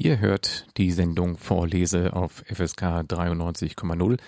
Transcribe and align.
Ihr 0.00 0.20
hört 0.20 0.68
die 0.76 0.92
Sendung 0.92 1.38
Vorlese 1.38 2.12
auf 2.12 2.44
FSK 2.46 3.02
93,0 3.02 4.20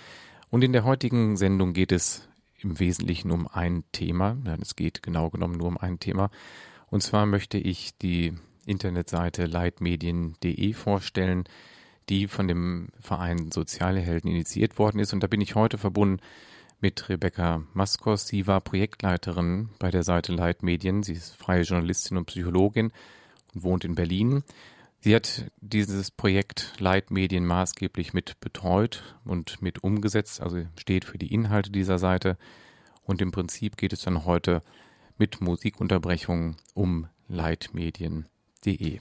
und 0.50 0.64
in 0.64 0.72
der 0.72 0.82
heutigen 0.82 1.36
Sendung 1.36 1.74
geht 1.74 1.92
es 1.92 2.28
im 2.58 2.80
Wesentlichen 2.80 3.30
um 3.30 3.46
ein 3.46 3.84
Thema. 3.92 4.36
Es 4.60 4.74
geht 4.74 5.00
genau 5.00 5.30
genommen 5.30 5.58
nur 5.58 5.68
um 5.68 5.78
ein 5.78 6.00
Thema. 6.00 6.32
Und 6.88 7.04
zwar 7.04 7.24
möchte 7.24 7.56
ich 7.56 7.96
die 7.98 8.32
Internetseite 8.66 9.46
leitmedien.de 9.46 10.72
vorstellen, 10.72 11.44
die 12.08 12.26
von 12.26 12.48
dem 12.48 12.88
Verein 12.98 13.52
Soziale 13.52 14.00
Helden 14.00 14.26
initiiert 14.26 14.76
worden 14.76 14.98
ist. 14.98 15.12
Und 15.12 15.22
da 15.22 15.28
bin 15.28 15.40
ich 15.40 15.54
heute 15.54 15.78
verbunden 15.78 16.20
mit 16.80 17.08
Rebecca 17.08 17.62
Maskos. 17.74 18.26
Sie 18.26 18.48
war 18.48 18.60
Projektleiterin 18.60 19.68
bei 19.78 19.92
der 19.92 20.02
Seite 20.02 20.32
Leitmedien. 20.32 21.04
Sie 21.04 21.12
ist 21.12 21.36
freie 21.36 21.62
Journalistin 21.62 22.16
und 22.16 22.24
Psychologin 22.24 22.90
und 23.54 23.62
wohnt 23.62 23.84
in 23.84 23.94
Berlin. 23.94 24.42
Sie 25.02 25.14
hat 25.14 25.46
dieses 25.62 26.10
Projekt 26.10 26.74
Leitmedien 26.78 27.46
maßgeblich 27.46 28.12
mit 28.12 28.38
betreut 28.40 29.16
und 29.24 29.62
mit 29.62 29.82
umgesetzt, 29.82 30.42
also 30.42 30.62
steht 30.78 31.06
für 31.06 31.16
die 31.16 31.32
Inhalte 31.32 31.70
dieser 31.70 31.98
Seite. 31.98 32.36
Und 33.02 33.22
im 33.22 33.32
Prinzip 33.32 33.78
geht 33.78 33.94
es 33.94 34.02
dann 34.02 34.26
heute 34.26 34.62
mit 35.16 35.40
Musikunterbrechungen 35.40 36.56
um 36.74 37.06
leitmedien.de. 37.28 39.00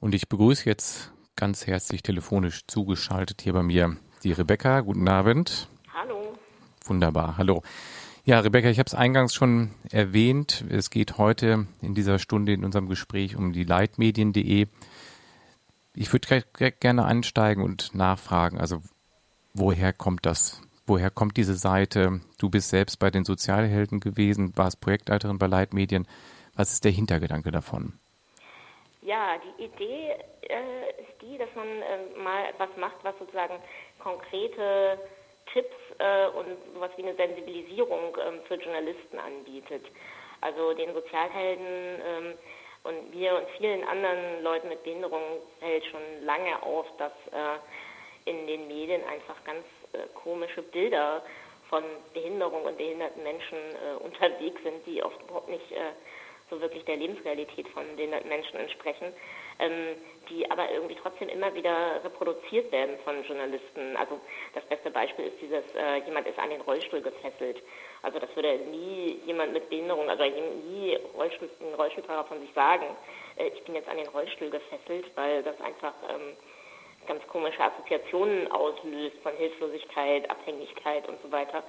Und 0.00 0.14
ich 0.14 0.28
begrüße 0.28 0.66
jetzt 0.66 1.12
ganz 1.36 1.68
herzlich 1.68 2.02
telefonisch 2.02 2.66
zugeschaltet 2.66 3.42
hier 3.42 3.52
bei 3.52 3.62
mir 3.62 3.96
die 4.24 4.32
Rebecca. 4.32 4.80
Guten 4.80 5.08
Abend. 5.08 5.68
Hallo. 5.94 6.36
Wunderbar, 6.84 7.36
hallo. 7.38 7.62
Ja, 8.24 8.40
Rebecca, 8.40 8.68
ich 8.68 8.80
habe 8.80 8.88
es 8.88 8.94
eingangs 8.94 9.34
schon 9.34 9.70
erwähnt. 9.88 10.64
Es 10.68 10.90
geht 10.90 11.16
heute 11.16 11.68
in 11.80 11.94
dieser 11.94 12.18
Stunde 12.18 12.52
in 12.52 12.64
unserem 12.64 12.88
Gespräch 12.88 13.36
um 13.36 13.52
die 13.52 13.62
Leitmedien.de. 13.62 14.66
Ich 15.98 16.12
würde 16.12 16.42
gerne 16.78 17.06
einsteigen 17.06 17.64
und 17.64 17.94
nachfragen, 17.94 18.60
also 18.60 18.82
woher 19.54 19.94
kommt 19.94 20.26
das? 20.26 20.60
Woher 20.86 21.08
kommt 21.08 21.38
diese 21.38 21.54
Seite? 21.54 22.20
Du 22.38 22.50
bist 22.50 22.68
selbst 22.68 22.98
bei 22.98 23.10
den 23.10 23.24
Sozialhelden 23.24 24.00
gewesen, 24.00 24.52
warst 24.56 24.82
Projektleiterin 24.82 25.38
bei 25.38 25.46
Leitmedien. 25.46 26.06
Was 26.54 26.72
ist 26.72 26.84
der 26.84 26.92
Hintergedanke 26.92 27.50
davon? 27.50 27.98
Ja, 29.00 29.38
die 29.38 29.64
Idee 29.64 30.16
äh, 30.42 31.00
ist 31.00 31.22
die, 31.22 31.38
dass 31.38 31.48
man 31.54 31.66
äh, 31.66 32.22
mal 32.22 32.44
etwas 32.44 32.68
macht, 32.76 32.96
was 33.02 33.14
sozusagen 33.18 33.54
konkrete 33.98 34.98
Tipps 35.50 35.74
äh, 35.98 36.26
und 36.26 36.58
sowas 36.74 36.90
wie 36.96 37.04
eine 37.04 37.16
Sensibilisierung 37.16 38.18
ähm, 38.22 38.40
für 38.46 38.56
Journalisten 38.56 39.18
anbietet. 39.18 39.86
Also 40.42 40.74
den 40.74 40.92
Sozialhelden 40.92 42.02
ähm, 42.04 42.34
und 42.86 43.14
mir 43.14 43.34
und 43.34 43.48
vielen 43.58 43.82
anderen 43.84 44.42
Leuten 44.42 44.68
mit 44.68 44.82
Behinderung 44.84 45.22
fällt 45.60 45.84
schon 45.86 46.24
lange 46.24 46.62
auf, 46.62 46.86
dass 46.98 47.12
äh, 47.32 48.30
in 48.30 48.46
den 48.46 48.68
Medien 48.68 49.02
einfach 49.04 49.42
ganz 49.44 49.64
äh, 49.92 49.98
komische 50.14 50.62
Bilder 50.62 51.22
von 51.68 51.82
Behinderung 52.14 52.62
und 52.62 52.76
behinderten 52.76 53.22
Menschen 53.22 53.58
äh, 53.58 54.02
unterwegs 54.04 54.62
sind, 54.62 54.86
die 54.86 55.02
oft 55.02 55.20
überhaupt 55.22 55.48
nicht 55.48 55.70
äh, 55.72 55.92
so 56.48 56.60
wirklich 56.60 56.84
der 56.84 56.96
Lebensrealität 56.96 57.68
von 57.68 57.84
behinderten 57.96 58.28
Menschen 58.28 58.56
entsprechen, 58.56 59.12
ähm, 59.58 59.96
die 60.28 60.50
aber 60.50 60.70
irgendwie 60.70 60.96
trotzdem 61.00 61.28
immer 61.28 61.54
wieder 61.54 62.02
reproduziert 62.04 62.70
werden 62.72 62.96
von 63.04 63.22
Journalisten. 63.24 63.96
Also 63.96 64.20
das 64.54 64.64
beste 64.64 64.90
Beispiel 64.90 65.26
ist 65.26 65.40
dieses, 65.40 65.64
äh, 65.76 65.98
jemand 66.04 66.26
ist 66.26 66.38
an 66.38 66.50
den 66.50 66.60
Rollstuhl 66.60 67.00
gefesselt. 67.00 67.62
Also 68.02 68.18
das 68.18 68.34
würde 68.34 68.56
nie 68.70 69.20
jemand 69.24 69.52
mit 69.52 69.68
Behinderung, 69.68 70.08
also 70.08 70.24
nie 70.24 70.98
Rollstuhl, 71.16 71.48
ein 71.60 71.74
Rollstuhlfahrer 71.74 72.24
von 72.24 72.40
sich 72.40 72.52
sagen, 72.54 72.86
äh, 73.36 73.48
ich 73.48 73.62
bin 73.64 73.74
jetzt 73.74 73.88
an 73.88 73.96
den 73.96 74.08
Rollstuhl 74.08 74.50
gefesselt, 74.50 75.06
weil 75.14 75.42
das 75.42 75.60
einfach 75.60 75.94
ähm, 76.10 76.36
ganz 77.06 77.26
komische 77.28 77.62
Assoziationen 77.62 78.50
auslöst 78.50 79.16
von 79.22 79.32
Hilflosigkeit, 79.36 80.28
Abhängigkeit 80.28 81.08
und 81.08 81.20
so 81.22 81.30
weiter. 81.30 81.62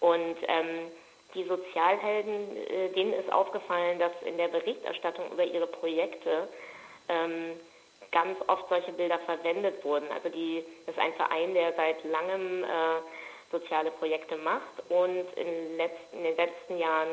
Und 0.00 0.36
ähm, 0.46 0.90
die 1.34 1.44
Sozialhelden, 1.44 2.56
äh, 2.56 2.88
denen 2.90 3.12
ist 3.12 3.30
aufgefallen, 3.32 3.98
dass 3.98 4.12
in 4.24 4.36
der 4.36 4.48
Berichterstattung 4.48 5.30
über 5.32 5.44
ihre 5.44 5.66
Projekte 5.66 6.48
ähm, 7.08 7.58
ganz 8.12 8.38
oft 8.46 8.68
solche 8.68 8.92
Bilder 8.92 9.18
verwendet 9.20 9.84
wurden. 9.84 10.10
Also 10.12 10.28
die, 10.28 10.64
das 10.86 10.96
ist 10.96 11.00
ein 11.00 11.12
Verein, 11.14 11.54
der 11.54 11.72
seit 11.74 12.02
langem 12.04 12.64
äh, 12.64 12.66
soziale 13.50 13.90
Projekte 13.92 14.36
macht 14.36 14.90
und 14.90 15.26
in, 15.36 15.76
letzten, 15.76 16.18
in 16.18 16.24
den 16.24 16.36
letzten 16.36 16.78
Jahren 16.78 17.08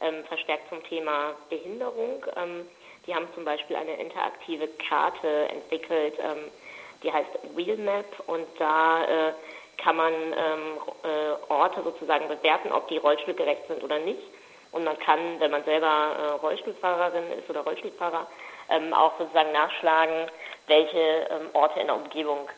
ähm, 0.00 0.24
verstärkt 0.24 0.68
zum 0.68 0.82
Thema 0.84 1.34
Behinderung. 1.48 2.24
Ähm, 2.36 2.66
die 3.06 3.14
haben 3.14 3.26
zum 3.34 3.44
Beispiel 3.44 3.76
eine 3.76 3.94
interaktive 3.94 4.68
Karte 4.88 5.48
entwickelt, 5.48 6.14
ähm, 6.20 6.50
die 7.02 7.12
heißt 7.12 7.30
Wheelmap 7.56 8.06
und 8.28 8.46
da 8.58 9.04
äh, 9.04 9.32
kann 9.76 9.96
man 9.96 10.12
ähm, 10.12 10.78
äh, 11.02 11.52
Orte 11.52 11.82
sozusagen 11.82 12.28
bewerten, 12.28 12.70
ob 12.70 12.86
die 12.88 12.98
rollstuhlgerecht 12.98 13.66
sind 13.66 13.82
oder 13.82 13.98
nicht. 13.98 14.22
Und 14.70 14.84
man 14.84 14.98
kann, 15.00 15.18
wenn 15.40 15.50
man 15.50 15.64
selber 15.64 15.86
äh, 15.86 16.26
Rollstuhlfahrerin 16.40 17.32
ist 17.38 17.50
oder 17.50 17.60
Rollstuhlfahrer, 17.60 18.26
ähm, 18.72 18.94
auch 18.94 19.18
sozusagen 19.18 19.52
nachschlagen, 19.52 20.26
welche 20.66 20.98
ähm, 20.98 21.50
Orte 21.52 21.80
in 21.80 21.86
der 21.86 21.96
Umgebung 21.96 22.48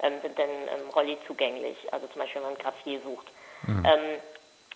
ähm, 0.00 0.20
sind 0.22 0.36
denn 0.36 0.50
ähm, 0.50 0.90
Rolli 0.94 1.18
zugänglich. 1.26 1.76
Also 1.92 2.06
zum 2.08 2.20
Beispiel, 2.20 2.42
wenn 2.42 2.52
man 2.52 2.58
ein 2.58 2.66
Café 2.66 3.02
sucht. 3.02 3.26
Mhm. 3.66 3.84
Ähm, 3.86 4.20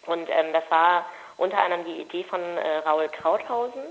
und 0.06 0.28
ähm, 0.30 0.52
das 0.52 0.64
war 0.70 1.06
unter 1.36 1.62
anderem 1.62 1.84
die 1.84 2.00
Idee 2.00 2.24
von 2.24 2.40
äh, 2.40 2.78
Raul 2.78 3.08
Krauthausen. 3.08 3.82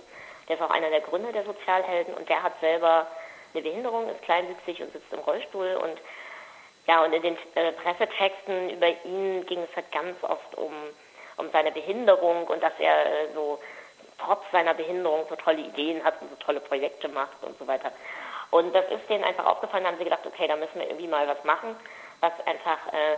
Der 0.47 0.55
ist 0.55 0.61
auch 0.61 0.69
einer 0.69 0.89
der 0.89 1.01
Gründer 1.01 1.31
der 1.31 1.43
Sozialhelden 1.43 2.13
und 2.13 2.29
der 2.29 2.41
hat 2.43 2.59
selber 2.59 3.07
eine 3.53 3.63
Behinderung, 3.63 4.09
ist 4.09 4.22
kleinwüchsig 4.22 4.81
und 4.81 4.93
sitzt 4.93 5.11
im 5.11 5.19
Rollstuhl 5.19 5.75
und 5.81 5.97
ja, 6.87 7.03
und 7.03 7.13
in 7.13 7.22
den 7.22 7.37
äh, 7.55 7.72
Pressetexten 7.72 8.69
über 8.69 8.87
ihn 9.05 9.43
ging 9.47 9.59
es 9.63 9.75
halt 9.75 9.91
ganz 9.91 10.23
oft 10.23 10.55
um, 10.55 10.72
um 11.37 11.49
seine 11.51 11.72
Behinderung 11.72 12.45
und 12.45 12.61
dass 12.61 12.73
er 12.79 13.05
äh, 13.05 13.33
so 13.33 13.59
trotz 14.18 14.42
seiner 14.52 14.74
Behinderung 14.74 15.26
so 15.30 15.36
tolle 15.36 15.62
Ideen 15.62 16.03
hat 16.03 16.22
und 16.22 16.30
so 16.30 16.36
tolle 16.38 16.59
Projekte 16.59 17.08
macht 17.08 17.44
und 17.44 17.58
so 17.58 17.68
weiter. 17.68 17.92
Und 18.52 18.74
das 18.74 18.86
ist 18.92 19.09
denen 19.09 19.24
einfach 19.24 19.46
aufgefallen, 19.46 19.84
da 19.84 19.90
haben 19.92 19.98
sie 19.98 20.03
gedacht, 20.03 20.26
okay, 20.26 20.48
da 20.48 20.56
müssen 20.56 20.76
wir 20.76 20.88
irgendwie 20.88 21.08
mal 21.08 21.28
was 21.28 21.44
machen, 21.44 21.76
was 22.22 22.34
einfach 22.46 22.94
äh, 22.94 23.18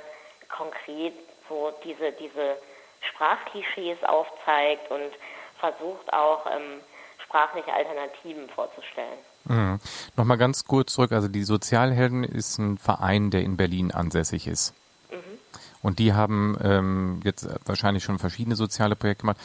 konkret 0.49 1.13
so 1.49 1.71
diese, 1.83 2.11
diese 2.13 2.57
Sprachklischees 3.01 4.03
aufzeigt 4.03 4.89
und 4.91 5.11
versucht 5.59 6.11
auch 6.13 6.45
ähm, 6.47 6.81
sprachliche 7.23 7.73
Alternativen 7.73 8.49
vorzustellen. 8.49 9.19
Mhm. 9.45 9.79
Nochmal 10.15 10.37
ganz 10.37 10.65
kurz 10.65 10.93
zurück, 10.93 11.11
also 11.11 11.27
die 11.27 11.43
Sozialhelden 11.43 12.23
ist 12.23 12.57
ein 12.57 12.77
Verein, 12.77 13.31
der 13.31 13.41
in 13.41 13.57
Berlin 13.57 13.91
ansässig 13.91 14.47
ist. 14.47 14.73
Mhm. 15.11 15.39
Und 15.81 15.99
die 15.99 16.13
haben 16.13 16.57
ähm, 16.63 17.21
jetzt 17.23 17.47
wahrscheinlich 17.65 18.03
schon 18.03 18.19
verschiedene 18.19 18.55
soziale 18.55 18.95
Projekte 18.95 19.21
gemacht. 19.21 19.37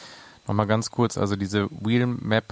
Nochmal 0.47 0.67
ganz 0.67 0.91
kurz, 0.91 1.17
also 1.17 1.35
diese 1.35 1.69
Wheelmap 1.69 2.45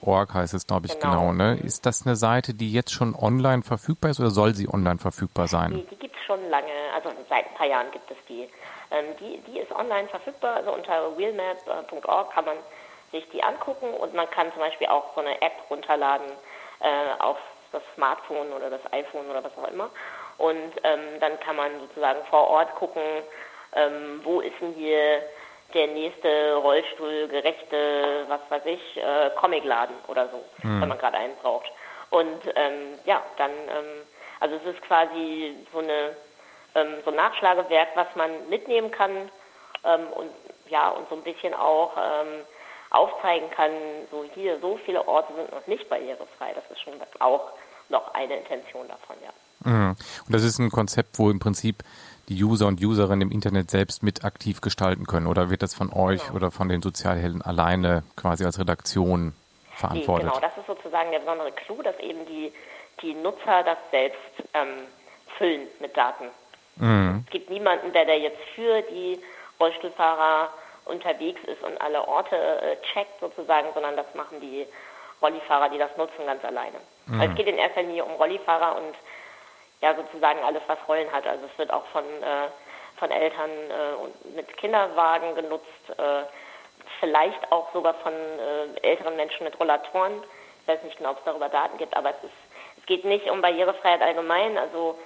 Org 0.00 0.32
heißt 0.32 0.54
es, 0.54 0.66
glaube 0.66 0.86
ich, 0.86 0.98
genau. 0.98 1.28
genau 1.28 1.32
ne? 1.32 1.58
Ist 1.62 1.84
das 1.84 2.06
eine 2.06 2.16
Seite, 2.16 2.54
die 2.54 2.72
jetzt 2.72 2.92
schon 2.92 3.14
online 3.14 3.62
verfügbar 3.62 4.10
ist 4.10 4.20
oder 4.20 4.30
soll 4.30 4.54
sie 4.54 4.68
online 4.68 4.98
verfügbar 4.98 5.46
sein? 5.46 5.72
Die, 5.72 5.86
die 5.86 5.96
gibt 5.96 6.16
es 6.16 6.22
schon 6.24 6.48
lange, 6.48 6.72
also 6.94 7.10
seit 7.28 7.46
ein 7.46 7.54
paar 7.54 7.66
Jahren 7.66 7.90
gibt 7.92 8.10
es 8.10 8.16
die. 8.28 8.48
Ähm, 8.90 9.04
die, 9.20 9.40
die 9.50 9.58
ist 9.58 9.70
online 9.72 10.08
verfügbar, 10.08 10.56
also 10.56 10.72
unter 10.72 11.16
wheelmap.org 11.16 12.32
kann 12.32 12.44
man 12.44 12.56
sich 13.10 13.28
die 13.30 13.42
angucken 13.42 13.92
und 13.92 14.14
man 14.14 14.28
kann 14.30 14.50
zum 14.52 14.60
Beispiel 14.60 14.86
auch 14.86 15.14
so 15.14 15.20
eine 15.20 15.40
App 15.42 15.52
runterladen 15.68 16.26
äh, 16.80 17.22
auf 17.22 17.36
das 17.72 17.82
Smartphone 17.94 18.52
oder 18.52 18.70
das 18.70 18.80
iPhone 18.92 19.26
oder 19.30 19.44
was 19.44 19.52
auch 19.58 19.70
immer. 19.70 19.90
Und 20.38 20.72
ähm, 20.82 21.20
dann 21.20 21.38
kann 21.40 21.56
man 21.56 21.70
sozusagen 21.80 22.20
vor 22.30 22.48
Ort 22.48 22.74
gucken, 22.74 23.02
ähm, 23.74 24.20
wo 24.24 24.40
ist 24.40 24.54
denn 24.60 24.72
hier 24.72 25.22
der 25.74 25.88
nächste 25.88 26.54
rollstuhlgerechte, 26.54 28.24
was 28.28 28.40
weiß 28.48 28.62
ich, 28.66 28.96
äh, 28.96 29.30
Comicladen 29.36 29.94
oder 30.08 30.28
so, 30.28 30.44
hm. 30.62 30.80
wenn 30.80 30.88
man 30.88 30.98
gerade 30.98 31.16
einen 31.16 31.36
braucht. 31.36 31.70
Und 32.10 32.40
ähm, 32.54 32.98
ja, 33.04 33.22
dann, 33.38 33.50
ähm, 33.50 34.02
also 34.40 34.56
es 34.56 34.74
ist 34.74 34.82
quasi 34.82 35.56
so 35.72 35.78
eine 35.78 36.14
ähm, 36.74 36.94
so 37.04 37.10
ein 37.10 37.16
Nachschlagewerk, 37.16 37.88
was 37.94 38.08
man 38.16 38.48
mitnehmen 38.48 38.90
kann 38.90 39.10
ähm, 39.84 40.06
und 40.14 40.30
ja 40.68 40.88
und 40.90 41.08
so 41.08 41.16
ein 41.16 41.22
bisschen 41.22 41.54
auch 41.54 41.92
ähm, 41.96 42.44
aufzeigen 42.90 43.50
kann, 43.50 43.72
so 44.10 44.24
hier, 44.34 44.58
so 44.60 44.78
viele 44.84 45.06
Orte 45.08 45.32
sind 45.34 45.50
noch 45.50 45.66
nicht 45.66 45.88
barrierefrei. 45.88 46.52
Das 46.54 46.64
ist 46.70 46.80
schon 46.80 46.94
auch 47.20 47.52
noch 47.88 48.12
eine 48.14 48.36
Intention 48.36 48.86
davon, 48.88 49.16
ja. 49.22 49.70
Mhm. 49.70 49.96
Und 50.26 50.34
das 50.34 50.42
ist 50.42 50.58
ein 50.58 50.70
Konzept, 50.70 51.18
wo 51.18 51.30
im 51.30 51.38
Prinzip 51.38 51.82
die 52.28 52.42
User 52.42 52.66
und 52.66 52.82
Userinnen 52.82 53.22
im 53.22 53.30
Internet 53.30 53.70
selbst 53.70 54.02
mit 54.02 54.24
aktiv 54.24 54.60
gestalten 54.60 55.06
können? 55.06 55.26
Oder 55.26 55.50
wird 55.50 55.62
das 55.62 55.74
von 55.74 55.92
euch 55.92 56.22
genau. 56.22 56.36
oder 56.36 56.50
von 56.50 56.68
den 56.68 56.82
Sozialhelden 56.82 57.42
alleine 57.42 58.04
quasi 58.16 58.44
als 58.44 58.58
Redaktion 58.58 59.34
verantwortet? 59.76 60.28
Genau, 60.28 60.40
das 60.40 60.56
ist 60.56 60.66
sozusagen 60.66 61.10
der 61.10 61.20
besondere 61.20 61.52
Clou, 61.52 61.82
dass 61.82 61.98
eben 61.98 62.24
die, 62.26 62.52
die 63.02 63.14
Nutzer 63.14 63.62
das 63.64 63.78
selbst 63.90 64.18
ähm, 64.54 64.68
füllen 65.38 65.66
mit 65.80 65.96
Daten. 65.96 66.26
Mhm. 66.76 67.24
Es 67.26 67.30
gibt 67.30 67.50
niemanden, 67.50 67.92
der 67.92 68.06
da 68.06 68.14
jetzt 68.14 68.40
für 68.54 68.82
die 68.82 69.18
Rollstuhlfahrer 69.60 70.50
unterwegs 70.84 71.40
ist 71.44 71.62
und 71.62 71.80
alle 71.80 72.06
Orte 72.06 72.36
äh, 72.36 72.76
checkt 72.92 73.20
sozusagen, 73.20 73.68
sondern 73.74 73.96
das 73.96 74.06
machen 74.14 74.40
die 74.40 74.66
Rollifahrer, 75.20 75.68
die 75.68 75.78
das 75.78 75.96
nutzen, 75.96 76.26
ganz 76.26 76.44
alleine. 76.44 76.78
Mhm. 77.06 77.20
Es 77.20 77.34
geht 77.36 77.46
in 77.46 77.58
erster 77.58 77.82
Linie 77.82 78.04
um 78.04 78.12
Rollifahrer 78.12 78.76
und 78.76 78.94
ja 79.82 79.94
sozusagen 79.94 80.38
alles, 80.42 80.62
was 80.66 80.78
Rollen 80.88 81.12
hat. 81.12 81.26
Also 81.26 81.44
es 81.44 81.58
wird 81.58 81.70
auch 81.70 81.84
von, 81.86 82.04
äh, 82.04 82.48
von 82.96 83.10
Eltern 83.10 83.50
äh, 83.50 84.36
mit 84.36 84.56
Kinderwagen 84.56 85.34
genutzt, 85.34 85.66
äh, 85.90 86.22
vielleicht 87.00 87.50
auch 87.50 87.72
sogar 87.72 87.94
von 87.94 88.12
äh, 88.12 88.80
älteren 88.88 89.16
Menschen 89.16 89.44
mit 89.44 89.58
Rollatoren. 89.58 90.22
Ich 90.62 90.68
weiß 90.68 90.82
nicht 90.84 90.98
genau, 90.98 91.10
ob 91.10 91.18
es 91.18 91.24
darüber 91.24 91.48
Daten 91.48 91.76
gibt, 91.76 91.96
aber 91.96 92.10
es, 92.10 92.24
ist, 92.24 92.32
es 92.78 92.86
geht 92.86 93.04
nicht 93.04 93.28
um 93.28 93.42
Barrierefreiheit 93.42 94.00
allgemein. 94.00 94.56
Also 94.56 94.96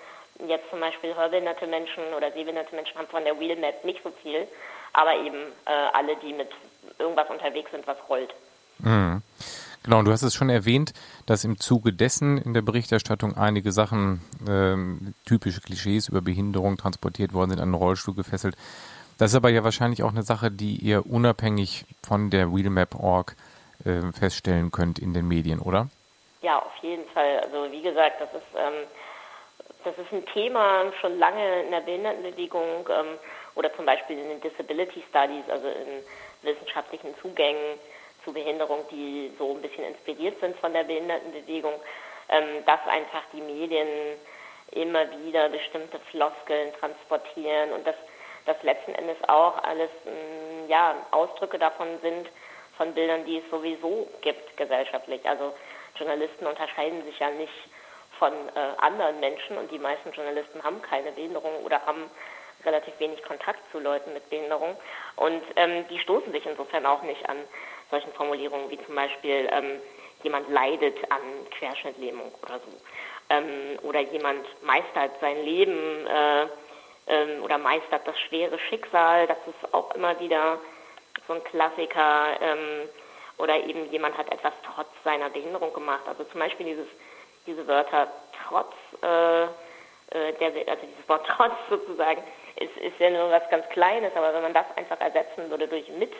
jetzt 0.46 0.68
zum 0.68 0.80
Beispiel 0.80 1.14
hörbehinderte 1.16 1.66
Menschen 1.66 2.04
oder 2.14 2.30
sehbehinderte 2.30 2.74
Menschen 2.76 2.98
haben 2.98 3.08
von 3.08 3.24
der 3.24 3.40
Wheelmap 3.40 3.82
nicht 3.84 4.02
so 4.02 4.10
viel, 4.22 4.46
aber 4.92 5.14
eben 5.14 5.52
äh, 5.64 5.70
alle, 5.94 6.16
die 6.16 6.34
mit 6.34 6.50
irgendwas 6.98 7.30
unterwegs 7.30 7.70
sind, 7.70 7.86
was 7.86 7.96
rollt. 8.08 8.34
Mhm. 8.78 9.22
Genau, 9.86 10.00
und 10.00 10.04
du 10.06 10.10
hast 10.10 10.22
es 10.22 10.34
schon 10.34 10.50
erwähnt, 10.50 10.92
dass 11.26 11.44
im 11.44 11.60
Zuge 11.60 11.92
dessen 11.92 12.38
in 12.38 12.54
der 12.54 12.62
Berichterstattung 12.62 13.36
einige 13.36 13.70
Sachen, 13.70 14.20
ähm, 14.48 15.14
typische 15.24 15.60
Klischees 15.60 16.08
über 16.08 16.20
Behinderung 16.20 16.76
transportiert 16.76 17.32
worden 17.32 17.50
sind, 17.50 17.60
an 17.60 17.70
den 17.70 17.76
Rollstuhl 17.76 18.16
gefesselt. 18.16 18.56
Das 19.16 19.30
ist 19.30 19.36
aber 19.36 19.50
ja 19.50 19.62
wahrscheinlich 19.62 20.02
auch 20.02 20.10
eine 20.10 20.24
Sache, 20.24 20.50
die 20.50 20.74
ihr 20.74 21.06
unabhängig 21.06 21.84
von 22.04 22.30
der 22.30 22.52
Wheelmap.org 22.52 23.36
äh, 23.84 24.10
feststellen 24.10 24.72
könnt 24.72 24.98
in 24.98 25.14
den 25.14 25.28
Medien, 25.28 25.60
oder? 25.60 25.86
Ja, 26.42 26.58
auf 26.58 26.76
jeden 26.82 27.06
Fall. 27.10 27.38
Also 27.44 27.70
wie 27.70 27.82
gesagt, 27.82 28.20
das 28.20 28.34
ist, 28.34 28.58
ähm, 28.58 28.88
das 29.84 29.96
ist 29.98 30.12
ein 30.12 30.26
Thema 30.34 30.90
schon 31.00 31.16
lange 31.20 31.62
in 31.62 31.70
der 31.70 31.82
Behindertenbewegung 31.82 32.88
ähm, 32.90 33.18
oder 33.54 33.72
zum 33.76 33.86
Beispiel 33.86 34.18
in 34.18 34.30
den 34.30 34.40
Disability 34.40 35.04
Studies, 35.08 35.48
also 35.48 35.68
in 35.68 36.02
wissenschaftlichen 36.42 37.14
Zugängen 37.22 37.78
zu 38.26 38.32
Behinderung, 38.32 38.84
die 38.90 39.32
so 39.38 39.52
ein 39.54 39.62
bisschen 39.62 39.84
inspiriert 39.84 40.38
sind 40.40 40.58
von 40.58 40.74
der 40.74 40.84
Behindertenbewegung, 40.84 41.72
ähm, 42.28 42.64
dass 42.66 42.80
einfach 42.86 43.22
die 43.32 43.40
Medien 43.40 43.88
immer 44.72 45.06
wieder 45.24 45.48
bestimmte 45.48 45.98
Floskeln 46.10 46.74
transportieren 46.80 47.72
und 47.72 47.86
dass 47.86 47.94
das 48.44 48.60
letzten 48.62 48.94
Endes 48.94 49.16
auch 49.28 49.62
alles 49.62 49.90
ähm, 50.06 50.68
ja, 50.68 50.94
Ausdrücke 51.12 51.58
davon 51.58 51.86
sind, 52.02 52.28
von 52.76 52.92
Bildern, 52.92 53.24
die 53.24 53.38
es 53.38 53.50
sowieso 53.50 54.08
gibt 54.20 54.56
gesellschaftlich. 54.56 55.26
Also 55.26 55.54
Journalisten 55.96 56.46
unterscheiden 56.46 57.02
sich 57.04 57.18
ja 57.18 57.30
nicht 57.30 57.52
von 58.18 58.32
äh, 58.32 58.60
anderen 58.78 59.20
Menschen 59.20 59.56
und 59.56 59.70
die 59.70 59.78
meisten 59.78 60.12
Journalisten 60.12 60.62
haben 60.62 60.82
keine 60.82 61.12
Behinderung 61.12 61.64
oder 61.64 61.84
haben 61.86 62.10
relativ 62.64 62.98
wenig 62.98 63.22
Kontakt 63.22 63.60
zu 63.70 63.78
Leuten 63.78 64.12
mit 64.12 64.28
Behinderung 64.30 64.76
und 65.16 65.42
ähm, 65.56 65.86
die 65.88 65.98
stoßen 66.00 66.32
sich 66.32 66.44
insofern 66.46 66.86
auch 66.86 67.02
nicht 67.02 67.28
an 67.28 67.36
solchen 67.90 68.12
Formulierungen 68.12 68.70
wie 68.70 68.82
zum 68.84 68.94
Beispiel 68.94 69.48
ähm, 69.50 69.80
jemand 70.22 70.48
leidet 70.50 70.96
an 71.10 71.20
Querschnittlähmung 71.58 72.32
oder 72.42 72.58
so. 72.58 72.72
Ähm, 73.28 73.78
oder 73.82 74.00
jemand 74.00 74.46
meistert 74.62 75.12
sein 75.20 75.42
Leben 75.44 76.06
äh, 76.06 76.46
ähm, 77.08 77.42
oder 77.42 77.58
meistert 77.58 78.06
das 78.06 78.18
schwere 78.20 78.58
Schicksal. 78.58 79.26
Das 79.26 79.38
ist 79.46 79.74
auch 79.74 79.94
immer 79.94 80.18
wieder 80.20 80.58
so 81.26 81.34
ein 81.34 81.44
Klassiker. 81.44 82.40
Ähm, 82.40 82.88
oder 83.38 83.56
eben 83.64 83.90
jemand 83.90 84.16
hat 84.16 84.32
etwas 84.32 84.52
trotz 84.64 84.88
seiner 85.04 85.28
Behinderung 85.30 85.72
gemacht. 85.72 86.02
Also 86.06 86.24
zum 86.24 86.40
Beispiel 86.40 86.66
dieses, 86.66 86.86
diese 87.46 87.66
Wörter 87.66 88.08
trotz, 88.48 88.72
äh, 89.02 89.42
äh 89.44 90.32
der, 90.40 90.68
also 90.68 90.86
dieses 90.86 91.08
Wort 91.08 91.26
trotz 91.26 91.52
sozusagen, 91.68 92.22
ist, 92.56 92.76
ist 92.78 92.98
ja 92.98 93.10
nur 93.10 93.30
was 93.30 93.48
ganz 93.50 93.68
Kleines, 93.68 94.14
aber 94.16 94.32
wenn 94.32 94.42
man 94.42 94.54
das 94.54 94.66
einfach 94.76 95.00
ersetzen 95.00 95.50
würde 95.50 95.68
durch 95.68 95.88
mit, 95.90 96.12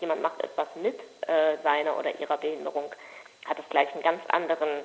jemand 0.00 0.22
macht 0.22 0.42
etwas 0.42 0.68
mit 0.74 0.98
äh, 1.22 1.56
seiner 1.62 1.98
oder 1.98 2.18
ihrer 2.18 2.36
Behinderung, 2.36 2.92
hat 3.46 3.58
es 3.58 3.68
gleich 3.70 3.92
einen 3.92 4.02
ganz 4.02 4.20
anderen 4.28 4.82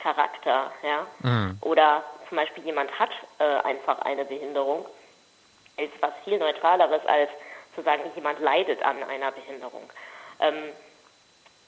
Charakter, 0.00 0.72
ja. 0.82 1.06
Mhm. 1.20 1.58
Oder 1.60 2.04
zum 2.28 2.36
Beispiel 2.36 2.64
jemand 2.64 2.96
hat 2.98 3.10
äh, 3.38 3.44
einfach 3.44 4.00
eine 4.00 4.24
Behinderung, 4.24 4.86
ist 5.76 5.92
was 6.00 6.12
viel 6.24 6.38
neutraleres 6.38 7.04
als 7.06 7.30
zu 7.74 7.82
sagen, 7.82 8.02
jemand 8.14 8.40
leidet 8.40 8.82
an 8.82 9.02
einer 9.04 9.32
Behinderung. 9.32 9.88
Ähm, 10.40 10.70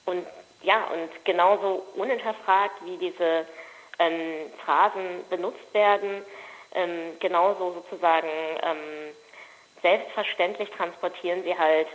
und 0.05 0.25
ja, 0.61 0.85
und 0.85 1.25
genauso 1.25 1.85
unhinterfragt, 1.95 2.83
wie 2.85 2.97
diese 2.97 3.45
ähm, 3.99 4.51
Phrasen 4.63 5.23
benutzt 5.29 5.73
werden, 5.73 6.23
ähm, 6.73 7.17
genauso 7.19 7.71
sozusagen 7.73 8.29
ähm, 8.61 9.13
selbstverständlich 9.81 10.69
transportieren 10.71 11.43
sie 11.43 11.57
halt 11.57 11.87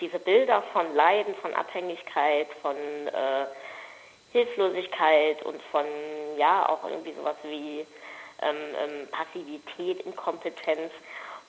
diese 0.00 0.18
Bilder 0.18 0.62
von 0.72 0.94
Leiden, 0.94 1.34
von 1.36 1.54
Abhängigkeit, 1.54 2.48
von 2.62 2.76
äh, 2.76 3.46
Hilflosigkeit 4.32 5.42
und 5.44 5.62
von, 5.70 5.84
ja, 6.36 6.68
auch 6.68 6.82
irgendwie 6.88 7.12
sowas 7.12 7.36
wie 7.44 7.86
ähm, 8.42 8.56
ähm, 8.82 9.08
Passivität, 9.10 10.04
Inkompetenz. 10.04 10.92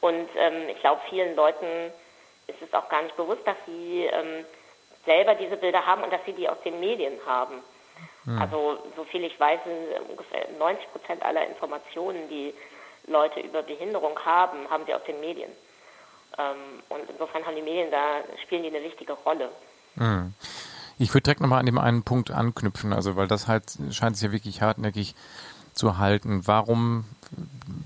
Und 0.02 0.30
ähm, 0.38 0.70
ich 0.70 0.80
glaube, 0.82 1.02
vielen 1.10 1.36
Leuten 1.36 1.92
ist 2.48 2.62
es 2.62 2.74
auch 2.74 2.88
gar 2.90 3.02
nicht 3.02 3.18
bewusst, 3.18 3.42
dass 3.46 3.58
sie 3.66 4.06
ähm, 4.06 4.46
selber 5.06 5.36
diese 5.36 5.58
Bilder 5.58 5.86
haben 5.86 6.04
und 6.04 6.14
dass 6.14 6.24
sie 6.26 6.34
die 6.34 6.48
aus 6.48 6.62
den 6.64 6.80
Medien 6.80 7.20
haben. 7.26 7.64
Hm. 8.26 8.40
Also, 8.40 8.78
so 8.96 9.04
viel 9.06 9.24
ich 9.24 9.40
weiß, 9.40 9.60
sind 9.64 10.10
ungefähr 10.10 10.48
90 10.60 10.92
Prozent 10.92 11.24
aller 11.24 11.48
Informationen, 11.48 12.28
die 12.30 12.54
Leute 13.08 13.40
über 13.40 13.64
Behinderung 13.64 14.20
haben, 14.24 14.70
haben 14.70 14.86
sie 14.86 14.94
aus 14.94 15.04
den 15.04 15.20
Medien. 15.20 15.52
Ähm, 16.38 16.82
und 16.90 17.10
insofern 17.10 17.46
haben 17.46 17.56
die 17.56 17.62
Medien 17.62 17.92
da, 17.92 18.22
spielen 18.44 18.64
die 18.64 18.70
eine 18.70 18.84
wichtige 18.84 19.14
Rolle. 19.14 19.50
Mhm. 19.96 20.34
Ich 20.98 21.14
würde 21.14 21.24
direkt 21.24 21.42
nochmal 21.42 21.60
an 21.60 21.66
dem 21.66 21.78
einen 21.78 22.04
Punkt 22.04 22.32
anknüpfen, 22.32 22.94
also 22.94 23.16
weil 23.16 23.28
das 23.28 23.48
halt 23.48 23.78
scheint 23.92 24.16
sich 24.16 24.26
ja 24.26 24.32
wirklich 24.32 24.62
hartnäckig 24.62 25.16
zu 25.74 25.98
halten. 25.98 26.48
Warum 26.48 27.06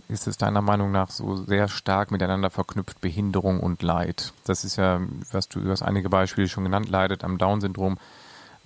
ist 0.08 0.28
es 0.28 0.38
deiner 0.38 0.62
Meinung 0.62 0.92
nach 0.92 1.10
so 1.10 1.36
sehr 1.36 1.68
stark 1.68 2.12
miteinander 2.12 2.52
verknüpft, 2.52 3.02
Behinderung 3.02 3.60
und 3.60 3.82
Leid? 3.82 4.34
Das 4.46 4.64
ist 4.64 4.76
ja, 4.76 5.02
was 5.32 5.50
du, 5.50 5.60
du 5.60 5.72
hast 5.72 5.82
einige 5.82 6.10
Beispiele 6.10 6.48
schon 6.48 6.66
genannt, 6.66 6.90
leidet 6.90 7.24
am 7.24 7.40
Down-Syndrom, 7.40 7.98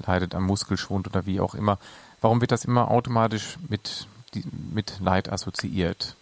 leidet 0.06 0.36
am 0.36 0.44
Muskelschwund 0.44 1.08
oder 1.08 1.26
wie 1.26 1.40
auch 1.40 1.56
immer. 1.56 1.80
Warum 2.20 2.42
wird 2.42 2.52
das 2.52 2.66
immer 2.66 2.92
automatisch 2.92 3.58
mit, 3.70 4.08
mit 4.74 5.00
Leid 5.00 5.32
assoziiert? 5.32 6.16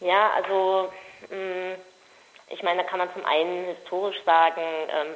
Ja, 0.00 0.30
also 0.36 0.90
mh, 1.30 1.36
mm, 1.36 1.76
ich 2.48 2.62
meine, 2.62 2.82
da 2.82 2.88
kann 2.88 2.98
man 2.98 3.12
zum 3.12 3.24
einen 3.24 3.66
historisch 3.66 4.20
sagen, 4.24 4.60
ähm, 4.60 5.14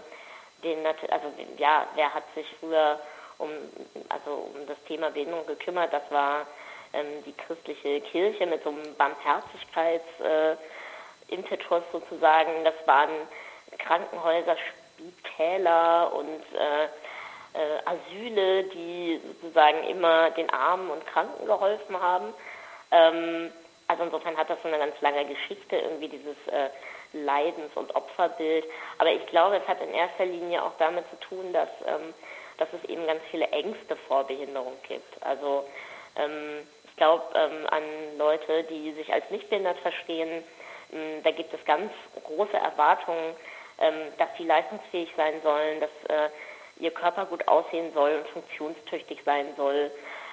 den, 0.64 0.86
also 0.86 1.32
ja, 1.56 1.86
wer 1.94 2.14
hat 2.14 2.24
sich 2.34 2.46
früher 2.58 2.98
um, 3.38 3.50
also 4.08 4.50
um 4.54 4.66
das 4.66 4.82
Thema 4.84 5.10
Behinderung 5.10 5.46
gekümmert? 5.46 5.92
Das 5.92 6.10
war 6.10 6.46
ähm, 6.92 7.22
die 7.24 7.34
christliche 7.34 8.00
Kirche 8.00 8.46
mit 8.46 8.64
so 8.64 8.70
einem 8.70 8.96
Barmherzigkeitsimpetus 8.96 11.82
äh, 11.82 11.92
sozusagen. 11.92 12.64
Das 12.64 12.74
waren 12.86 13.10
Krankenhäuser, 13.78 14.56
Spitäler 14.56 16.12
und 16.12 16.42
äh, 16.54 16.88
äh, 17.54 17.78
Asyle, 17.84 18.64
die 18.64 19.20
sozusagen 19.40 19.84
immer 19.84 20.30
den 20.30 20.50
Armen 20.50 20.90
und 20.90 21.06
Kranken 21.06 21.46
geholfen 21.46 22.00
haben. 22.00 22.34
Ähm, 22.90 23.52
also 23.86 24.02
insofern 24.04 24.36
hat 24.36 24.50
das 24.50 24.60
so 24.62 24.68
eine 24.68 24.78
ganz 24.78 25.00
lange 25.00 25.24
Geschichte, 25.26 25.76
irgendwie 25.76 26.08
dieses 26.08 26.36
äh, 26.48 26.70
Leidens- 27.12 27.76
und 27.76 27.94
Opferbild. 27.94 28.64
Aber 28.98 29.10
ich 29.12 29.26
glaube, 29.26 29.56
es 29.56 29.68
hat 29.68 29.80
in 29.80 29.92
erster 29.94 30.26
Linie 30.26 30.62
auch 30.62 30.76
damit 30.78 31.04
zu 31.10 31.20
tun, 31.20 31.52
dass, 31.52 31.68
ähm, 31.86 32.14
dass 32.58 32.68
es 32.72 32.88
eben 32.88 33.06
ganz 33.06 33.22
viele 33.30 33.46
Ängste 33.48 33.96
vor 33.96 34.24
Behinderung 34.24 34.74
gibt. 34.86 35.22
Also 35.22 35.64
ähm, 36.16 36.66
ich 36.84 36.96
glaube 36.96 37.24
ähm, 37.34 37.66
an 37.70 37.82
Leute, 38.18 38.64
die 38.64 38.92
sich 38.92 39.12
als 39.12 39.30
nicht 39.30 39.48
behindert 39.48 39.78
verstehen, 39.78 40.44
ähm, 40.92 41.22
da 41.22 41.30
gibt 41.30 41.52
es 41.52 41.64
ganz 41.64 41.92
große 42.24 42.56
Erwartungen, 42.56 43.34
ähm, 43.80 43.94
dass 44.18 44.28
sie 44.36 44.44
leistungsfähig 44.44 45.12
sein 45.16 45.40
sollen, 45.42 45.80
dass 45.80 45.90
äh, 46.08 46.30
ihr 46.80 46.90
Körper 46.90 47.26
gut 47.26 47.46
aussehen 47.48 47.92
soll 47.92 48.16
und 48.16 48.28
funktionstüchtig 48.28 49.20
sein 49.24 49.46
soll. 49.56 49.90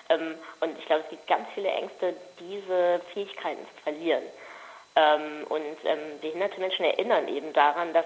Ähm, 0.09 0.35
und 0.59 0.77
ich 0.77 0.85
glaube, 0.85 1.03
es 1.03 1.09
gibt 1.09 1.27
ganz 1.27 1.47
viele 1.53 1.69
Ängste, 1.69 2.15
diese 2.39 3.01
Fähigkeiten 3.13 3.61
zu 3.65 3.83
verlieren. 3.83 4.23
Ähm, 4.95 5.45
und 5.49 5.77
ähm, 5.85 6.19
behinderte 6.21 6.59
Menschen 6.59 6.85
erinnern 6.85 7.27
eben 7.27 7.51
daran, 7.53 7.93
dass 7.93 8.05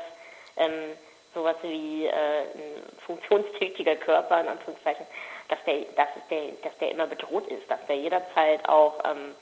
ähm, 0.58 0.98
sowas 1.34 1.55
wie 1.62 2.08
äh, 2.08 2.12
ein 2.12 2.84
funktionstüchtiger 3.05 3.96
Körper, 3.96 4.41
in 4.41 4.48
Anführungszeichen, 4.48 5.05
dass 5.50 5.63
der, 5.65 5.81
dass, 5.96 6.10
der, 6.29 6.51
dass 6.63 6.77
der 6.79 6.91
immer 6.91 7.08
bedroht 7.08 7.48
ist, 7.48 7.69
dass 7.69 7.86
der 7.88 7.98
jederzeit 7.98 8.67
auch 8.67 9.00
ähm, 9.05 9.36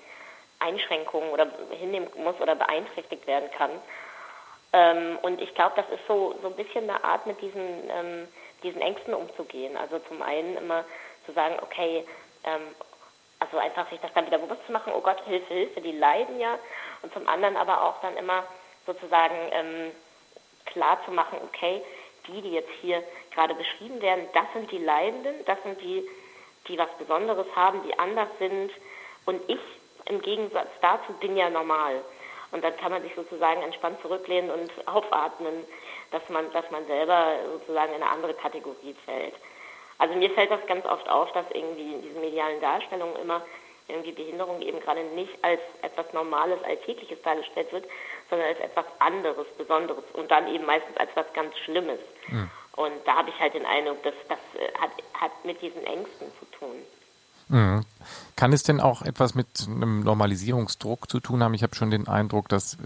Einschränkungen 0.59 1.29
oder 1.29 1.47
hinnehmen 1.71 2.09
muss 2.17 2.39
oder 2.41 2.55
beeinträchtigt 2.55 3.25
werden 3.27 3.49
kann. 3.51 3.71
Ähm, 4.73 5.17
und 5.21 5.41
ich 5.41 5.53
glaube, 5.55 5.73
das 5.75 5.89
ist 5.89 6.05
so, 6.07 6.35
so 6.41 6.47
ein 6.47 6.55
bisschen 6.55 6.89
eine 6.89 7.03
Art, 7.03 7.25
mit 7.25 7.41
diesen, 7.41 7.89
ähm, 7.89 8.27
diesen 8.63 8.81
Ängsten 8.81 9.13
umzugehen. 9.13 9.77
Also 9.77 9.99
zum 9.99 10.21
einen 10.21 10.57
immer 10.57 10.83
zu 11.25 11.31
sagen, 11.31 11.57
okay, 11.61 12.05
ähm, 12.43 12.61
also 13.39 13.57
einfach 13.59 13.89
sich 13.89 13.99
das 14.01 14.13
dann 14.13 14.25
wieder 14.25 14.39
bewusst 14.39 14.65
zu 14.65 14.71
machen, 14.71 14.93
oh 14.95 15.01
Gott, 15.01 15.21
Hilfe, 15.25 15.53
Hilfe, 15.53 15.81
die 15.81 15.91
leiden 15.91 16.39
ja. 16.39 16.57
Und 17.01 17.13
zum 17.13 17.27
anderen 17.27 17.57
aber 17.57 17.83
auch 17.83 18.01
dann 18.01 18.17
immer 18.17 18.43
sozusagen 18.85 19.35
ähm, 19.51 19.91
klar 20.65 20.99
zu 21.05 21.11
machen, 21.11 21.39
okay, 21.43 21.81
die, 22.27 22.41
die 22.41 22.51
jetzt 22.51 22.71
hier 22.81 23.03
gerade 23.33 23.55
beschrieben 23.55 24.01
werden, 24.01 24.27
das 24.33 24.45
sind 24.53 24.71
die 24.71 24.77
Leidenden, 24.77 25.45
das 25.45 25.61
sind 25.63 25.79
die, 25.81 26.07
die 26.67 26.77
was 26.77 26.89
Besonderes 26.97 27.47
haben, 27.55 27.83
die 27.83 27.97
anders 27.97 28.29
sind. 28.39 28.71
Und 29.25 29.41
ich 29.49 29.59
im 30.05 30.21
Gegensatz 30.21 30.69
dazu 30.81 31.13
bin 31.13 31.35
ja 31.37 31.49
normal. 31.49 32.01
Und 32.51 32.63
dann 32.63 32.75
kann 32.77 32.91
man 32.91 33.01
sich 33.01 33.13
sozusagen 33.13 33.61
entspannt 33.61 34.01
zurücklehnen 34.01 34.49
und 34.49 34.87
aufatmen, 34.87 35.65
dass 36.11 36.27
man, 36.29 36.51
dass 36.53 36.69
man 36.71 36.85
selber 36.87 37.35
sozusagen 37.51 37.93
in 37.93 38.01
eine 38.01 38.11
andere 38.11 38.33
Kategorie 38.33 38.95
fällt. 39.05 39.33
Also 39.97 40.15
mir 40.15 40.29
fällt 40.31 40.51
das 40.51 40.65
ganz 40.67 40.85
oft 40.85 41.09
auf, 41.09 41.31
dass 41.33 41.45
irgendwie 41.51 41.93
in 41.93 42.01
diesen 42.01 42.21
medialen 42.21 42.61
Darstellungen 42.61 43.15
immer 43.17 43.41
irgendwie 43.87 44.11
Behinderung 44.11 44.61
eben 44.61 44.79
gerade 44.79 45.03
nicht 45.15 45.33
als 45.41 45.61
etwas 45.81 46.11
Normales, 46.13 46.61
Alltägliches 46.63 47.21
dargestellt 47.21 47.71
wird, 47.71 47.85
sondern 48.29 48.47
als 48.49 48.59
etwas 48.59 48.85
anderes, 48.99 49.47
Besonderes 49.57 50.03
und 50.13 50.29
dann 50.29 50.47
eben 50.47 50.65
meistens 50.65 50.97
als 50.97 51.09
was 51.15 51.25
ganz 51.33 51.57
Schlimmes. 51.59 51.99
Mhm. 52.27 52.49
Und 52.73 52.93
da 53.05 53.15
habe 53.15 53.29
ich 53.29 53.39
halt 53.39 53.53
den 53.53 53.65
Eindruck, 53.65 54.03
dass 54.03 54.13
das 54.27 54.37
äh, 54.55 54.71
hat, 54.79 54.91
hat 55.13 55.45
mit 55.45 55.61
diesen 55.61 55.83
Ängsten 55.85 56.27
zu 56.39 56.45
tun. 56.57 56.75
Mhm. 57.49 57.85
Kann 58.35 58.53
es 58.53 58.63
denn 58.63 58.81
auch 58.81 59.01
etwas 59.01 59.33
mit 59.35 59.47
einem 59.65 60.01
Normalisierungsdruck 60.01 61.09
zu 61.09 61.19
tun 61.19 61.41
haben? 61.41 61.53
Ich 61.53 61.63
habe 61.63 61.75
schon 61.75 61.89
den 61.89 62.07
Eindruck, 62.07 62.49
dass 62.49 62.75
äh, 62.75 62.77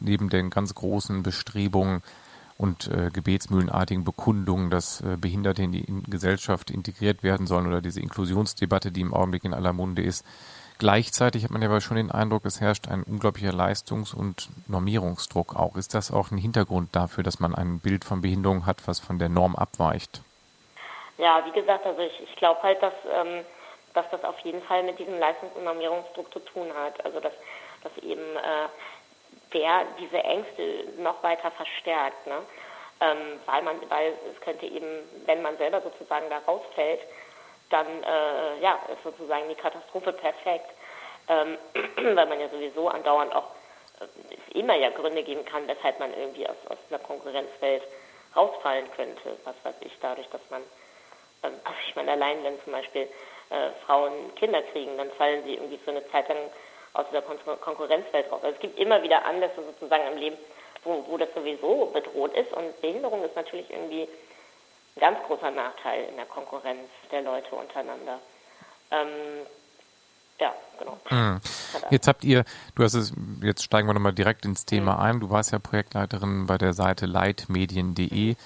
neben 0.00 0.30
den 0.30 0.50
ganz 0.50 0.74
großen 0.74 1.22
Bestrebungen 1.22 2.02
und 2.58 2.88
äh, 2.88 3.10
gebetsmühlenartigen 3.12 4.04
Bekundungen, 4.04 4.70
dass 4.70 5.00
äh, 5.02 5.16
Behinderte 5.16 5.62
in 5.62 5.72
die 5.72 5.84
in 5.84 6.02
Gesellschaft 6.04 6.70
integriert 6.70 7.22
werden 7.22 7.46
sollen 7.46 7.66
oder 7.66 7.82
diese 7.82 8.00
Inklusionsdebatte, 8.00 8.90
die 8.90 9.02
im 9.02 9.12
Augenblick 9.12 9.44
in 9.44 9.54
aller 9.54 9.72
Munde 9.72 10.02
ist. 10.02 10.24
Gleichzeitig 10.78 11.44
hat 11.44 11.50
man 11.50 11.62
ja 11.62 11.68
aber 11.68 11.80
schon 11.80 11.96
den 11.96 12.10
Eindruck, 12.10 12.44
es 12.44 12.60
herrscht 12.60 12.88
ein 12.88 13.02
unglaublicher 13.02 13.52
Leistungs- 13.52 14.12
und 14.12 14.50
Normierungsdruck 14.68 15.56
auch. 15.56 15.76
Ist 15.76 15.94
das 15.94 16.10
auch 16.10 16.30
ein 16.30 16.36
Hintergrund 16.36 16.94
dafür, 16.94 17.24
dass 17.24 17.40
man 17.40 17.54
ein 17.54 17.80
Bild 17.80 18.04
von 18.04 18.20
Behinderung 18.20 18.66
hat, 18.66 18.86
was 18.86 19.00
von 19.00 19.18
der 19.18 19.30
Norm 19.30 19.56
abweicht? 19.56 20.20
Ja, 21.16 21.42
wie 21.46 21.58
gesagt, 21.58 21.86
also 21.86 22.00
ich, 22.02 22.20
ich 22.22 22.36
glaube 22.36 22.62
halt, 22.62 22.82
dass, 22.82 22.92
ähm, 23.10 23.42
dass 23.94 24.04
das 24.10 24.22
auf 24.24 24.38
jeden 24.40 24.60
Fall 24.62 24.82
mit 24.82 24.98
diesem 24.98 25.18
Leistungs- 25.18 25.56
und 25.56 25.64
Normierungsdruck 25.64 26.30
zu 26.30 26.40
tun 26.40 26.68
hat. 26.78 27.02
Also 27.06 27.20
dass, 27.20 27.32
dass 27.82 27.96
eben 28.02 28.20
äh, 28.20 28.68
der 29.56 29.86
diese 29.98 30.18
Ängste 30.18 30.84
noch 30.98 31.22
weiter 31.22 31.50
verstärkt. 31.50 32.26
Ne? 32.26 32.42
Ähm, 33.00 33.40
weil 33.46 33.62
man, 33.62 33.90
weil 33.90 34.12
es 34.30 34.40
könnte 34.40 34.66
eben, 34.66 34.86
wenn 35.24 35.42
man 35.42 35.56
selber 35.56 35.80
sozusagen 35.80 36.28
da 36.30 36.38
rausfällt, 36.38 37.00
dann 37.70 37.86
äh, 37.86 38.60
ja, 38.60 38.78
ist 38.92 39.02
sozusagen 39.02 39.48
die 39.48 39.54
Katastrophe 39.54 40.12
perfekt, 40.12 40.70
ähm, 41.28 41.58
weil 41.96 42.26
man 42.26 42.40
ja 42.40 42.48
sowieso 42.48 42.88
andauernd 42.88 43.34
auch 43.34 43.48
äh, 44.00 44.58
immer 44.58 44.76
ja 44.76 44.90
Gründe 44.90 45.22
geben 45.22 45.44
kann, 45.44 45.66
weshalb 45.66 45.98
man 45.98 46.12
irgendwie 46.14 46.46
aus, 46.48 46.56
aus 46.68 46.78
einer 46.90 47.00
Konkurrenzwelt 47.00 47.82
rausfallen 48.34 48.90
könnte. 48.94 49.36
Was 49.44 49.56
weiß 49.62 49.76
ich, 49.80 49.92
dadurch, 50.00 50.28
dass 50.28 50.42
man, 50.50 50.62
ähm, 51.42 51.54
also 51.64 51.78
ich 51.88 51.96
meine, 51.96 52.12
allein 52.12 52.44
wenn 52.44 52.60
zum 52.62 52.72
Beispiel 52.72 53.08
äh, 53.50 53.70
Frauen 53.86 54.34
Kinder 54.36 54.62
kriegen, 54.62 54.96
dann 54.98 55.10
fallen 55.12 55.44
sie 55.44 55.54
irgendwie 55.54 55.78
für 55.78 55.90
eine 55.90 56.06
Zeit 56.10 56.28
lang 56.28 56.38
aus 56.98 57.06
dieser 57.10 57.22
Kon 57.22 57.38
Konkurrenzwelt 57.60 58.30
raus. 58.30 58.40
Also 58.42 58.54
es 58.54 58.60
gibt 58.60 58.78
immer 58.78 59.02
wieder 59.02 59.24
Anlässe 59.24 59.62
sozusagen 59.64 60.06
im 60.12 60.18
Leben, 60.18 60.36
wo, 60.84 61.04
wo 61.08 61.16
das 61.18 61.28
sowieso 61.34 61.86
bedroht 61.86 62.34
ist 62.34 62.52
und 62.52 62.80
Behinderung 62.80 63.24
ist 63.24 63.36
natürlich 63.36 63.70
irgendwie 63.70 64.02
ein 64.96 65.00
ganz 65.00 65.18
großer 65.26 65.50
Nachteil 65.50 66.04
in 66.08 66.16
der 66.16 66.26
Konkurrenz 66.26 66.88
der 67.10 67.22
Leute 67.22 67.54
untereinander. 67.54 68.18
Ähm, 68.90 69.46
ja, 70.38 70.54
genau. 70.78 70.98
Mhm. 71.10 71.40
Jetzt 71.90 72.08
habt 72.08 72.24
ihr, 72.24 72.44
du 72.74 72.82
hast 72.82 72.94
es, 72.94 73.12
jetzt 73.42 73.62
steigen 73.62 73.88
wir 73.88 73.94
nochmal 73.94 74.12
direkt 74.12 74.44
ins 74.44 74.64
Thema 74.66 74.94
mhm. 74.94 75.00
ein. 75.00 75.20
Du 75.20 75.30
warst 75.30 75.52
ja 75.52 75.58
Projektleiterin 75.58 76.46
bei 76.46 76.58
der 76.58 76.72
Seite 76.74 77.06
leitmedien.de. 77.06 78.36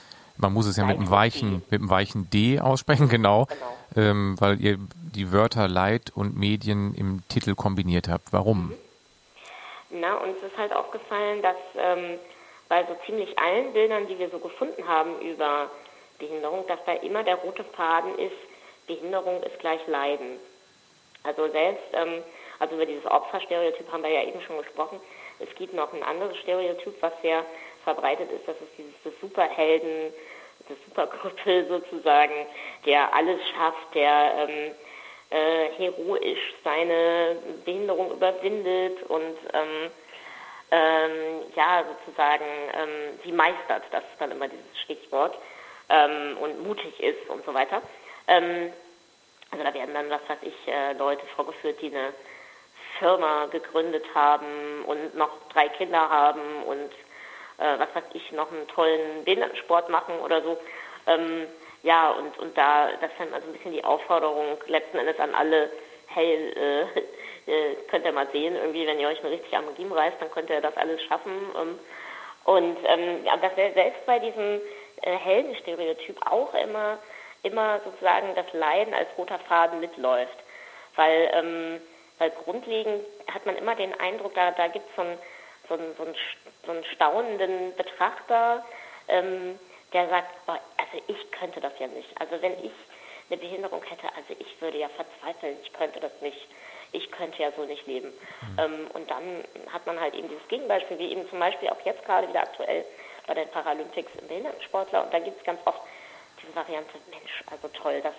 Man 0.40 0.52
muss 0.52 0.66
es 0.66 0.76
ja 0.76 0.84
mit 0.84 0.96
einem 0.96 1.10
weichen, 1.10 1.62
mit 1.70 1.80
einem 1.80 1.90
weichen 1.90 2.30
D 2.30 2.60
aussprechen, 2.60 3.08
genau, 3.08 3.44
genau. 3.94 4.10
Ähm, 4.10 4.36
weil 4.38 4.60
ihr 4.60 4.78
die 5.14 5.32
Wörter 5.32 5.68
Leid 5.68 6.12
und 6.14 6.36
Medien 6.36 6.94
im 6.94 7.22
Titel 7.28 7.54
kombiniert 7.54 8.08
habt. 8.08 8.32
Warum? 8.32 8.72
Na, 9.90 10.14
uns 10.18 10.36
ist 10.46 10.56
halt 10.56 10.72
aufgefallen, 10.72 11.42
dass 11.42 11.56
ähm, 11.76 12.18
bei 12.68 12.84
so 12.84 12.96
ziemlich 13.04 13.36
allen 13.38 13.72
Bildern, 13.72 14.06
die 14.06 14.18
wir 14.18 14.30
so 14.30 14.38
gefunden 14.38 14.86
haben 14.86 15.18
über 15.20 15.68
Behinderung, 16.18 16.64
dass 16.68 16.78
da 16.86 16.92
immer 16.92 17.24
der 17.24 17.36
rote 17.36 17.64
Faden 17.64 18.16
ist, 18.18 18.36
Behinderung 18.86 19.42
ist 19.42 19.58
gleich 19.58 19.84
Leiden. 19.88 20.38
Also 21.24 21.48
selbst, 21.48 21.84
ähm, 21.92 22.22
also 22.60 22.76
über 22.76 22.86
dieses 22.86 23.06
Opferstereotyp 23.06 23.90
haben 23.90 24.02
wir 24.02 24.10
ja 24.10 24.22
eben 24.22 24.40
schon 24.42 24.58
gesprochen. 24.58 25.00
Es 25.40 25.52
gibt 25.56 25.74
noch 25.74 25.92
ein 25.92 26.02
anderes 26.02 26.36
Stereotyp, 26.38 26.94
was 27.00 27.12
sehr 27.22 27.44
verbreitet 27.84 28.30
ist, 28.30 28.46
das 28.46 28.56
ist 28.56 28.72
dieses 28.76 28.94
das 29.02 29.12
Superhelden, 29.20 30.12
das 30.70 30.78
Superkrüppel 30.86 31.68
sozusagen, 31.68 32.46
der 32.86 33.12
alles 33.14 33.40
schafft, 33.50 33.94
der 33.94 34.48
ähm, 34.48 34.72
äh, 35.30 35.68
heroisch 35.76 36.54
seine 36.64 37.36
Behinderung 37.64 38.12
überwindet 38.12 39.02
und 39.04 39.36
ähm, 39.52 39.90
ähm, 40.72 41.42
ja 41.56 41.84
sozusagen 41.84 42.44
ähm, 42.74 43.18
sie 43.24 43.32
meistert, 43.32 43.82
das 43.90 44.02
ist 44.04 44.20
dann 44.20 44.30
immer 44.30 44.48
dieses 44.48 44.78
Stichwort, 44.84 45.36
ähm, 45.90 46.38
und 46.40 46.62
mutig 46.62 46.98
ist 47.00 47.28
und 47.28 47.44
so 47.44 47.52
weiter. 47.52 47.82
Ähm, 48.28 48.72
also 49.50 49.64
da 49.64 49.74
werden 49.74 49.92
dann, 49.92 50.08
was 50.10 50.20
weiß 50.28 50.38
ich, 50.42 50.68
äh, 50.68 50.92
Leute 50.94 51.26
vorgeführt, 51.34 51.80
die 51.82 51.88
eine 51.88 52.14
Firma 52.98 53.46
gegründet 53.46 54.04
haben 54.14 54.84
und 54.86 55.14
noch 55.16 55.30
drei 55.52 55.68
Kinder 55.68 56.08
haben 56.08 56.62
und 56.64 56.90
äh, 57.60 57.78
was 57.78 57.94
weiß 57.94 58.04
ich, 58.14 58.32
noch 58.32 58.50
einen 58.50 58.66
tollen 58.68 59.24
Behindertensport 59.24 59.88
machen 59.90 60.18
oder 60.20 60.42
so. 60.42 60.58
Ähm, 61.06 61.46
ja, 61.82 62.10
und, 62.10 62.38
und 62.38 62.56
da, 62.56 62.88
das 63.00 63.10
ist 63.10 63.20
dann 63.20 63.32
also 63.32 63.46
ein 63.46 63.52
bisschen 63.52 63.72
die 63.72 63.84
Aufforderung 63.84 64.58
letzten 64.66 64.98
Endes 64.98 65.18
an 65.18 65.34
alle, 65.34 65.70
hey, 66.08 66.50
äh, 66.50 66.82
äh, 67.46 67.74
könnt 67.88 68.04
ihr 68.04 68.12
mal 68.12 68.28
sehen, 68.32 68.56
irgendwie, 68.56 68.86
wenn 68.86 69.00
ihr 69.00 69.08
euch 69.08 69.22
mal 69.22 69.32
richtig 69.32 69.56
am 69.56 69.68
Riemen 69.78 69.92
reißt, 69.92 70.16
dann 70.20 70.30
könnt 70.30 70.50
ihr 70.50 70.60
das 70.60 70.76
alles 70.76 71.02
schaffen. 71.02 71.32
Ähm, 71.58 71.78
und 72.44 72.78
ähm, 72.84 73.24
ja, 73.24 73.36
dass 73.36 73.54
selbst 73.54 74.04
bei 74.06 74.18
diesem 74.18 74.60
äh, 75.02 75.16
Heldenstereotyp 75.16 76.16
auch 76.26 76.52
immer, 76.54 76.98
immer 77.42 77.80
sozusagen 77.84 78.34
das 78.34 78.52
Leiden 78.52 78.94
als 78.94 79.08
roter 79.16 79.38
Faden 79.38 79.80
mitläuft. 79.80 80.36
Weil, 80.96 81.30
ähm, 81.32 81.80
weil 82.18 82.30
grundlegend 82.30 83.02
hat 83.32 83.46
man 83.46 83.56
immer 83.56 83.74
den 83.74 83.98
Eindruck, 83.98 84.34
da, 84.34 84.50
da 84.50 84.68
gibt 84.68 84.88
es 84.90 84.96
so, 84.96 85.02
ein, 85.02 85.18
so, 85.70 86.04
ein, 86.04 86.14
so 86.66 86.72
einen 86.72 86.84
staunenden 86.84 87.74
Betrachter, 87.76 88.64
ähm, 89.08 89.58
der 89.92 90.08
sagt, 90.08 90.30
also 90.46 91.04
ich 91.06 91.30
könnte 91.32 91.60
das 91.60 91.72
ja 91.78 91.86
nicht. 91.86 92.08
Also 92.20 92.40
wenn 92.42 92.52
ich 92.64 92.72
eine 93.30 93.38
Behinderung 93.38 93.82
hätte, 93.84 94.06
also 94.16 94.34
ich 94.38 94.60
würde 94.60 94.78
ja 94.78 94.88
verzweifeln, 94.88 95.56
ich 95.62 95.72
könnte 95.72 96.00
das 96.00 96.12
nicht. 96.20 96.38
Ich 96.92 97.10
könnte 97.12 97.40
ja 97.40 97.52
so 97.52 97.64
nicht 97.64 97.86
leben. 97.86 98.08
Mhm. 98.08 98.58
Ähm, 98.58 98.90
und 98.94 99.10
dann 99.10 99.44
hat 99.72 99.86
man 99.86 100.00
halt 100.00 100.14
eben 100.14 100.28
dieses 100.28 100.46
Gegenbeispiel, 100.48 100.98
wie 100.98 101.12
eben 101.12 101.28
zum 101.30 101.38
Beispiel 101.38 101.68
auch 101.68 101.80
jetzt 101.84 102.04
gerade 102.04 102.28
wieder 102.28 102.42
aktuell 102.42 102.84
bei 103.28 103.34
den 103.34 103.48
Paralympics 103.48 104.10
im 104.20 104.26
Behindertensportler. 104.26 105.04
Und 105.04 105.14
da 105.14 105.20
gibt 105.20 105.38
es 105.38 105.44
ganz 105.44 105.60
oft 105.64 105.80
diese 106.42 106.54
Variante, 106.54 106.98
Mensch, 107.10 107.44
also 107.50 107.68
toll, 107.68 108.00
dass 108.00 108.14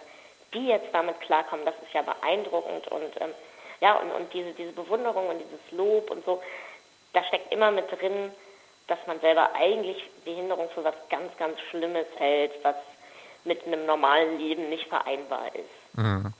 die 0.53 0.67
jetzt 0.67 0.93
damit 0.93 1.19
klarkommen, 1.21 1.65
das 1.65 1.75
ist 1.81 1.93
ja 1.93 2.01
beeindruckend 2.01 2.87
und 2.89 3.21
ähm, 3.21 3.33
ja, 3.81 3.95
und, 3.95 4.11
und 4.11 4.33
diese, 4.33 4.53
diese 4.53 4.73
Bewunderung 4.73 5.27
und 5.29 5.39
dieses 5.39 5.71
Lob 5.71 6.11
und 6.11 6.23
so, 6.23 6.41
da 7.13 7.23
steckt 7.23 7.51
immer 7.51 7.71
mit 7.71 7.91
drin, 7.91 8.31
dass 8.87 8.99
man 9.07 9.19
selber 9.19 9.49
eigentlich 9.55 9.97
Behinderung 10.25 10.69
für 10.73 10.83
was 10.83 10.95
ganz, 11.09 11.35
ganz 11.37 11.59
Schlimmes 11.69 12.07
hält, 12.17 12.51
was 12.63 12.75
mit 13.45 13.65
einem 13.65 13.85
normalen 13.85 14.37
Leben 14.37 14.69
nicht 14.69 14.87
vereinbar 14.87 15.47
ist. 15.55 15.97
Mhm. 15.97 16.33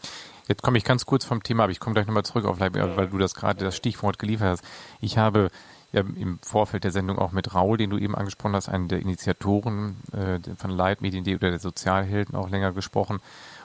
Jetzt 0.48 0.64
komme 0.64 0.78
ich 0.78 0.84
ganz 0.84 1.06
kurz 1.06 1.24
vom 1.24 1.44
Thema, 1.44 1.64
aber 1.64 1.72
ich 1.72 1.80
komme 1.80 1.94
gleich 1.94 2.08
nochmal 2.08 2.24
zurück 2.24 2.46
auf 2.46 2.60
Leib, 2.60 2.76
mhm. 2.76 2.98
weil 2.98 3.08
du 3.08 3.18
das 3.18 3.36
gerade 3.36 3.64
das 3.64 3.76
Stichwort 3.76 4.20
geliefert 4.20 4.50
hast. 4.50 4.64
Ich 5.00 5.18
habe 5.18 5.50
ja 5.94 6.02
im 6.02 6.40
Vorfeld 6.42 6.84
der 6.84 6.92
Sendung 6.92 7.20
auch 7.20 7.32
mit 7.32 7.54
Raul, 7.54 7.78
den 7.78 7.90
du 7.90 7.98
eben 7.98 8.16
angesprochen 8.16 8.56
hast, 8.56 8.70
einen 8.70 8.88
der 8.88 9.00
Initiatoren 9.00 9.98
äh, 10.14 10.56
von 10.56 10.72
Leitmedien.de 10.72 11.36
oder 11.36 11.50
der 11.50 11.60
Sozialhelden 11.60 12.36
auch 12.36 12.50
länger 12.50 12.72
gesprochen 12.72 13.22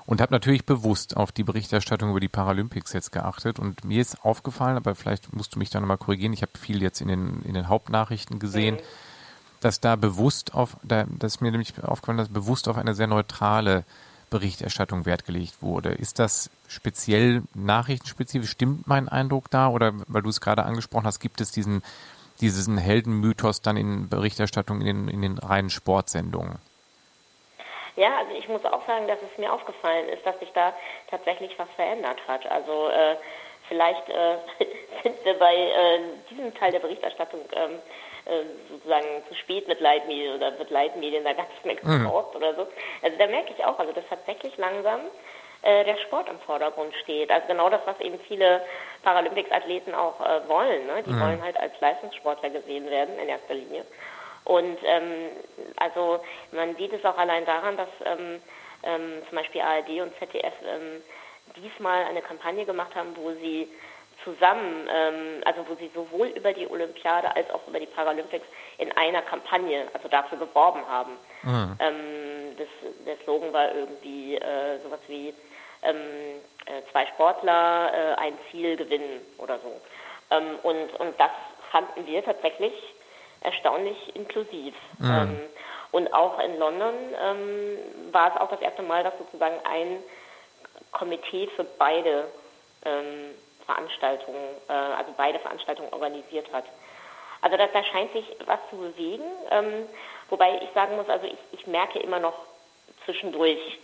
und 0.06 0.20
habe 0.20 0.32
natürlich 0.32 0.64
bewusst 0.64 1.16
auf 1.16 1.32
die 1.32 1.42
Berichterstattung 1.42 2.10
über 2.10 2.20
die 2.20 2.28
Paralympics 2.28 2.92
jetzt 2.92 3.12
geachtet 3.12 3.58
und 3.58 3.84
mir 3.84 4.00
ist 4.00 4.24
aufgefallen, 4.24 4.76
aber 4.76 4.94
vielleicht 4.94 5.34
musst 5.34 5.54
du 5.54 5.58
mich 5.58 5.70
da 5.70 5.80
nochmal 5.80 5.98
korrigieren, 5.98 6.32
ich 6.32 6.42
habe 6.42 6.56
viel 6.58 6.80
jetzt 6.80 7.00
in 7.00 7.08
den, 7.08 7.42
in 7.42 7.54
den 7.54 7.68
Hauptnachrichten 7.68 8.38
gesehen, 8.38 8.76
mhm. 8.76 8.80
dass 9.60 9.80
da 9.80 9.96
bewusst 9.96 10.54
auf, 10.54 10.76
da, 10.84 11.04
dass 11.18 11.40
mir 11.40 11.50
nämlich 11.50 11.82
aufgefallen, 11.82 12.18
dass 12.18 12.28
bewusst 12.28 12.68
auf 12.68 12.76
eine 12.76 12.94
sehr 12.94 13.08
neutrale 13.08 13.84
Berichterstattung 14.30 15.06
Wert 15.06 15.24
gelegt 15.24 15.62
wurde. 15.62 15.90
Ist 15.90 16.18
das 16.18 16.50
speziell 16.68 17.42
nachrichtenspezifisch? 17.54 18.50
Stimmt 18.50 18.86
mein 18.86 19.08
Eindruck 19.08 19.50
da? 19.50 19.68
Oder 19.68 19.92
weil 20.08 20.22
du 20.22 20.28
es 20.28 20.40
gerade 20.40 20.64
angesprochen 20.64 21.06
hast, 21.06 21.20
gibt 21.20 21.40
es 21.40 21.52
diesen, 21.52 21.82
diesen 22.40 22.76
Heldenmythos 22.76 23.62
dann 23.62 23.76
in 23.76 24.08
Berichterstattung 24.08 24.80
in 24.80 24.86
den, 24.86 25.08
in 25.08 25.22
den 25.22 25.38
reinen 25.38 25.70
Sportsendungen? 25.70 26.58
Ja, 27.96 28.18
also 28.18 28.32
ich 28.36 28.46
muss 28.48 28.64
auch 28.64 28.86
sagen, 28.86 29.08
dass 29.08 29.18
es 29.22 29.38
mir 29.38 29.52
aufgefallen 29.52 30.08
ist, 30.10 30.24
dass 30.24 30.38
sich 30.38 30.52
da 30.52 30.74
tatsächlich 31.10 31.58
was 31.58 31.68
verändert 31.76 32.20
hat. 32.28 32.46
Also 32.50 32.88
äh, 32.88 33.16
vielleicht 33.68 34.08
äh, 34.08 34.36
sind 35.02 35.24
wir 35.24 35.38
bei 35.38 35.54
äh, 35.54 36.00
diesem 36.30 36.54
Teil 36.54 36.72
der 36.72 36.80
Berichterstattung 36.80 37.40
ähm, 37.52 37.78
äh, 38.26 38.44
sozusagen 38.68 39.06
zu 39.28 39.34
spät 39.34 39.66
mit 39.66 39.80
Leitmedien 39.80 40.34
oder 40.34 40.58
wird 40.58 40.70
Leitmedien 40.70 41.24
da 41.24 41.32
ganz 41.32 41.48
mehr 41.64 41.76
gebraucht 41.76 42.34
mhm. 42.34 42.36
oder 42.36 42.54
so. 42.54 42.66
Also 43.02 43.16
da 43.18 43.26
merke 43.26 43.54
ich 43.56 43.64
auch, 43.64 43.78
also 43.78 43.92
das 43.92 44.04
tatsächlich 44.08 44.56
langsam 44.58 45.00
äh, 45.62 45.84
der 45.84 45.96
Sport 45.98 46.28
im 46.28 46.38
Vordergrund 46.40 46.94
steht. 47.02 47.30
Also 47.30 47.46
genau 47.46 47.70
das, 47.70 47.80
was 47.86 47.98
eben 48.00 48.18
viele 48.20 48.60
Paralympics-Athleten 49.02 49.94
auch 49.94 50.20
äh, 50.20 50.48
wollen. 50.48 50.86
Ne? 50.86 51.02
Die 51.04 51.10
mhm. 51.10 51.20
wollen 51.20 51.42
halt 51.42 51.56
als 51.58 51.72
Leistungssportler 51.80 52.50
gesehen 52.50 52.90
werden 52.90 53.18
in 53.18 53.28
erster 53.28 53.54
Linie. 53.54 53.86
Und 54.46 54.78
ähm, 54.84 55.28
also 55.76 56.20
man 56.52 56.76
sieht 56.76 56.92
es 56.92 57.04
auch 57.04 57.18
allein 57.18 57.44
daran, 57.44 57.76
dass 57.76 57.88
ähm, 58.04 58.40
ähm, 58.84 59.22
zum 59.28 59.38
Beispiel 59.38 59.60
ARD 59.60 59.88
und 60.00 60.16
ZDF 60.18 60.54
ähm, 60.64 61.02
diesmal 61.56 62.04
eine 62.04 62.22
Kampagne 62.22 62.64
gemacht 62.64 62.94
haben, 62.94 63.16
wo 63.16 63.32
sie 63.32 63.68
zusammen, 64.24 64.88
ähm, 64.92 65.42
also 65.44 65.66
wo 65.68 65.74
sie 65.74 65.90
sowohl 65.94 66.28
über 66.28 66.52
die 66.52 66.68
Olympiade 66.68 67.34
als 67.34 67.50
auch 67.50 67.66
über 67.66 67.80
die 67.80 67.86
Paralympics 67.86 68.46
in 68.78 68.92
einer 68.92 69.22
Kampagne, 69.22 69.88
also 69.92 70.08
dafür 70.08 70.38
geworben 70.38 70.86
haben. 70.88 71.12
Mhm. 71.42 71.76
Ähm, 71.80 72.56
das, 72.56 72.68
der 73.04 73.16
Slogan 73.24 73.52
war 73.52 73.74
irgendwie 73.74 74.36
äh, 74.36 74.78
sowas 74.82 75.00
wie 75.08 75.34
ähm, 75.82 75.96
äh, 76.66 76.82
zwei 76.92 77.06
Sportler, 77.06 77.92
äh, 77.92 78.20
ein 78.20 78.38
Ziel 78.50 78.76
gewinnen 78.76 79.20
oder 79.38 79.58
so. 79.58 79.80
Ähm, 80.30 80.58
und, 80.62 81.00
und 81.00 81.18
das 81.18 81.30
fanden 81.70 82.06
wir 82.06 82.24
tatsächlich 82.24 82.72
erstaunlich 83.46 84.14
inklusiv. 84.14 84.74
Mhm. 84.98 85.10
Ähm, 85.10 85.40
und 85.92 86.12
auch 86.12 86.38
in 86.40 86.58
London 86.58 86.94
ähm, 87.22 87.78
war 88.12 88.34
es 88.34 88.40
auch 88.40 88.50
das 88.50 88.60
erste 88.60 88.82
Mal, 88.82 89.02
dass 89.02 89.16
sozusagen 89.18 89.56
ein 89.64 90.02
Komitee 90.92 91.46
für 91.56 91.64
beide 91.64 92.26
ähm, 92.84 93.34
Veranstaltungen, 93.64 94.44
äh, 94.68 94.72
also 94.72 95.12
beide 95.16 95.38
Veranstaltungen 95.38 95.92
organisiert 95.92 96.52
hat. 96.52 96.64
Also 97.40 97.56
da, 97.56 97.66
da 97.66 97.84
scheint 97.84 98.12
sich 98.12 98.24
was 98.46 98.58
zu 98.70 98.76
bewegen, 98.76 99.24
ähm, 99.50 99.88
wobei 100.28 100.60
ich 100.62 100.70
sagen 100.74 100.96
muss, 100.96 101.08
also 101.08 101.26
ich, 101.26 101.38
ich 101.52 101.66
merke 101.66 101.98
immer 101.98 102.18
noch 102.18 102.34
zwischendurch 103.04 103.78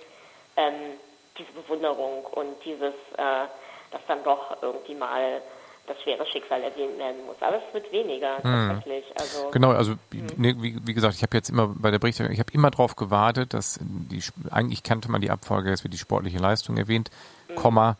ähm, 0.57 0.99
diese 1.39 1.53
Bewunderung 1.53 2.25
und 2.25 2.63
dieses, 2.65 2.95
äh, 3.17 3.47
dass 3.91 4.01
dann 4.09 4.25
doch 4.25 4.63
irgendwie 4.63 4.95
mal 4.95 5.41
das 5.87 6.01
schwere 6.03 6.25
Schicksal 6.27 6.63
erwähnt 6.63 6.99
werden 6.99 7.27
muss. 7.27 7.37
Aber 7.41 7.57
es 7.57 7.75
wird 7.75 7.91
weniger 7.93 8.37
hm. 8.39 8.43
tatsächlich. 8.43 9.05
Also, 9.19 9.51
genau, 9.51 9.71
also 9.71 9.93
hm. 10.13 10.27
ne, 10.37 10.55
wie, 10.63 10.79
wie, 10.87 10.95
gesagt, 10.95 11.15
ich 11.15 11.23
habe 11.23 11.37
jetzt 11.37 11.51
immer 11.51 11.69
bei 11.69 11.91
der 11.91 11.99
Berichterstattung, 11.99 12.35
ich 12.35 12.41
habe 12.41 12.53
immer 12.53 12.71
darauf 12.71 12.97
gewartet, 12.97 13.55
dass 13.55 13.79
die 13.83 14.23
eigentlich 14.51 14.83
kannte 14.83 15.11
man 15.11 15.21
die 15.21 15.31
Abfolge, 15.31 15.73
es 15.73 15.85
wird 15.85 15.95
die 15.95 15.99
sportliche 15.99 16.39
Leistung 16.39 16.77
erwähnt, 16.77 17.11
hm. 17.49 17.57
Komma, 17.57 17.97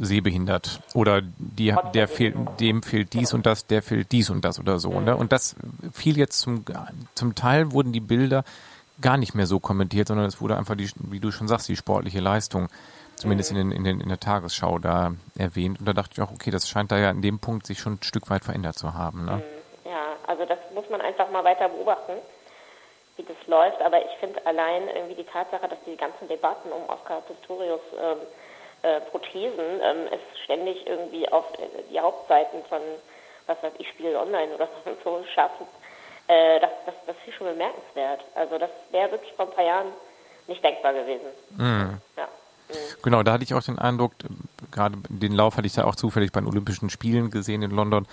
sehbehindert 0.00 0.80
oder 0.94 1.22
die, 1.22 1.74
der 1.94 2.08
fehlt, 2.08 2.36
dem 2.60 2.82
fehlt 2.82 3.12
dies 3.14 3.32
und 3.32 3.46
das, 3.46 3.66
der 3.66 3.82
fehlt 3.82 4.12
dies 4.12 4.30
und 4.30 4.44
das 4.44 4.58
oder 4.60 4.78
so. 4.78 5.00
Ne? 5.00 5.16
Und 5.16 5.32
das 5.32 5.56
fiel 5.92 6.18
jetzt 6.18 6.40
zum, 6.40 6.64
zum 7.14 7.34
Teil 7.34 7.72
wurden 7.72 7.92
die 7.92 8.00
Bilder 8.00 8.44
gar 9.00 9.16
nicht 9.16 9.34
mehr 9.34 9.46
so 9.46 9.60
kommentiert, 9.60 10.08
sondern 10.08 10.26
es 10.26 10.40
wurde 10.40 10.56
einfach 10.56 10.76
die, 10.76 10.90
wie 10.96 11.20
du 11.20 11.30
schon 11.30 11.48
sagst, 11.48 11.68
die 11.68 11.76
sportliche 11.76 12.20
Leistung, 12.20 12.68
zumindest 13.18 13.50
in, 13.50 13.56
den, 13.56 13.72
in, 13.72 13.84
den, 13.84 14.00
in 14.00 14.08
der 14.08 14.20
Tagesschau 14.20 14.78
da 14.78 15.12
erwähnt. 15.36 15.80
Und 15.80 15.86
da 15.86 15.92
dachte 15.92 16.12
ich 16.14 16.22
auch, 16.22 16.32
okay, 16.32 16.50
das 16.50 16.68
scheint 16.68 16.90
da 16.92 16.98
ja 16.98 17.10
in 17.10 17.22
dem 17.22 17.38
Punkt 17.38 17.66
sich 17.66 17.78
schon 17.78 17.94
ein 17.94 18.02
Stück 18.02 18.30
weit 18.30 18.44
verändert 18.44 18.76
zu 18.76 18.94
haben. 18.94 19.24
Ne? 19.24 19.42
Ja, 19.84 20.16
also 20.26 20.44
das 20.44 20.58
muss 20.74 20.88
man 20.90 21.00
einfach 21.00 21.30
mal 21.30 21.44
weiter 21.44 21.68
beobachten, 21.68 22.12
wie 23.16 23.22
das 23.22 23.36
läuft. 23.46 23.80
Aber 23.82 24.04
ich 24.04 24.16
finde 24.20 24.44
allein 24.46 24.88
irgendwie 24.88 25.16
die 25.16 25.24
Tatsache, 25.24 25.68
dass 25.68 25.78
die 25.86 25.96
ganzen 25.96 26.28
Debatten 26.28 26.70
um 26.70 26.88
Oscar 26.88 27.20
Pistorius 27.22 27.80
ähm, 28.00 28.18
äh, 28.82 29.00
Prothesen 29.00 29.80
ähm, 29.82 30.08
es 30.12 30.40
ständig 30.44 30.86
irgendwie 30.86 31.28
auf 31.30 31.44
äh, 31.54 31.66
die 31.90 32.00
Hauptseiten 32.00 32.64
von, 32.68 32.80
was 33.46 33.62
weiß 33.62 33.72
ich, 33.78 33.88
Spiegel 33.88 34.16
Online 34.16 34.54
oder 34.54 34.68
so 35.04 35.24
schaffen, 35.34 35.66
äh, 36.28 36.60
das, 36.60 36.70
das, 36.86 36.94
das 37.06 37.16
ist 37.26 37.34
schon 37.34 37.48
bemerkenswert. 37.48 38.20
Also 38.34 38.58
das 38.58 38.70
wäre 38.90 39.10
wirklich 39.10 39.32
vor 39.32 39.46
ein 39.46 39.52
paar 39.52 39.64
Jahren 39.64 39.92
nicht 40.46 40.62
denkbar 40.62 40.92
gewesen. 40.92 41.26
Mhm. 41.56 42.00
Ja. 42.16 42.28
Mhm. 42.68 42.74
Genau, 43.02 43.22
da 43.22 43.32
hatte 43.32 43.44
ich 43.44 43.54
auch 43.54 43.62
den 43.62 43.78
Eindruck, 43.78 44.12
gerade 44.70 44.96
den 45.08 45.32
Lauf 45.32 45.56
hatte 45.56 45.66
ich 45.66 45.76
ja 45.76 45.84
auch 45.84 45.96
zufällig 45.96 46.32
bei 46.32 46.40
den 46.40 46.48
Olympischen 46.48 46.90
Spielen 46.90 47.30
gesehen 47.30 47.62
in 47.62 47.70
London. 47.70 48.06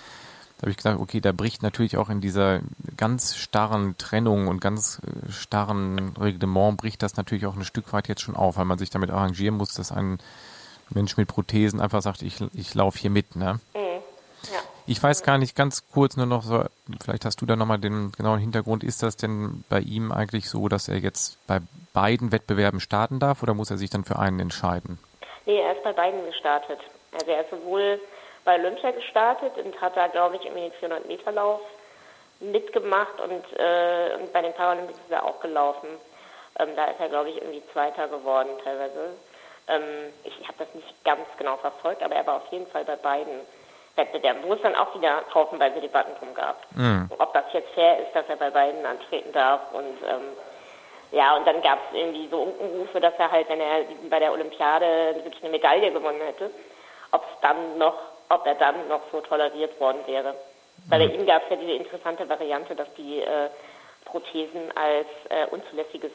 Da 0.58 0.62
habe 0.62 0.70
ich 0.70 0.78
gesagt, 0.78 0.98
okay, 0.98 1.20
da 1.20 1.32
bricht 1.32 1.62
natürlich 1.62 1.98
auch 1.98 2.08
in 2.08 2.22
dieser 2.22 2.60
ganz 2.96 3.36
starren 3.36 3.98
Trennung 3.98 4.48
und 4.48 4.60
ganz 4.60 5.00
äh, 5.04 5.30
starren 5.30 6.14
Reglement 6.18 6.78
bricht 6.78 7.02
das 7.02 7.16
natürlich 7.16 7.44
auch 7.44 7.56
ein 7.56 7.64
Stück 7.64 7.92
weit 7.92 8.08
jetzt 8.08 8.22
schon 8.22 8.36
auf, 8.36 8.56
weil 8.56 8.64
man 8.64 8.78
sich 8.78 8.88
damit 8.88 9.10
arrangieren 9.10 9.56
muss, 9.56 9.74
dass 9.74 9.92
ein 9.92 10.18
Mensch 10.88 11.16
mit 11.16 11.28
Prothesen 11.28 11.80
einfach 11.80 12.00
sagt, 12.00 12.22
ich, 12.22 12.42
ich 12.54 12.74
laufe 12.74 12.98
hier 12.98 13.10
mit. 13.10 13.36
Ne? 13.36 13.60
Mhm. 13.74 13.80
Ja. 14.50 14.60
Ich 14.88 15.02
weiß 15.02 15.24
gar 15.24 15.36
nicht, 15.36 15.56
ganz 15.56 15.82
kurz 15.92 16.16
nur 16.16 16.26
noch 16.26 16.42
so, 16.42 16.62
vielleicht 17.02 17.24
hast 17.24 17.40
du 17.40 17.46
da 17.46 17.56
nochmal 17.56 17.78
den 17.78 18.12
genauen 18.12 18.38
Hintergrund. 18.38 18.84
Ist 18.84 19.02
das 19.02 19.16
denn 19.16 19.64
bei 19.68 19.80
ihm 19.80 20.12
eigentlich 20.12 20.48
so, 20.48 20.68
dass 20.68 20.88
er 20.88 20.98
jetzt 20.98 21.44
bei 21.48 21.58
beiden 21.92 22.30
Wettbewerben 22.30 22.78
starten 22.78 23.18
darf 23.18 23.42
oder 23.42 23.52
muss 23.52 23.70
er 23.70 23.78
sich 23.78 23.90
dann 23.90 24.04
für 24.04 24.16
einen 24.16 24.38
entscheiden? 24.38 25.00
Nee, 25.44 25.58
er 25.58 25.72
ist 25.72 25.82
bei 25.82 25.92
beiden 25.92 26.24
gestartet. 26.26 26.78
Also 27.12 27.30
er 27.32 27.40
ist 27.40 27.50
sowohl 27.50 28.00
bei 28.44 28.54
Olympia 28.60 28.92
gestartet 28.92 29.52
und 29.56 29.80
hat 29.80 29.96
da, 29.96 30.06
glaube 30.06 30.36
ich, 30.36 30.44
irgendwie 30.44 30.68
den 30.68 30.72
400 30.72 31.08
Meter 31.08 31.32
Lauf 31.32 31.60
mitgemacht 32.38 33.20
und, 33.20 33.58
äh, 33.58 34.14
und 34.20 34.32
bei 34.32 34.42
den 34.42 34.52
Paralympics 34.52 34.98
ist 35.00 35.10
er 35.10 35.24
auch 35.24 35.40
gelaufen. 35.40 35.88
Ähm, 36.60 36.68
da 36.76 36.84
ist 36.84 37.00
er, 37.00 37.08
glaube 37.08 37.30
ich, 37.30 37.36
irgendwie 37.36 37.62
Zweiter 37.72 38.06
geworden 38.06 38.50
teilweise. 38.62 39.16
Ähm, 39.66 40.12
ich 40.22 40.46
habe 40.46 40.58
das 40.58 40.72
nicht 40.74 41.04
ganz 41.04 41.26
genau 41.38 41.56
verfolgt, 41.56 42.04
aber 42.04 42.14
er 42.14 42.26
war 42.26 42.36
auf 42.36 42.52
jeden 42.52 42.68
Fall 42.68 42.84
bei 42.84 42.96
beiden 42.96 43.40
Wettbewerben, 43.96 44.42
wo 44.44 44.54
es 44.54 44.62
dann 44.62 44.74
auch 44.74 44.94
wieder 44.94 45.22
haufenweise 45.34 45.80
Debatten 45.80 46.14
drum 46.18 46.34
gab. 46.34 46.58
Mhm. 46.74 47.10
Ob 47.18 47.32
das 47.32 47.44
jetzt 47.52 47.70
fair 47.74 47.98
ist, 48.00 48.14
dass 48.14 48.28
er 48.28 48.36
bei 48.36 48.50
beiden 48.50 48.84
antreten 48.84 49.32
darf 49.32 49.60
und 49.72 49.96
ähm, 50.08 50.36
ja, 51.12 51.36
und 51.36 51.46
dann 51.46 51.62
gab 51.62 51.78
es 51.88 51.98
irgendwie 51.98 52.28
so 52.28 52.42
Unkenrufe, 52.42 53.00
dass 53.00 53.14
er 53.18 53.30
halt, 53.30 53.48
wenn 53.48 53.60
er 53.60 53.84
bei 54.10 54.18
der 54.18 54.32
Olympiade 54.32 55.14
wirklich 55.22 55.42
eine 55.42 55.52
Medaille 55.52 55.92
gewonnen 55.92 56.20
hätte, 56.20 56.50
ob 57.12 57.22
es 57.22 57.40
dann 57.40 57.78
noch, 57.78 57.96
ob 58.28 58.44
er 58.44 58.56
dann 58.56 58.88
noch 58.88 59.02
so 59.12 59.20
toleriert 59.20 59.78
worden 59.80 60.00
wäre. 60.06 60.34
Weil 60.88 61.00
bei 61.00 61.14
mhm. 61.14 61.20
ihm 61.20 61.26
gab 61.26 61.44
es 61.44 61.50
ja 61.50 61.56
diese 61.56 61.72
interessante 61.72 62.28
Variante, 62.28 62.74
dass 62.74 62.92
die 62.94 63.20
äh, 63.20 63.48
Prothesen 64.04 64.76
als 64.76 65.06
äh, 65.28 65.46
unzulässiges 65.50 66.12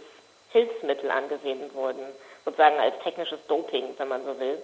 Hilfsmittel 0.51 1.09
angesehen 1.09 1.73
wurden 1.73 2.05
sozusagen 2.45 2.79
als 2.79 2.97
technisches 3.03 3.39
Doping, 3.47 3.93
wenn 3.97 4.07
man 4.07 4.23
so 4.23 4.39
will. 4.39 4.57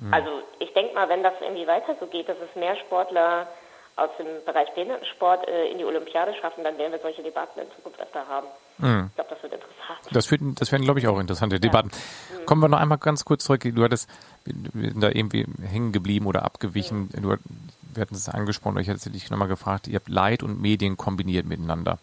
Mhm. 0.00 0.14
Also 0.14 0.42
ich 0.58 0.72
denke 0.72 0.94
mal, 0.94 1.08
wenn 1.08 1.22
das 1.22 1.34
irgendwie 1.40 1.66
weiter 1.66 1.96
so 2.00 2.06
geht, 2.06 2.28
dass 2.28 2.36
es 2.38 2.54
mehr 2.56 2.76
Sportler 2.76 3.48
aus 3.96 4.10
dem 4.18 4.26
Bereich 4.46 4.72
Behindertensport 4.74 5.48
äh, 5.48 5.70
in 5.70 5.78
die 5.78 5.84
Olympiade 5.84 6.32
schaffen, 6.40 6.62
dann 6.62 6.78
werden 6.78 6.92
wir 6.92 7.00
solche 7.00 7.22
Debatten 7.22 7.58
in 7.58 7.66
Zukunft 7.74 8.00
öfter 8.00 8.26
haben. 8.28 8.46
Mhm. 8.78 9.06
Ich 9.08 9.14
glaube, 9.16 9.30
das 9.30 9.42
wird 9.42 9.54
interessant. 9.54 9.98
Das, 10.12 10.30
wird, 10.30 10.40
das 10.60 10.70
werden, 10.70 10.84
glaube 10.84 11.00
ich, 11.00 11.08
auch 11.08 11.18
interessante 11.18 11.56
ja. 11.56 11.60
Debatten. 11.60 11.88
Mhm. 11.90 12.46
Kommen 12.46 12.62
wir 12.62 12.68
noch 12.68 12.78
einmal 12.78 12.98
ganz 12.98 13.24
kurz 13.24 13.44
zurück. 13.44 13.62
Du 13.64 13.82
hattest, 13.82 14.08
wir 14.44 14.90
sind 14.90 15.02
da 15.02 15.08
irgendwie 15.08 15.46
hängen 15.62 15.90
geblieben 15.90 16.26
oder 16.26 16.44
abgewichen. 16.44 17.10
Mhm. 17.12 17.22
Du, 17.22 17.28
wir 17.30 18.02
hatten 18.02 18.14
es 18.14 18.28
angesprochen, 18.28 18.78
ich 18.78 18.88
hatte 18.88 19.10
dich 19.10 19.30
nochmal 19.30 19.48
gefragt, 19.48 19.88
ihr 19.88 19.96
habt 19.96 20.08
Leid 20.08 20.44
und 20.44 20.60
Medien 20.60 20.96
kombiniert 20.96 21.46
miteinander. 21.46 21.98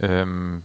Ähm, 0.00 0.64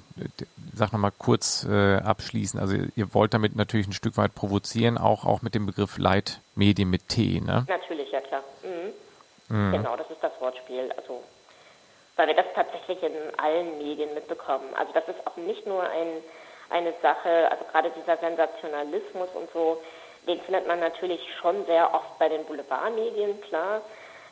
sag 0.73 0.93
nochmal 0.93 1.11
kurz 1.17 1.65
äh, 1.69 1.97
abschließen. 1.97 2.59
Also 2.59 2.75
ihr 2.95 3.13
wollt 3.13 3.33
damit 3.33 3.55
natürlich 3.55 3.87
ein 3.87 3.93
Stück 3.93 4.17
weit 4.17 4.35
provozieren, 4.35 4.97
auch, 4.97 5.25
auch 5.25 5.41
mit 5.41 5.55
dem 5.55 5.65
Begriff 5.65 5.97
Leitmedien 5.97 6.89
mit 6.89 7.09
T, 7.09 7.41
ne? 7.41 7.65
Natürlich, 7.67 8.11
ja 8.11 8.21
klar. 8.21 8.43
Mhm. 8.63 9.55
Mhm. 9.55 9.71
Genau, 9.71 9.95
das 9.95 10.09
ist 10.09 10.21
das 10.21 10.31
Wortspiel. 10.39 10.91
Also 10.97 11.23
weil 12.15 12.27
wir 12.27 12.35
das 12.35 12.45
tatsächlich 12.53 13.01
in 13.01 13.13
allen 13.37 13.77
Medien 13.77 14.13
mitbekommen. 14.13 14.65
Also 14.75 14.93
das 14.93 15.07
ist 15.07 15.25
auch 15.25 15.35
nicht 15.37 15.65
nur 15.65 15.81
ein, 15.83 16.07
eine 16.69 16.93
Sache, 17.01 17.49
also 17.49 17.63
gerade 17.71 17.91
dieser 17.99 18.17
Sensationalismus 18.17 19.29
und 19.33 19.51
so, 19.51 19.81
den 20.27 20.39
findet 20.41 20.67
man 20.67 20.79
natürlich 20.79 21.21
schon 21.41 21.65
sehr 21.65 21.93
oft 21.93 22.17
bei 22.19 22.29
den 22.29 22.45
Boulevardmedien, 22.45 23.41
klar. 23.41 23.81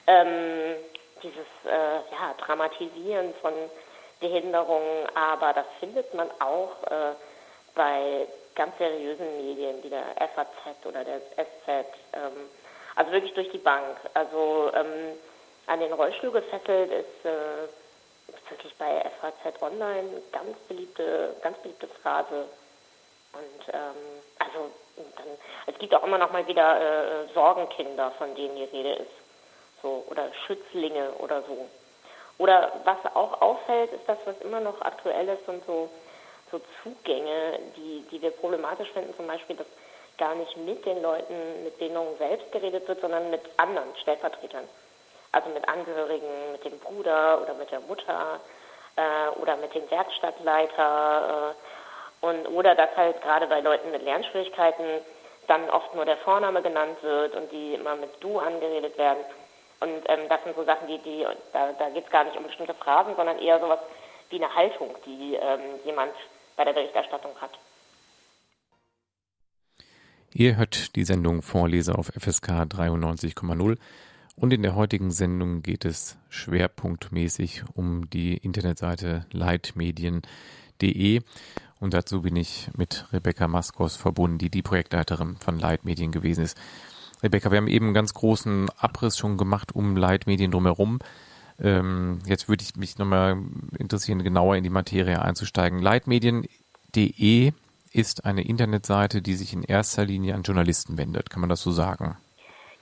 Ähm, 0.08 0.76
dieses 1.22 1.48
äh, 1.66 2.12
ja, 2.12 2.34
Dramatisieren 2.40 3.34
von 3.42 3.54
Behinderungen, 4.22 5.08
aber 5.16 5.52
das 5.52 5.66
findet 5.80 6.14
man 6.14 6.30
auch 6.40 6.72
äh, 6.90 7.14
bei 7.76 8.28
ganz 8.56 8.78
seriösen 8.78 9.38
Medien 9.38 9.84
wie 9.84 9.90
der 9.90 10.06
FAZ 10.36 10.86
oder 10.86 11.04
der 11.04 11.20
SZ, 11.20 11.68
ähm, 12.14 12.50
also 12.96 13.12
wirklich 13.12 13.34
durch 13.34 13.50
die 13.52 13.58
Bank. 13.58 13.98
Also 14.14 14.72
ähm, 14.74 15.18
an 15.68 15.80
den 15.80 15.94
Rollstuhl 15.94 16.32
gefesselt 16.32 16.92
ist, 16.92 17.26
äh, 17.26 17.68
wirklich 18.50 18.76
bei 18.78 19.10
FAZ 19.20 19.62
Online 19.62 20.22
ganz 20.32 20.58
beliebte, 20.68 21.36
ganz 21.42 21.58
beliebte 21.60 21.88
Phrase. 21.88 22.46
Und 23.34 23.74
ähm, 23.74 24.22
also 24.40 24.72
dann, 25.16 25.28
es 25.68 25.78
gibt 25.80 25.96
auch 25.96 26.04
immer 26.04 26.18
noch 26.18 26.32
mal 26.32 26.46
wieder 26.48 27.24
äh, 27.24 27.34
Sorgenkinder, 27.34 28.12
von 28.12 28.36
denen 28.36 28.56
die 28.56 28.66
Rede 28.66 28.94
ist, 28.94 29.12
so 29.82 30.06
oder 30.10 30.28
Schützlinge 30.46 31.14
oder 31.20 31.42
so. 31.44 31.68
Oder 32.42 32.72
was 32.86 32.98
auch 33.14 33.40
auffällt, 33.40 33.94
ist 33.94 34.08
das, 34.08 34.18
was 34.26 34.36
immer 34.42 34.60
noch 34.60 34.82
aktuell 34.82 35.28
ist, 35.30 35.48
und 35.48 35.64
so, 35.68 35.90
so 36.50 36.60
Zugänge, 36.82 37.60
die, 37.78 38.04
die 38.10 38.20
wir 38.20 38.32
problematisch 38.32 38.90
finden, 38.94 39.16
zum 39.16 39.28
Beispiel, 39.28 39.58
dass 39.58 39.68
gar 40.18 40.34
nicht 40.34 40.58
mit 40.58 40.84
den 40.84 41.04
Leuten 41.04 41.64
mit 41.64 41.78
Behinderung 41.78 42.18
selbst 42.18 42.52
geredet 42.52 42.88
wird, 42.88 43.00
sondern 43.00 43.30
mit 43.30 43.42
anderen 43.58 43.96
Stellvertretern. 44.02 44.68
Also 45.32 45.50
mit 45.50 45.70
Angehörigen, 45.70 46.52
mit 46.52 46.66
dem 46.66 46.80
Bruder 46.80 47.44
oder 47.44 47.54
mit 47.54 47.70
der 47.70 47.82
Mutter 47.82 48.40
äh, 48.96 49.40
oder 49.40 49.58
mit 49.58 49.76
dem 49.76 49.90
Werkstattleiter. 49.92 51.54
Äh, 52.24 52.26
und, 52.26 52.48
oder 52.48 52.74
dass 52.74 52.90
halt 52.98 53.22
gerade 53.22 53.46
bei 53.46 53.62
Leuten 53.62 53.92
mit 53.92 54.02
Lernschwierigkeiten 54.02 54.86
dann 55.46 55.70
oft 55.70 55.94
nur 55.94 56.06
der 56.06 56.18
Vorname 56.18 56.64
genannt 56.64 57.04
wird 57.04 57.36
und 57.36 57.52
die 57.52 57.76
immer 57.76 57.96
mit 57.98 58.10
du 58.20 58.40
angeredet 58.40 58.98
werden. 58.98 59.24
Und 59.82 60.04
ähm, 60.08 60.30
das 60.30 60.44
sind 60.44 60.56
so 60.56 60.64
Sachen, 60.64 60.88
die, 60.88 61.00
die 61.00 61.26
da, 61.54 61.74
da 61.74 61.90
geht 61.90 62.06
es 62.06 62.12
gar 62.12 62.24
nicht 62.24 62.38
um 62.38 62.44
bestimmte 62.44 62.74
Phrasen, 62.74 63.16
sondern 63.16 63.40
eher 63.40 63.60
sowas 63.60 63.80
wie 64.30 64.38
eine 64.38 64.56
Haltung, 64.56 64.96
die 65.06 65.36
ähm, 65.36 65.60
jemand 65.84 66.14
bei 66.56 66.64
der 66.64 66.74
Berichterstattung 66.74 67.32
hat. 67.42 67.52
Ihr 70.34 70.56
hört 70.56 70.96
die 70.96 71.04
Sendung 71.04 71.42
Vorleser 71.42 72.00
auf 72.00 72.08
FSK 72.08 72.50
93,0 72.64 73.78
und 74.38 74.54
in 74.54 74.62
der 74.62 74.76
heutigen 74.76 75.12
Sendung 75.12 75.62
geht 75.62 75.84
es 75.84 76.18
schwerpunktmäßig 76.30 77.64
um 77.74 78.10
die 78.10 78.38
Internetseite 78.38 79.26
leitmedien.de 79.32 81.22
und 81.82 81.94
dazu 81.94 82.22
bin 82.22 82.36
ich 82.36 82.70
mit 82.78 83.08
Rebecca 83.12 83.48
Maskos 83.48 83.98
verbunden, 83.98 84.38
die 84.38 84.50
die 84.50 84.62
Projektleiterin 84.62 85.36
von 85.38 85.60
Leitmedien 85.60 86.12
gewesen 86.12 86.44
ist. 86.46 86.58
Rebecca, 87.24 87.52
wir 87.52 87.58
haben 87.58 87.68
eben 87.68 87.88
einen 87.88 87.94
ganz 87.94 88.14
großen 88.14 88.70
Abriss 88.78 89.18
schon 89.18 89.38
gemacht 89.38 89.76
um 89.76 89.96
Leitmedien 89.96 90.52
drumherum. 90.52 91.00
Ähm, 91.62 92.20
jetzt 92.26 92.50
würde 92.50 92.64
ich 92.64 92.76
mich 92.76 92.98
nochmal 92.98 93.38
interessieren, 93.78 94.24
genauer 94.24 94.56
in 94.56 94.64
die 94.64 94.70
Materie 94.70 95.22
einzusteigen. 95.22 95.80
Leitmedien.de 95.80 97.52
ist 97.94 98.26
eine 98.26 98.44
Internetseite, 98.44 99.22
die 99.22 99.36
sich 99.36 99.54
in 99.54 99.64
erster 99.64 100.06
Linie 100.06 100.34
an 100.34 100.44
Journalisten 100.44 100.98
wendet. 100.98 101.30
Kann 101.30 101.42
man 101.42 101.50
das 101.50 101.62
so 101.62 101.72
sagen? 101.72 102.18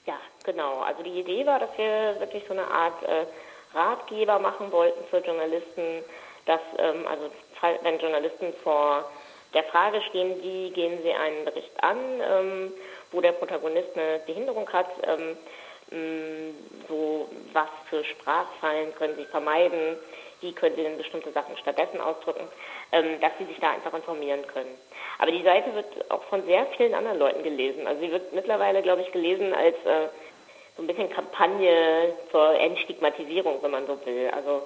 Ja, 0.05 0.15
genau. 0.45 0.81
Also 0.81 1.03
die 1.03 1.19
Idee 1.19 1.45
war, 1.45 1.59
dass 1.59 1.71
wir 1.77 2.19
wirklich 2.19 2.43
so 2.47 2.53
eine 2.53 2.67
Art 2.67 3.03
äh, 3.03 3.25
Ratgeber 3.77 4.39
machen 4.39 4.71
wollten 4.71 5.03
für 5.09 5.17
Journalisten, 5.17 6.03
dass 6.45 6.61
ähm, 6.77 7.05
also 7.07 7.29
wenn 7.83 7.99
Journalisten 7.99 8.53
vor 8.63 9.03
der 9.53 9.63
Frage 9.63 10.01
stehen, 10.09 10.41
wie 10.41 10.69
gehen 10.71 10.99
sie 11.01 11.11
einen 11.11 11.45
Bericht 11.45 11.83
an, 11.83 11.97
ähm, 11.97 12.71
wo 13.11 13.21
der 13.21 13.31
Protagonist 13.33 13.89
eine 13.95 14.19
Behinderung 14.25 14.71
hat, 14.71 14.87
ähm, 15.03 15.37
so 16.87 17.27
was 17.51 17.69
für 17.89 18.03
Sprachfallen 18.03 18.93
können 18.95 19.15
sie 19.15 19.25
vermeiden, 19.25 19.97
wie 20.41 20.53
können 20.53 20.75
sie 20.75 20.83
denn 20.83 20.97
bestimmte 20.97 21.31
Sachen 21.31 21.57
stattdessen 21.57 21.99
ausdrücken, 21.99 22.47
ähm, 22.91 23.19
dass 23.21 23.31
sie 23.39 23.45
sich 23.45 23.59
da 23.59 23.71
einfach 23.71 23.93
informieren 23.93 24.45
können. 24.47 24.77
Aber 25.17 25.31
die 25.31 25.43
Seite 25.43 25.73
wird 25.73 26.11
auch 26.11 26.23
von 26.23 26.45
sehr 26.45 26.65
vielen 26.77 26.93
anderen 26.93 27.19
Leuten 27.19 27.43
gelesen. 27.43 27.87
Also 27.87 28.01
sie 28.01 28.11
wird 28.11 28.33
mittlerweile, 28.33 28.81
glaube 28.81 29.01
ich, 29.01 29.11
gelesen 29.11 29.53
als 29.53 29.75
äh, 29.85 30.07
so 30.77 30.83
ein 30.83 30.87
bisschen 30.87 31.09
Kampagne 31.09 32.13
zur 32.31 32.57
Entstigmatisierung, 32.57 33.61
wenn 33.61 33.71
man 33.71 33.85
so 33.85 33.99
will. 34.05 34.29
Also 34.29 34.61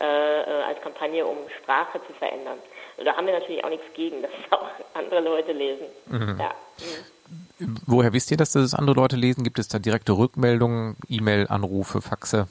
äh, 0.00 0.40
äh 0.40 0.62
als 0.62 0.80
Kampagne, 0.80 1.26
um 1.26 1.36
Sprache 1.58 2.00
zu 2.06 2.12
verändern. 2.14 2.58
Und 2.96 3.04
da 3.04 3.16
haben 3.16 3.26
wir 3.26 3.34
natürlich 3.34 3.62
auch 3.64 3.68
nichts 3.68 3.92
gegen, 3.94 4.22
dass 4.22 4.30
auch 4.50 4.68
andere 4.94 5.20
Leute 5.20 5.52
lesen. 5.52 5.86
Mhm. 6.06 6.36
Ja. 6.40 6.54
Mhm. 6.78 7.49
Woher 7.86 8.12
wisst 8.12 8.30
ihr, 8.30 8.36
dass 8.36 8.52
das 8.52 8.74
andere 8.74 8.96
Leute 8.96 9.16
lesen? 9.16 9.44
Gibt 9.44 9.58
es 9.58 9.68
da 9.68 9.78
direkte 9.78 10.12
Rückmeldungen, 10.12 10.96
E-Mail, 11.08 11.46
Anrufe, 11.48 12.00
Faxe? 12.00 12.48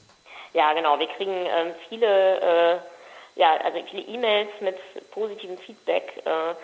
Ja, 0.52 0.72
genau. 0.72 0.98
Wir 0.98 1.06
kriegen 1.08 1.32
ähm, 1.32 1.72
viele, 1.88 2.40
äh, 2.40 2.78
ja, 3.36 3.56
also 3.64 3.78
viele 3.90 4.02
E-Mails 4.02 4.48
mit 4.60 4.76
positivem 5.10 5.58
Feedback. 5.58 6.22
Äh, 6.24 6.54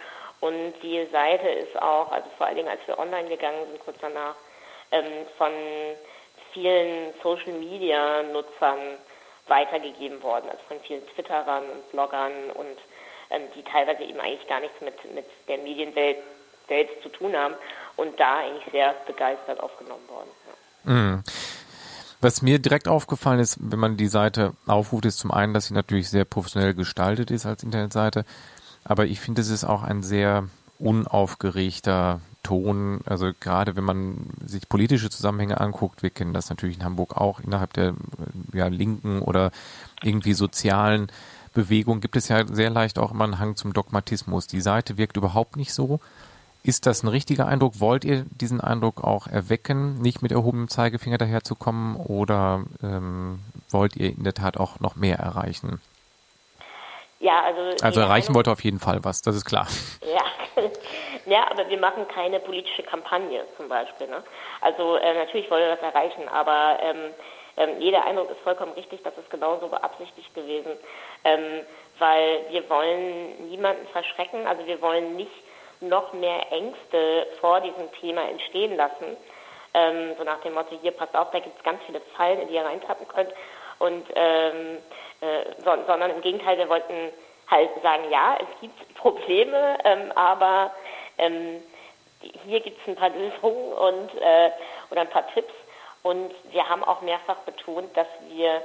und 0.40 0.74
die 0.82 1.06
Seite 1.10 1.48
ist 1.48 1.80
auch, 1.80 2.12
also 2.12 2.28
vor 2.36 2.46
allen 2.46 2.56
Dingen, 2.56 2.68
als 2.68 2.80
wir 2.86 2.98
online 2.98 3.28
gegangen 3.28 3.66
sind, 3.68 3.80
kurz 3.80 3.96
danach, 4.00 4.34
ähm, 4.92 5.04
von 5.38 5.50
vielen 6.52 7.12
Social 7.22 7.52
Media 7.52 8.22
Nutzern 8.22 8.78
weitergegeben 9.48 10.22
worden, 10.22 10.48
also 10.50 10.62
von 10.68 10.80
vielen 10.80 11.06
Twitterern 11.08 11.64
und 11.64 11.90
Bloggern 11.92 12.50
und 12.54 12.76
ähm, 13.30 13.42
die 13.54 13.62
teilweise 13.62 14.04
eben 14.04 14.20
eigentlich 14.20 14.46
gar 14.48 14.60
nichts 14.60 14.80
mit, 14.80 15.14
mit 15.14 15.26
der 15.48 15.58
Medienwelt 15.58 16.18
selbst 16.68 17.02
zu 17.02 17.08
tun 17.08 17.34
haben 17.34 17.54
und 17.96 18.18
da 18.18 18.38
eigentlich 18.38 18.70
sehr 18.72 18.94
begeistert 19.06 19.60
aufgenommen 19.60 20.08
worden. 20.08 20.28
Ja. 20.84 20.92
Mhm. 20.92 21.22
Was 22.20 22.42
mir 22.42 22.58
direkt 22.58 22.88
aufgefallen 22.88 23.40
ist, 23.40 23.58
wenn 23.60 23.78
man 23.78 23.96
die 23.96 24.08
Seite 24.08 24.54
aufruft, 24.66 25.04
ist 25.04 25.18
zum 25.18 25.30
einen, 25.30 25.52
dass 25.54 25.66
sie 25.66 25.74
natürlich 25.74 26.08
sehr 26.08 26.24
professionell 26.24 26.74
gestaltet 26.74 27.30
ist 27.30 27.46
als 27.46 27.62
Internetseite, 27.62 28.24
aber 28.84 29.06
ich 29.06 29.20
finde, 29.20 29.42
es 29.42 29.50
ist 29.50 29.64
auch 29.64 29.82
ein 29.82 30.02
sehr 30.02 30.48
unaufgeregter 30.78 32.20
Ton. 32.42 33.00
Also 33.06 33.32
gerade 33.38 33.76
wenn 33.76 33.84
man 33.84 34.30
sich 34.44 34.68
politische 34.68 35.10
Zusammenhänge 35.10 35.60
anguckt, 35.60 36.02
wir 36.02 36.10
kennen 36.10 36.32
das 36.32 36.48
natürlich 36.48 36.76
in 36.76 36.84
Hamburg 36.84 37.16
auch 37.16 37.40
innerhalb 37.40 37.72
der 37.72 37.94
ja, 38.52 38.68
linken 38.68 39.20
oder 39.20 39.50
irgendwie 40.02 40.34
sozialen 40.34 41.10
Bewegung 41.52 42.00
gibt 42.00 42.16
es 42.16 42.28
ja 42.28 42.46
sehr 42.46 42.70
leicht 42.70 42.98
auch 42.98 43.12
immer 43.12 43.24
einen 43.24 43.38
Hang 43.38 43.56
zum 43.56 43.72
Dogmatismus. 43.72 44.46
Die 44.46 44.60
Seite 44.60 44.98
wirkt 44.98 45.16
überhaupt 45.16 45.56
nicht 45.56 45.72
so. 45.72 46.00
Ist 46.66 46.84
das 46.84 47.04
ein 47.04 47.08
richtiger 47.08 47.46
Eindruck? 47.46 47.78
Wollt 47.78 48.04
ihr 48.04 48.24
diesen 48.28 48.60
Eindruck 48.60 49.04
auch 49.04 49.28
erwecken, 49.28 50.02
nicht 50.02 50.20
mit 50.20 50.32
erhobenem 50.32 50.66
Zeigefinger 50.68 51.16
daherzukommen 51.16 51.94
oder 51.94 52.64
ähm, 52.82 53.38
wollt 53.70 53.94
ihr 53.94 54.08
in 54.08 54.24
der 54.24 54.34
Tat 54.34 54.56
auch 54.56 54.80
noch 54.80 54.96
mehr 54.96 55.16
erreichen? 55.16 55.80
Ja, 57.20 57.44
also. 57.44 57.84
Also 57.84 58.00
erreichen 58.00 58.34
wollt 58.34 58.48
ihr 58.48 58.52
auf 58.52 58.64
jeden 58.64 58.80
Fall 58.80 59.04
was, 59.04 59.22
das 59.22 59.36
ist 59.36 59.44
klar. 59.44 59.68
Ja, 60.02 60.24
ja 61.26 61.50
aber 61.52 61.68
wir 61.68 61.78
machen 61.78 62.08
keine 62.08 62.40
politische 62.40 62.82
Kampagne 62.82 63.44
zum 63.56 63.68
Beispiel. 63.68 64.08
Ne? 64.08 64.24
Also 64.60 64.96
äh, 64.96 65.14
natürlich 65.14 65.48
wollen 65.48 65.62
wir 65.62 65.76
das 65.76 65.94
erreichen, 65.94 66.28
aber 66.28 66.78
ähm, 66.82 66.96
ähm, 67.58 67.80
jeder 67.80 68.04
Eindruck 68.04 68.28
ist 68.30 68.40
vollkommen 68.40 68.72
richtig, 68.72 69.04
das 69.04 69.16
ist 69.18 69.30
genauso 69.30 69.68
beabsichtigt 69.68 70.34
gewesen, 70.34 70.72
ähm, 71.22 71.60
weil 72.00 72.40
wir 72.50 72.68
wollen 72.68 73.48
niemanden 73.50 73.86
verschrecken, 73.92 74.48
also 74.48 74.66
wir 74.66 74.82
wollen 74.82 75.14
nicht 75.14 75.45
noch 75.80 76.12
mehr 76.12 76.52
Ängste 76.52 77.26
vor 77.40 77.60
diesem 77.60 77.90
Thema 78.00 78.28
entstehen 78.28 78.76
lassen. 78.76 79.16
Ähm, 79.74 80.14
so 80.16 80.24
nach 80.24 80.40
dem 80.40 80.54
Motto, 80.54 80.78
hier 80.80 80.92
passt 80.92 81.14
auf, 81.16 81.30
da 81.30 81.38
gibt 81.38 81.56
es 81.58 81.64
ganz 81.64 81.80
viele 81.84 82.00
Fallen, 82.16 82.40
in 82.40 82.48
die 82.48 82.54
ihr 82.54 82.64
reintappen 82.64 83.06
könnt. 83.08 83.30
Und 83.78 84.06
ähm, 84.14 84.78
äh, 85.20 85.44
so, 85.64 85.76
sondern 85.86 86.10
im 86.10 86.22
Gegenteil, 86.22 86.56
wir 86.56 86.68
wollten 86.68 87.12
halt 87.50 87.70
sagen, 87.82 88.04
ja, 88.10 88.38
es 88.40 88.60
gibt 88.60 88.94
Probleme, 88.94 89.78
ähm, 89.84 90.12
aber 90.14 90.72
ähm, 91.18 91.62
hier 92.46 92.60
gibt 92.60 92.80
es 92.80 92.88
ein 92.88 92.96
paar 92.96 93.10
Lösungen 93.10 93.72
und 93.72 94.14
äh, 94.20 94.50
oder 94.90 95.02
ein 95.02 95.10
paar 95.10 95.28
Tipps. 95.32 95.52
Und 96.02 96.32
wir 96.52 96.68
haben 96.68 96.84
auch 96.84 97.00
mehrfach 97.02 97.38
betont, 97.38 97.94
dass 97.96 98.06
wir 98.28 98.62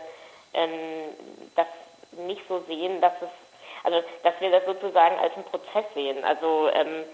ähm, 0.53 1.09
das 1.55 1.67
nicht 2.11 2.41
so 2.47 2.59
sehen, 2.67 3.01
dass 3.01 3.13
es 3.21 3.29
also 3.83 4.03
dass 4.23 4.39
wir 4.39 4.51
das 4.51 4.65
sozusagen 4.65 5.17
als 5.19 5.33
einen 5.33 5.45
Prozess 5.45 5.85
sehen. 5.93 6.23
Also 6.23 6.69
ähm, 6.73 7.05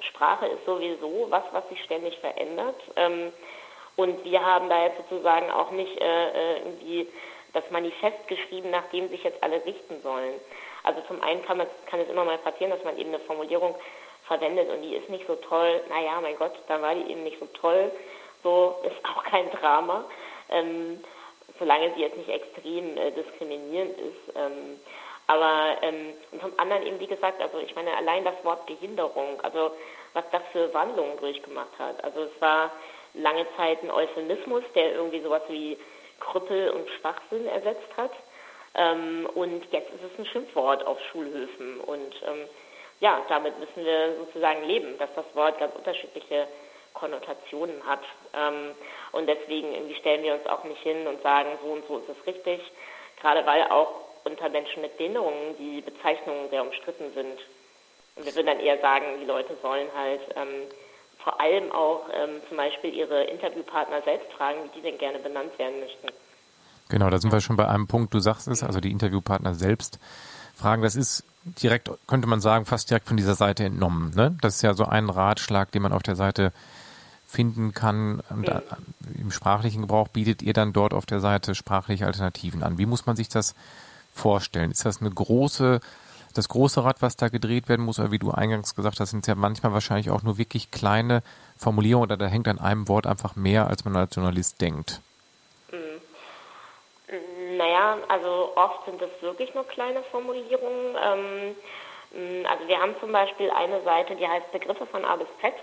Sprache 0.00 0.46
ist 0.46 0.64
sowieso 0.64 1.26
was, 1.28 1.44
was 1.52 1.68
sich 1.68 1.82
ständig 1.84 2.18
verändert. 2.18 2.80
Ähm, 2.96 3.32
und 3.96 4.24
wir 4.24 4.44
haben 4.44 4.68
da 4.68 4.84
jetzt 4.84 4.98
sozusagen 4.98 5.50
auch 5.50 5.70
nicht 5.72 6.00
äh, 6.00 6.28
äh, 6.28 6.58
irgendwie 6.58 7.08
das 7.52 7.68
Manifest 7.70 8.28
geschrieben, 8.28 8.70
nach 8.70 8.88
dem 8.90 9.08
sich 9.08 9.24
jetzt 9.24 9.42
alle 9.42 9.64
richten 9.64 10.00
sollen. 10.02 10.34
Also 10.84 11.00
zum 11.02 11.20
einen 11.22 11.44
kann, 11.44 11.58
man, 11.58 11.66
kann 11.86 12.00
es 12.00 12.08
immer 12.08 12.24
mal 12.24 12.38
passieren, 12.38 12.70
dass 12.70 12.84
man 12.84 12.96
eben 12.96 13.08
eine 13.08 13.18
Formulierung 13.18 13.74
verwendet 14.26 14.68
und 14.70 14.82
die 14.82 14.94
ist 14.94 15.08
nicht 15.08 15.26
so 15.26 15.34
toll. 15.34 15.80
Naja, 15.88 16.20
mein 16.20 16.36
Gott, 16.36 16.52
dann 16.68 16.82
war 16.82 16.94
die 16.94 17.10
eben 17.10 17.24
nicht 17.24 17.40
so 17.40 17.46
toll. 17.46 17.90
So 18.42 18.76
ist 18.84 19.04
auch 19.04 19.24
kein 19.24 19.50
Drama, 19.50 20.04
ähm, 20.50 21.02
solange 21.58 21.92
sie 21.94 22.02
jetzt 22.02 22.16
nicht 22.16 22.28
extrem 22.28 22.96
äh, 22.96 23.10
diskriminierend 23.10 23.98
ist. 23.98 24.36
Ähm, 24.36 24.78
aber 25.28 25.76
ähm, 25.82 26.14
und 26.32 26.40
zum 26.40 26.58
anderen 26.58 26.84
eben, 26.84 26.98
wie 27.00 27.06
gesagt, 27.06 27.40
also 27.40 27.58
ich 27.58 27.74
meine, 27.76 27.94
allein 27.96 28.24
das 28.24 28.42
Wort 28.44 28.66
Behinderung, 28.66 29.40
also 29.42 29.70
was 30.14 30.24
das 30.32 30.42
für 30.52 30.72
Wandlungen 30.72 31.18
durchgemacht 31.18 31.78
hat. 31.78 32.02
Also 32.02 32.22
es 32.22 32.40
war 32.40 32.72
lange 33.12 33.46
Zeit 33.56 33.82
ein 33.82 33.90
Euphemismus, 33.90 34.64
der 34.74 34.94
irgendwie 34.94 35.20
sowas 35.20 35.42
wie 35.48 35.76
Krüppel 36.18 36.70
und 36.70 36.88
Schwachsinn 36.98 37.46
ersetzt 37.46 37.94
hat. 37.96 38.10
Ähm, 38.74 39.28
und 39.34 39.70
jetzt 39.70 39.90
ist 39.90 40.02
es 40.02 40.18
ein 40.18 40.26
Schimpfwort 40.26 40.86
auf 40.86 40.98
Schulhöfen. 41.12 41.78
Und 41.80 42.14
ähm, 42.26 42.48
ja, 43.00 43.20
damit 43.28 43.58
müssen 43.58 43.84
wir 43.84 44.16
sozusagen 44.16 44.64
leben, 44.64 44.96
dass 44.98 45.14
das 45.14 45.26
Wort 45.34 45.58
ganz 45.58 45.74
unterschiedliche 45.76 46.48
Konnotationen 46.94 47.86
hat. 47.86 48.02
Ähm, 48.34 48.74
und 49.12 49.26
deswegen 49.26 49.74
irgendwie 49.74 49.96
stellen 49.96 50.22
wir 50.22 50.32
uns 50.32 50.46
auch 50.46 50.64
nicht 50.64 50.82
hin 50.82 51.06
und 51.06 51.22
sagen, 51.22 51.50
so 51.62 51.68
und 51.68 51.86
so 51.86 51.98
ist 51.98 52.08
es 52.08 52.26
richtig. 52.26 52.62
Gerade 53.20 53.44
weil 53.44 53.64
auch 53.64 54.07
unter 54.28 54.48
Menschen 54.48 54.82
mit 54.82 54.96
Behinderungen 54.96 55.56
die 55.58 55.80
Bezeichnungen 55.80 56.50
sehr 56.50 56.62
umstritten 56.62 57.12
sind. 57.14 57.38
Und 58.16 58.26
wir 58.26 58.34
würden 58.34 58.46
dann 58.46 58.60
eher 58.60 58.80
sagen, 58.80 59.04
die 59.20 59.26
Leute 59.26 59.56
sollen 59.62 59.88
halt 59.96 60.20
ähm, 60.36 60.66
vor 61.22 61.40
allem 61.40 61.70
auch 61.72 62.08
ähm, 62.12 62.40
zum 62.48 62.56
Beispiel 62.56 62.92
ihre 62.92 63.24
Interviewpartner 63.24 64.02
selbst 64.02 64.32
fragen, 64.32 64.58
wie 64.64 64.78
die 64.78 64.82
denn 64.82 64.98
gerne 64.98 65.18
benannt 65.18 65.58
werden 65.58 65.80
möchten. 65.80 66.08
Genau, 66.88 67.10
da 67.10 67.18
sind 67.18 67.32
wir 67.32 67.40
schon 67.40 67.56
bei 67.56 67.68
einem 67.68 67.86
Punkt, 67.86 68.14
du 68.14 68.18
sagst 68.18 68.48
es, 68.48 68.62
also 68.62 68.80
die 68.80 68.90
Interviewpartner 68.90 69.54
selbst 69.54 69.98
fragen, 70.54 70.82
das 70.82 70.96
ist 70.96 71.24
direkt, 71.44 71.90
könnte 72.06 72.26
man 72.26 72.40
sagen, 72.40 72.64
fast 72.64 72.90
direkt 72.90 73.06
von 73.06 73.16
dieser 73.16 73.34
Seite 73.34 73.64
entnommen. 73.64 74.12
Ne? 74.14 74.36
Das 74.40 74.56
ist 74.56 74.62
ja 74.62 74.74
so 74.74 74.84
ein 74.84 75.10
Ratschlag, 75.10 75.70
den 75.72 75.82
man 75.82 75.92
auf 75.92 76.02
der 76.02 76.16
Seite 76.16 76.52
finden 77.26 77.74
kann. 77.74 78.22
Und 78.30 78.48
mhm. 78.48 78.62
Im 79.20 79.30
sprachlichen 79.30 79.82
Gebrauch 79.82 80.08
bietet 80.08 80.42
ihr 80.42 80.54
dann 80.54 80.72
dort 80.72 80.94
auf 80.94 81.06
der 81.06 81.20
Seite 81.20 81.54
sprachliche 81.54 82.06
Alternativen 82.06 82.62
an. 82.62 82.78
Wie 82.78 82.86
muss 82.86 83.06
man 83.06 83.16
sich 83.16 83.28
das 83.28 83.54
vorstellen? 84.18 84.70
Ist 84.70 84.84
das 84.84 85.00
eine 85.00 85.10
große 85.10 85.80
das 86.34 86.48
große 86.48 86.84
Rad, 86.84 87.02
was 87.02 87.16
da 87.16 87.28
gedreht 87.28 87.68
werden 87.68 87.84
muss, 87.84 87.98
oder 87.98 88.12
wie 88.12 88.18
du 88.18 88.30
eingangs 88.30 88.74
gesagt 88.74 89.00
hast, 89.00 89.10
sind 89.10 89.26
ja 89.26 89.34
manchmal 89.34 89.72
wahrscheinlich 89.72 90.10
auch 90.10 90.22
nur 90.22 90.38
wirklich 90.38 90.70
kleine 90.70 91.22
Formulierungen 91.56 92.08
oder 92.08 92.16
da 92.16 92.26
hängt 92.26 92.46
an 92.48 92.60
einem 92.60 92.86
Wort 92.88 93.06
einfach 93.06 93.34
mehr, 93.34 93.66
als 93.66 93.84
man 93.84 93.96
als 93.96 94.14
Journalist 94.14 94.60
denkt. 94.60 95.00
Mhm. 95.72 97.56
Naja, 97.56 97.98
also 98.08 98.52
oft 98.54 98.84
sind 98.84 99.00
es 99.02 99.10
wirklich 99.20 99.54
nur 99.54 99.64
kleine 99.64 100.02
Formulierungen. 100.04 100.96
Ähm, 101.02 102.44
also 102.46 102.68
wir 102.68 102.78
haben 102.78 102.94
zum 103.00 103.12
Beispiel 103.12 103.50
eine 103.50 103.82
Seite, 103.82 104.14
die 104.14 104.26
heißt 104.26 104.52
Begriffe 104.52 104.86
von 104.86 105.04
A 105.04 105.16
bis 105.16 105.28
Z. 105.40 105.54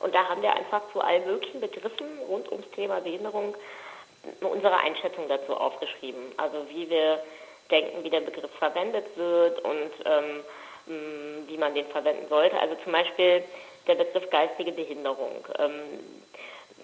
Und 0.00 0.14
da 0.14 0.28
haben 0.28 0.42
wir 0.42 0.54
einfach 0.54 0.82
zu 0.92 1.00
allen 1.00 1.26
möglichen 1.26 1.60
Begriffen 1.60 2.06
rund 2.28 2.50
ums 2.50 2.70
Thema 2.70 3.00
Behinderung 3.00 3.54
unsere 4.40 4.76
Einschätzung 4.78 5.28
dazu 5.28 5.54
aufgeschrieben. 5.54 6.22
Also 6.38 6.66
wie 6.70 6.88
wir 6.88 7.20
denken, 7.70 8.04
wie 8.04 8.10
der 8.10 8.20
Begriff 8.20 8.50
verwendet 8.58 9.06
wird 9.16 9.60
und 9.64 9.90
ähm, 10.04 10.44
wie 11.46 11.56
man 11.56 11.74
den 11.74 11.86
verwenden 11.86 12.28
sollte. 12.28 12.58
Also 12.58 12.74
zum 12.82 12.92
Beispiel 12.92 13.42
der 13.86 13.94
Begriff 13.94 14.28
geistige 14.30 14.72
Behinderung. 14.72 15.46
Ähm, 15.58 15.72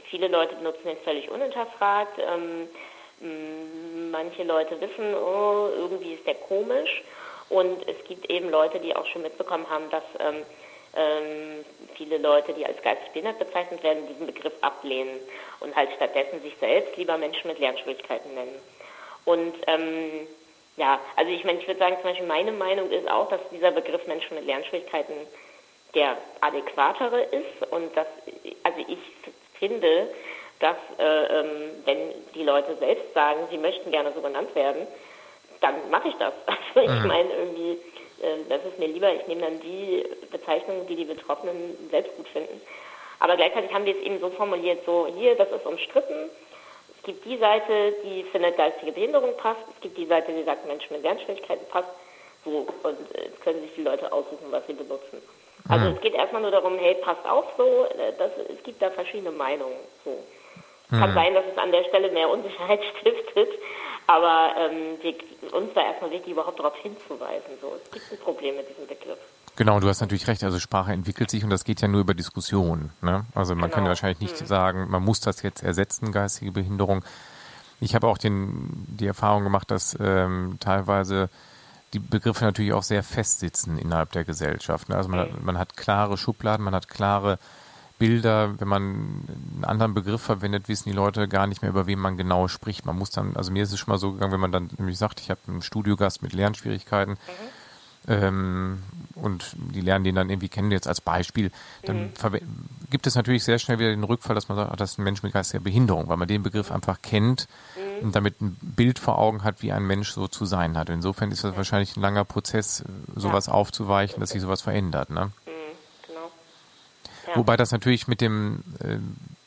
viele 0.09 0.29
Leute 0.29 0.57
benutzen 0.57 0.85
den 0.85 0.97
völlig 0.99 1.31
unhinterfragt. 1.31 2.19
Ähm, 2.19 2.69
manche 4.11 4.45
Leute 4.45 4.81
wissen, 4.81 5.15
oh, 5.15 5.69
irgendwie 5.77 6.15
ist 6.15 6.27
der 6.27 6.35
komisch. 6.35 7.03
Und 7.51 7.87
es 7.89 8.03
gibt 8.07 8.31
eben 8.31 8.51
Leute, 8.51 8.79
die 8.81 8.95
auch 8.95 9.07
schon 9.07 9.23
mitbekommen 9.23 9.69
haben, 9.69 9.91
dass 9.91 10.05
ähm, 10.19 10.45
ähm, 10.97 11.65
viele 11.95 12.19
Leute, 12.19 12.53
die 12.55 12.65
als 12.65 12.81
geistig 12.83 13.11
behindert 13.13 13.39
bezeichnet 13.39 13.83
werden, 13.83 14.07
diesen 14.09 14.27
Begriff 14.27 14.53
ablehnen 14.61 15.21
und 15.61 15.75
halt 15.77 15.91
stattdessen 15.97 16.41
sich 16.43 16.55
selbst 16.61 16.97
lieber 16.97 17.19
Menschen 17.19 17.49
mit 17.49 17.59
Lernschwierigkeiten 17.59 18.35
nennen. 18.35 18.57
Und 19.25 19.55
ähm, 19.67 20.27
ja, 20.81 20.99
also 21.15 21.31
ich 21.31 21.45
meine, 21.45 21.59
ich 21.59 21.69
würde 21.69 21.79
sagen, 21.79 21.97
zum 22.01 22.05
Beispiel 22.11 22.27
meine 22.27 22.53
Meinung 22.53 22.91
ist 22.91 23.07
auch, 23.07 23.29
dass 23.29 23.41
dieser 23.53 23.71
Begriff 23.71 24.07
Menschen 24.07 24.35
mit 24.35 24.47
Lernschwierigkeiten 24.47 25.15
der 25.95 26.17
adäquatere 26.41 27.21
ist 27.25 27.71
und 27.71 27.95
dass, 27.95 28.07
also 28.63 28.79
ich 28.89 28.99
finde, 29.59 30.09
dass 30.59 30.77
äh, 30.99 31.39
ähm, 31.39 31.71
wenn 31.85 31.99
die 32.35 32.45
Leute 32.45 32.77
selbst 32.77 33.13
sagen, 33.13 33.41
sie 33.51 33.59
möchten 33.59 33.91
gerne 33.91 34.13
so 34.15 34.23
genannt 34.23 34.55
werden, 34.55 34.87
dann 35.61 35.75
mache 35.91 36.09
ich 36.09 36.15
das. 36.15 36.33
Also 36.75 36.89
ich 36.89 37.03
mhm. 37.03 37.09
meine 37.09 37.31
irgendwie, 37.31 37.73
äh, 38.23 38.39
das 38.49 38.65
ist 38.65 38.79
mir 38.79 38.89
lieber, 38.89 39.13
ich 39.13 39.27
nehme 39.27 39.43
dann 39.43 39.61
die 39.61 40.03
Bezeichnungen, 40.31 40.87
die 40.87 40.97
die 40.97 41.05
Betroffenen 41.05 41.77
selbst 41.91 42.17
gut 42.17 42.29
finden. 42.29 42.59
Aber 43.19 43.37
gleichzeitig 43.37 43.71
haben 43.75 43.85
wir 43.85 43.95
es 43.95 44.03
eben 44.03 44.19
so 44.19 44.31
formuliert, 44.31 44.87
so 44.87 45.09
hier, 45.15 45.35
das 45.35 45.51
ist 45.51 45.67
umstritten, 45.67 46.31
es 47.01 47.07
gibt 47.07 47.25
die 47.25 47.39
Seite, 47.39 47.95
die 48.05 48.25
findet 48.25 48.59
geistige 48.59 48.93
Behinderung 48.93 49.35
passt. 49.39 49.63
Es 49.75 49.81
gibt 49.81 49.97
die 49.97 50.07
Seite, 50.07 50.33
die 50.33 50.43
sagt, 50.43 50.67
Menschen 50.67 50.93
mit 50.93 51.03
Lernschwierigkeiten 51.03 51.67
passt. 51.69 51.89
So, 52.45 52.67
und 52.83 53.15
äh, 53.15 53.25
jetzt 53.25 53.41
können 53.41 53.63
sich 53.63 53.75
die 53.75 53.83
Leute 53.83 54.13
aussuchen, 54.13 54.47
was 54.51 54.67
sie 54.67 54.75
benutzen. 54.75 55.23
Also 55.69 55.87
mhm. 55.87 55.97
es 55.97 56.01
geht 56.03 56.15
erstmal 56.15 56.43
nur 56.43 56.51
darum, 56.51 56.79
hey, 56.79 56.95
passt 56.97 57.27
auf 57.27 57.47
so, 57.57 57.87
äh, 57.87 58.13
das, 58.19 58.31
es 58.49 58.63
gibt 58.65 58.83
da 58.83 58.91
verschiedene 58.91 59.31
Meinungen. 59.31 59.77
So. 60.05 60.11
Mhm. 60.91 61.01
Kann 61.01 61.15
sein, 61.15 61.35
dass 61.35 61.45
es 61.51 61.57
an 61.57 61.73
der 61.73 61.85
Stelle 61.85 62.11
mehr 62.11 62.29
Unsicherheit 62.29 62.81
stiftet, 63.01 63.49
aber 64.07 64.55
ähm, 64.59 64.99
wir, 65.01 65.15
uns 65.55 65.73
da 65.75 65.83
erstmal 65.83 66.11
wichtig, 66.11 66.33
überhaupt 66.33 66.59
darauf 66.59 66.77
hinzuweisen. 66.77 67.59
So, 67.63 67.79
es 67.83 67.91
gibt 67.91 68.13
ein 68.13 68.19
Problem 68.19 68.57
mit 68.57 68.69
diesem 68.69 68.87
Begriff. 68.87 69.19
Genau, 69.61 69.79
du 69.79 69.91
hast 69.91 70.01
natürlich 70.01 70.27
recht. 70.27 70.43
Also 70.43 70.59
Sprache 70.59 70.91
entwickelt 70.91 71.31
sich 71.31 71.45
und 71.45 71.51
das 71.51 71.65
geht 71.65 71.83
ja 71.83 71.89
nur 71.89 72.01
über 72.01 72.15
Diskussion. 72.15 72.93
Ne? 73.03 73.27
Also 73.35 73.55
man 73.55 73.65
genau. 73.65 73.75
kann 73.75 73.85
ja 73.85 73.89
wahrscheinlich 73.91 74.21
nicht 74.21 74.41
mhm. 74.41 74.47
sagen, 74.47 74.87
man 74.89 75.05
muss 75.05 75.21
das 75.21 75.43
jetzt 75.43 75.63
ersetzen, 75.63 76.13
geistige 76.13 76.51
Behinderung. 76.51 77.05
Ich 77.79 77.95
habe 77.95 78.07
auch 78.07 78.17
den, 78.17 78.87
die 78.89 79.07
Erfahrung 79.07 79.45
gemacht, 79.45 79.71
dass 79.71 79.95
ähm, 80.01 80.57
teilweise 80.61 81.29
die 81.93 81.99
Begriffe 81.99 82.47
natürlich 82.47 82.73
auch 82.73 82.83
sehr 82.83 83.03
festsitzen 83.03 83.77
innerhalb 83.77 84.13
der 84.13 84.25
Gesellschaft. 84.25 84.89
Ne? 84.89 84.97
Also 84.97 85.11
man, 85.11 85.29
mhm. 85.29 85.33
hat, 85.35 85.43
man 85.43 85.59
hat 85.59 85.77
klare 85.77 86.17
Schubladen, 86.17 86.65
man 86.65 86.75
hat 86.75 86.89
klare 86.89 87.39
Bilder. 87.99 88.59
Wenn 88.59 88.69
man 88.69 88.83
einen 88.83 89.65
anderen 89.67 89.93
Begriff 89.93 90.23
verwendet, 90.23 90.69
wissen 90.69 90.89
die 90.89 90.97
Leute 90.97 91.29
gar 91.29 91.47
nicht 91.47 91.61
mehr, 91.61 91.71
über 91.71 91.87
wen 91.87 91.99
man 91.99 92.17
genau 92.17 92.49
spricht. 92.49 92.87
Man 92.87 92.97
muss 92.97 93.11
dann, 93.11 93.37
also 93.37 93.53
mir 93.53 93.65
ist 93.65 93.75
es 93.75 93.79
schon 93.79 93.93
mal 93.93 93.99
so 93.99 94.13
gegangen, 94.13 94.33
wenn 94.33 94.41
man 94.41 94.53
dann 94.53 94.71
nämlich 94.79 94.97
sagt, 94.97 95.21
ich 95.21 95.29
habe 95.29 95.41
einen 95.49 95.61
Studiogast 95.61 96.23
mit 96.23 96.33
Lernschwierigkeiten. 96.33 97.13
Mhm 97.13 97.60
ähm, 98.09 98.83
und 99.15 99.55
die 99.57 99.81
lernen 99.81 100.05
den 100.05 100.15
dann 100.15 100.31
irgendwie 100.31 100.49
kennen 100.49 100.71
jetzt 100.71 100.89
als 100.89 101.01
Beispiel, 101.01 101.51
dann 101.85 102.05
mhm. 102.05 102.41
gibt 102.91 103.07
es 103.07 103.15
natürlich 103.15 103.45
sehr 103.45 103.59
schnell 103.59 103.79
wieder 103.79 103.91
den 103.91 104.05
Rückfall, 104.05 104.35
dass 104.35 104.49
man 104.49 104.57
sagt, 104.57 104.71
ach, 104.73 104.77
das 104.77 104.93
ist 104.93 104.99
ein 104.99 105.05
Mensch 105.05 105.23
mit 105.23 105.33
geistiger 105.33 105.63
Behinderung, 105.63 106.09
weil 106.09 106.17
man 106.17 106.29
den 106.29 106.43
Begriff 106.43 106.71
einfach 106.71 107.03
kennt 107.03 107.47
mhm. 107.77 108.07
und 108.07 108.17
damit 108.17 108.41
ein 108.41 108.57
Bild 108.61 108.99
vor 108.99 109.19
Augen 109.19 109.45
hat, 109.45 109.63
wie 109.63 109.73
ein 109.73 109.87
Mensch 109.87 110.13
so 110.13 110.29
zu 110.29 110.47
sein 110.47 110.77
hat. 110.77 110.89
Insofern 110.89 111.31
ist 111.31 111.45
das 111.45 111.57
wahrscheinlich 111.57 111.97
ein 111.97 112.01
langer 112.01 112.25
Prozess, 112.25 112.85
sowas 113.15 113.47
ja. 113.47 113.53
aufzuweichen, 113.53 114.21
dass 114.21 114.31
sich 114.31 114.41
sowas 114.41 114.63
verändert. 114.63 115.11
Ne? 115.11 115.27
Mhm, 115.27 115.51
genau. 116.07 116.31
Ja. 117.29 117.37
Wobei 117.37 117.57
das 117.57 117.73
natürlich 117.73 118.09
mit 118.09 118.21
dem, 118.21 118.63
äh, 118.81 118.97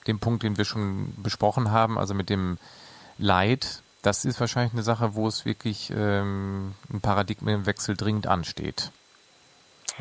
dem 0.08 0.20
Punkt, 0.20 0.44
den 0.44 0.58
wir 0.58 0.66
schon 0.66 1.14
besprochen 1.18 1.72
haben, 1.72 1.98
also 1.98 2.14
mit 2.14 2.30
dem 2.30 2.58
Leid, 3.18 3.83
das 4.04 4.26
ist 4.26 4.40
wahrscheinlich 4.40 4.74
eine 4.74 4.84
Sache, 4.84 5.16
wo 5.16 5.28
es 5.28 5.46
wirklich 5.46 5.90
ähm, 5.90 6.76
ein 6.92 7.02
Paradigmenwechsel 7.02 7.98
dringend 7.98 8.28
ansteht. 8.28 8.92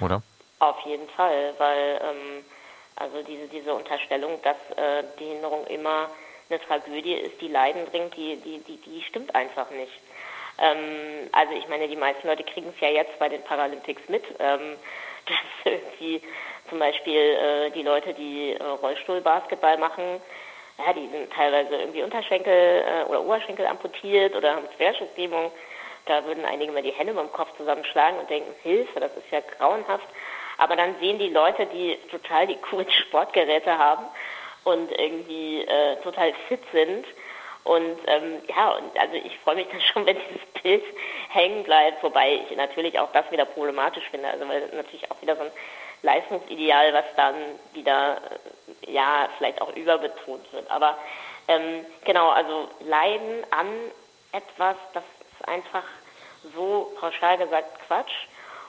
Oder? 0.00 0.22
Auf 0.58 0.78
jeden 0.86 1.08
Fall, 1.10 1.54
weil 1.58 2.00
ähm, 2.02 2.44
also 2.96 3.22
diese, 3.22 3.48
diese 3.48 3.72
Unterstellung, 3.72 4.38
dass 4.42 4.56
äh, 4.76 5.04
Behinderung 5.16 5.66
immer 5.66 6.08
eine 6.50 6.60
Tragödie 6.60 7.14
ist, 7.14 7.40
die 7.40 7.48
Leiden 7.48 7.86
bringt, 7.86 8.16
die, 8.16 8.36
die, 8.36 8.58
die, 8.58 8.76
die 8.76 9.02
stimmt 9.02 9.34
einfach 9.34 9.70
nicht. 9.70 9.92
Ähm, 10.58 11.28
also 11.32 11.54
ich 11.54 11.68
meine, 11.68 11.88
die 11.88 11.96
meisten 11.96 12.26
Leute 12.26 12.44
kriegen 12.44 12.72
es 12.74 12.80
ja 12.80 12.88
jetzt 12.88 13.18
bei 13.18 13.28
den 13.28 13.42
Paralympics 13.42 14.08
mit, 14.08 14.24
ähm, 14.38 14.76
dass 15.26 15.72
irgendwie 15.72 16.20
zum 16.68 16.78
Beispiel 16.78 17.16
äh, 17.16 17.70
die 17.70 17.82
Leute, 17.82 18.14
die 18.14 18.52
äh, 18.52 18.62
Rollstuhlbasketball 18.62 19.78
machen, 19.78 20.20
ja, 20.84 20.92
die 20.92 21.08
sind 21.08 21.32
teilweise 21.32 21.76
irgendwie 21.76 22.02
Unterschenkel 22.02 22.84
äh, 22.86 23.04
oder 23.08 23.22
Oberschenkel 23.22 23.66
amputiert 23.66 24.34
oder 24.34 24.56
haben 24.56 24.68
Querschnittslähmung. 24.76 25.50
Da 26.06 26.24
würden 26.24 26.44
einige 26.44 26.72
mal 26.72 26.82
die 26.82 26.90
Hände 26.90 27.14
beim 27.14 27.30
Kopf 27.32 27.56
zusammenschlagen 27.56 28.18
und 28.18 28.28
denken, 28.28 28.52
Hilfe, 28.62 29.00
das 29.00 29.16
ist 29.16 29.30
ja 29.30 29.40
grauenhaft. 29.58 30.06
Aber 30.58 30.76
dann 30.76 30.96
sehen 31.00 31.18
die 31.18 31.28
Leute, 31.28 31.66
die 31.66 31.98
total 32.10 32.46
die 32.46 32.56
coolen 32.56 32.90
Sportgeräte 33.06 33.78
haben 33.78 34.04
und 34.64 34.90
irgendwie 34.92 35.62
äh, 35.62 35.96
total 36.02 36.32
fit 36.48 36.62
sind. 36.72 37.04
Und 37.64 37.96
ähm, 38.06 38.42
ja, 38.48 38.70
und 38.72 38.98
also 38.98 39.14
ich 39.14 39.38
freue 39.38 39.56
mich 39.56 39.68
dann 39.70 39.80
schon, 39.80 40.06
wenn 40.06 40.16
dieses 40.16 40.62
Bild 40.62 40.84
hängen 41.28 41.62
bleibt, 41.62 42.02
wobei 42.02 42.40
ich 42.48 42.56
natürlich 42.56 42.98
auch 42.98 43.12
das 43.12 43.30
wieder 43.30 43.44
problematisch 43.44 44.04
finde, 44.10 44.28
also 44.28 44.48
weil 44.48 44.68
natürlich 44.74 45.10
auch 45.10 45.20
wieder 45.22 45.36
so 45.36 45.42
ein 45.42 45.50
Leistungsideal, 46.02 46.92
was 46.92 47.04
dann 47.16 47.34
wieder 47.72 48.18
äh, 48.86 48.92
ja 48.92 49.28
vielleicht 49.38 49.60
auch 49.60 49.74
überbetont 49.74 50.52
wird. 50.52 50.70
Aber 50.70 50.96
ähm, 51.48 51.84
genau, 52.04 52.30
also 52.30 52.68
Leiden 52.80 53.44
an 53.50 53.68
etwas, 54.32 54.76
das 54.94 55.04
ist 55.04 55.48
einfach 55.48 55.84
so 56.54 56.92
pauschal 56.98 57.38
gesagt 57.38 57.80
Quatsch. 57.86 58.12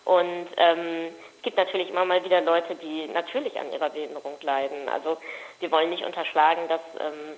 Und 0.06 0.48
ähm, 0.58 1.16
es 1.38 1.42
gibt 1.44 1.58
natürlich 1.58 1.90
immer 1.90 2.06
mal 2.06 2.24
wieder 2.24 2.42
Leute, 2.42 2.76
die 2.76 3.08
natürlich 3.08 3.60
an 3.60 3.72
ihrer 3.72 3.90
Behinderung 3.90 4.38
leiden. 4.42 4.90
Also 4.90 5.18
wir 5.60 5.72
wollen 5.72 5.90
nicht 5.90 6.06
unterschlagen, 6.06 6.68
dass 6.68 6.82
ähm, 7.00 7.36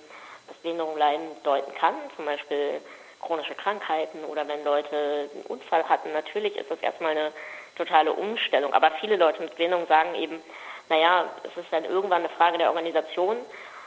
das 0.48 0.56
Behinderung 0.58 0.96
leiden 0.96 1.28
deuten 1.42 1.72
kann, 1.74 1.94
zum 2.16 2.24
Beispiel 2.24 2.80
chronische 3.20 3.54
Krankheiten 3.54 4.24
oder 4.24 4.46
wenn 4.46 4.62
Leute 4.64 5.28
einen 5.32 5.46
Unfall 5.46 5.88
hatten. 5.88 6.12
Natürlich 6.12 6.56
ist 6.56 6.70
das 6.70 6.80
erstmal 6.80 7.12
eine 7.12 7.32
totale 7.76 8.12
Umstellung. 8.12 8.74
Aber 8.74 8.90
viele 9.00 9.16
Leute 9.16 9.42
mit 9.42 9.56
Behinderung 9.56 9.86
sagen 9.86 10.14
eben, 10.14 10.40
naja, 10.88 11.30
es 11.44 11.56
ist 11.56 11.72
dann 11.72 11.84
irgendwann 11.84 12.20
eine 12.20 12.28
Frage 12.30 12.58
der 12.58 12.70
Organisation 12.70 13.36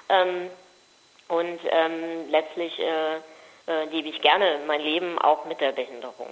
ähm, 0.10 0.49
und 1.28 1.60
ähm, 1.69 2.30
letztlich 2.30 2.78
äh, 2.80 3.15
äh, 3.67 3.86
lebe 3.91 4.10
ich 4.10 4.21
gerne 4.21 4.60
mein 4.67 4.82
Leben 4.82 5.17
auch 5.19 5.45
mit 5.45 5.62
der 5.62 5.71
Behinderung. 5.71 6.28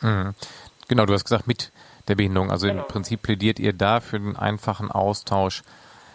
Mhm. 0.00 0.34
Genau, 0.88 1.06
du 1.06 1.14
hast 1.14 1.24
gesagt 1.24 1.46
mit 1.46 1.72
der 2.08 2.14
Behinderung. 2.14 2.50
Also 2.50 2.66
genau. 2.66 2.82
im 2.82 2.88
Prinzip 2.88 3.22
plädiert 3.22 3.58
ihr 3.58 3.72
da 3.72 4.00
für 4.00 4.18
den 4.18 4.36
einfachen 4.36 4.90
Austausch 4.90 5.62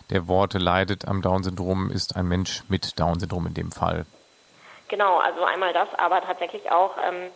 der 0.10 0.28
Worte 0.28 0.58
leidet 0.58 1.08
am 1.08 1.22
Down-Syndrom, 1.22 1.92
ist 1.92 2.16
ein 2.16 2.28
Mensch 2.28 2.64
mit 2.68 3.00
Down-Syndrom 3.00 3.48
in 3.48 3.54
dem 3.54 3.72
Fall. 3.72 4.06
Genau, 4.88 5.20
also 5.20 5.44
einmal 5.44 5.72
das, 5.72 5.88
aber 5.98 6.22
tatsächlich 6.22 6.72
auch 6.72 6.96
ähm, 6.98 7.30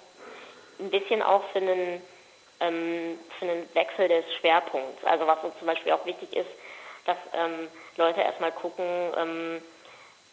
ein 0.79 0.89
bisschen 0.89 1.21
auch 1.21 1.43
für 1.51 1.59
einen 1.59 2.01
ähm, 2.63 3.19
für 3.37 3.45
einen 3.45 3.75
Wechsel 3.75 4.07
des 4.07 4.25
Schwerpunkts. 4.39 5.03
Also 5.05 5.27
was 5.27 5.43
uns 5.43 5.57
zum 5.57 5.67
Beispiel 5.67 5.91
auch 5.91 6.05
wichtig 6.05 6.33
ist, 6.35 6.49
dass 7.05 7.17
ähm, 7.33 7.67
Leute 7.97 8.21
erstmal 8.21 8.51
gucken, 8.51 8.85
ähm, 9.17 9.61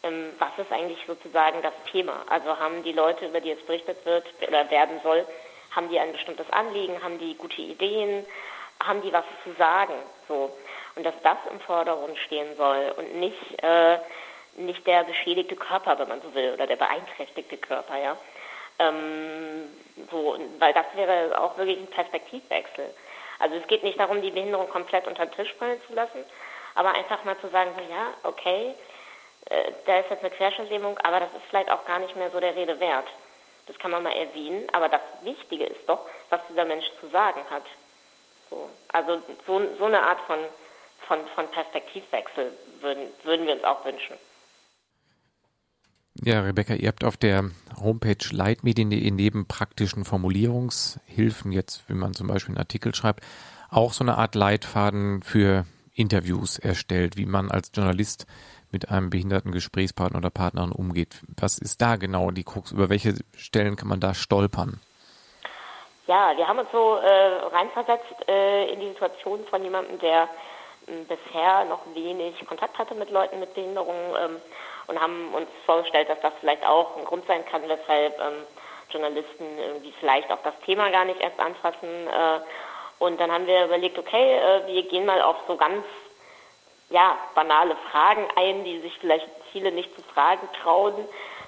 ähm, 0.03 0.31
was 0.39 0.57
ist 0.57 0.71
eigentlich 0.71 0.99
sozusagen 1.05 1.61
das 1.61 1.73
Thema. 1.91 2.23
Also 2.27 2.57
haben 2.57 2.83
die 2.83 2.93
Leute, 2.93 3.27
über 3.27 3.41
die 3.41 3.49
jetzt 3.49 3.67
berichtet 3.67 4.03
wird 4.05 4.25
oder 4.47 4.69
werden 4.71 4.99
soll, 5.03 5.25
haben 5.71 5.89
die 5.89 5.99
ein 5.99 6.11
bestimmtes 6.11 6.49
Anliegen, 6.51 7.01
haben 7.03 7.19
die 7.19 7.35
gute 7.35 7.61
Ideen, 7.61 8.25
haben 8.83 9.01
die 9.01 9.13
was 9.13 9.25
zu 9.43 9.51
sagen, 9.53 9.93
so. 10.27 10.51
Und 10.95 11.05
dass 11.05 11.13
das 11.23 11.37
im 11.49 11.59
Vordergrund 11.61 12.17
stehen 12.17 12.55
soll 12.57 12.93
und 12.97 13.15
nicht, 13.15 13.63
äh, 13.63 13.97
nicht 14.55 14.85
der 14.85 15.03
beschädigte 15.03 15.55
Körper, 15.55 15.97
wenn 15.99 16.09
man 16.09 16.21
so 16.21 16.33
will, 16.33 16.53
oder 16.53 16.67
der 16.67 16.75
beeinträchtigte 16.75 17.57
Körper, 17.57 17.97
ja. 17.97 18.17
Ähm, 18.79 19.69
so, 20.09 20.37
weil 20.59 20.73
das 20.73 20.85
wäre 20.95 21.39
auch 21.39 21.57
wirklich 21.57 21.79
ein 21.79 21.87
Perspektivwechsel. 21.87 22.93
Also 23.39 23.55
es 23.55 23.67
geht 23.67 23.83
nicht 23.83 23.99
darum, 23.99 24.21
die 24.21 24.31
Behinderung 24.31 24.69
komplett 24.69 25.07
unter 25.07 25.25
den 25.25 25.33
Tisch 25.33 25.53
fallen 25.55 25.81
zu 25.87 25.93
lassen, 25.93 26.23
aber 26.75 26.93
einfach 26.93 27.23
mal 27.23 27.37
zu 27.39 27.47
sagen, 27.49 27.71
so, 27.75 27.81
ja, 27.91 28.13
okay, 28.23 28.73
äh, 29.49 29.71
da 29.85 29.99
ist 29.99 30.09
jetzt 30.09 30.23
eine 30.23 30.29
Querschnittlähmung, 30.29 30.97
aber 30.99 31.19
das 31.21 31.33
ist 31.33 31.45
vielleicht 31.49 31.71
auch 31.71 31.85
gar 31.85 31.99
nicht 31.99 32.15
mehr 32.15 32.29
so 32.29 32.39
der 32.39 32.55
Rede 32.55 32.79
wert. 32.79 33.07
Das 33.67 33.77
kann 33.79 33.91
man 33.91 34.03
mal 34.03 34.15
erwähnen, 34.15 34.67
aber 34.73 34.89
das 34.89 35.01
Wichtige 35.21 35.65
ist 35.65 35.87
doch, 35.87 36.05
was 36.29 36.41
dieser 36.49 36.65
Mensch 36.65 36.85
zu 36.99 37.07
sagen 37.07 37.41
hat. 37.49 37.63
So. 38.49 38.69
Also 38.91 39.21
so, 39.47 39.61
so 39.77 39.85
eine 39.85 40.01
Art 40.01 40.19
von, 40.21 40.39
von, 41.07 41.25
von 41.35 41.47
Perspektivwechsel 41.49 42.57
würden, 42.81 43.13
würden 43.23 43.47
wir 43.47 43.53
uns 43.53 43.63
auch 43.63 43.83
wünschen. 43.85 44.17
Ja, 46.15 46.41
Rebecca, 46.41 46.73
ihr 46.73 46.89
habt 46.89 47.05
auf 47.05 47.15
der 47.15 47.51
Homepage 47.81 48.17
leitmedien.de 48.31 49.11
neben 49.11 49.47
praktischen 49.47 50.03
Formulierungshilfen, 50.03 51.51
jetzt, 51.51 51.83
wenn 51.87 51.97
man 51.97 52.13
zum 52.13 52.27
Beispiel 52.27 52.51
einen 52.51 52.59
Artikel 52.59 52.93
schreibt, 52.93 53.23
auch 53.69 53.93
so 53.93 54.03
eine 54.03 54.17
Art 54.17 54.35
Leitfaden 54.35 55.23
für 55.23 55.65
Interviews 55.93 56.59
erstellt, 56.59 57.15
wie 57.15 57.25
man 57.25 57.49
als 57.49 57.71
Journalist 57.73 58.27
mit 58.71 58.89
einem 58.89 59.09
behinderten 59.09 59.51
Gesprächspartner 59.51 60.17
oder 60.17 60.29
Partnerin 60.29 60.71
umgeht. 60.71 61.21
Was 61.39 61.57
ist 61.57 61.81
da 61.81 61.95
genau 61.95 62.31
die 62.31 62.43
Krux? 62.43 62.71
Über 62.71 62.89
welche 62.89 63.15
Stellen 63.35 63.75
kann 63.75 63.87
man 63.87 63.99
da 63.99 64.13
stolpern? 64.13 64.79
Ja, 66.07 66.33
wir 66.35 66.47
haben 66.47 66.59
uns 66.59 66.69
so 66.71 66.97
äh, 66.97 67.55
reinversetzt 67.55 68.27
äh, 68.27 68.73
in 68.73 68.81
die 68.81 68.89
Situation 68.89 69.39
von 69.49 69.63
jemandem, 69.63 69.97
der 69.99 70.23
äh, 70.87 71.03
bisher 71.07 71.65
noch 71.65 71.81
wenig 71.93 72.45
Kontakt 72.45 72.77
hatte 72.77 72.95
mit 72.95 73.11
Leuten 73.11 73.39
mit 73.39 73.53
Behinderungen 73.53 74.15
ähm, 74.19 74.37
und 74.91 75.01
haben 75.01 75.33
uns 75.33 75.47
vorgestellt, 75.65 76.09
dass 76.09 76.19
das 76.21 76.33
vielleicht 76.39 76.65
auch 76.65 76.97
ein 76.97 77.05
Grund 77.05 77.25
sein 77.25 77.45
kann, 77.45 77.61
weshalb 77.67 78.19
ähm, 78.19 78.43
Journalisten 78.89 79.57
irgendwie 79.57 79.93
vielleicht 79.99 80.29
auch 80.31 80.43
das 80.43 80.53
Thema 80.65 80.89
gar 80.89 81.05
nicht 81.05 81.21
erst 81.21 81.39
anfassen. 81.39 82.07
Äh, 82.07 82.39
und 82.99 83.19
dann 83.19 83.31
haben 83.31 83.47
wir 83.47 83.65
überlegt, 83.65 83.97
okay, 83.97 84.37
äh, 84.37 84.67
wir 84.67 84.83
gehen 84.83 85.05
mal 85.05 85.21
auf 85.21 85.37
so 85.47 85.55
ganz 85.55 85.85
ja, 86.89 87.17
banale 87.35 87.75
Fragen 87.89 88.27
ein, 88.35 88.65
die 88.65 88.79
sich 88.81 88.97
vielleicht 88.99 89.27
viele 89.53 89.71
nicht 89.71 89.95
zu 89.95 90.03
fragen 90.13 90.47
trauen. 90.61 90.93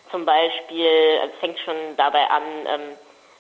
Zum 0.10 0.26
Beispiel, 0.26 1.20
also 1.22 1.34
es 1.34 1.40
fängt 1.40 1.60
schon 1.60 1.76
dabei 1.98 2.30
an, 2.30 2.44
ähm, 2.66 2.98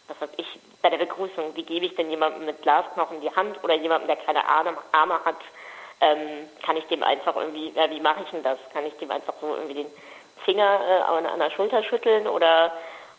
was 0.09 0.19
weiß 0.19 0.29
ich, 0.35 0.47
bei 0.81 0.89
der 0.89 0.97
Begrüßung, 0.97 1.55
wie 1.55 1.63
gebe 1.63 1.85
ich 1.85 1.95
denn 1.95 2.09
jemandem 2.09 2.45
mit 2.45 2.61
Glasknochen 2.61 3.21
die 3.21 3.33
Hand 3.33 3.63
oder 3.63 3.75
jemandem, 3.75 4.07
der 4.07 4.17
keine 4.17 4.45
Arme, 4.45 4.75
Arme 4.91 5.23
hat, 5.23 5.37
ähm, 6.01 6.49
kann 6.65 6.77
ich 6.77 6.85
dem 6.85 7.03
einfach 7.03 7.35
irgendwie, 7.35 7.71
ja, 7.75 7.89
wie 7.89 7.99
mache 7.99 8.23
ich 8.23 8.29
denn 8.29 8.43
das? 8.43 8.57
Kann 8.73 8.85
ich 8.85 8.93
dem 8.95 9.11
einfach 9.11 9.33
so 9.39 9.55
irgendwie 9.55 9.83
den 9.83 9.91
Finger 10.43 10.79
äh, 10.87 11.01
an, 11.01 11.25
an 11.25 11.39
der 11.39 11.51
Schulter 11.51 11.83
schütteln 11.83 12.27
oder 12.27 12.73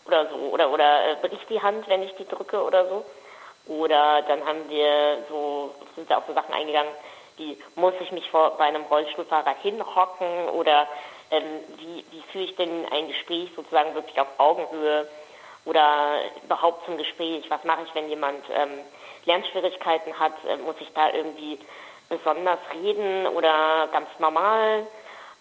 oder 0.07 0.29
so 0.29 0.37
oder 0.37 0.71
oder 0.71 1.13
äh, 1.13 1.17
bricht 1.27 1.49
die 1.49 1.63
Hand, 1.63 1.89
wenn 1.89 2.03
ich 2.03 2.15
die 2.17 2.27
drücke 2.27 2.63
oder 2.63 2.87
so? 2.89 3.05
Oder 3.67 4.23
dann 4.23 4.45
haben 4.45 4.69
wir 4.69 5.25
so 5.29 5.75
sind 5.95 6.11
da 6.11 6.19
auch 6.19 6.27
so 6.27 6.35
Sachen 6.35 6.53
eingegangen, 6.53 6.93
wie 7.37 7.57
muss 7.75 7.95
ich 8.01 8.13
mich 8.13 8.31
vor, 8.31 8.57
bei 8.59 8.65
einem 8.65 8.83
Rollstuhlfahrer 8.85 9.55
hinhocken 9.63 10.49
oder 10.51 10.87
ähm, 11.31 11.43
wie, 11.79 12.05
wie 12.11 12.23
führe 12.31 12.45
ich 12.45 12.57
denn 12.57 12.87
ein 12.93 13.09
Gespräch 13.09 13.51
sozusagen 13.57 13.95
wirklich 13.95 14.21
auf 14.21 14.29
Augenhöhe 14.39 15.09
oder 15.65 16.21
überhaupt 16.45 16.85
zum 16.85 16.99
Gespräch? 16.99 17.45
Was 17.49 17.65
mache 17.65 17.83
ich, 17.87 17.95
wenn 17.95 18.09
jemand 18.09 18.45
ähm, 18.51 18.81
Lernschwierigkeiten 19.25 20.19
hat? 20.19 20.33
Äh, 20.47 20.59
muss 20.59 20.77
ich 20.81 20.93
da 20.95 21.11
irgendwie 21.11 21.59
besonders 22.17 22.59
reden 22.73 23.27
oder 23.27 23.89
ganz 23.93 24.09
normal? 24.19 24.87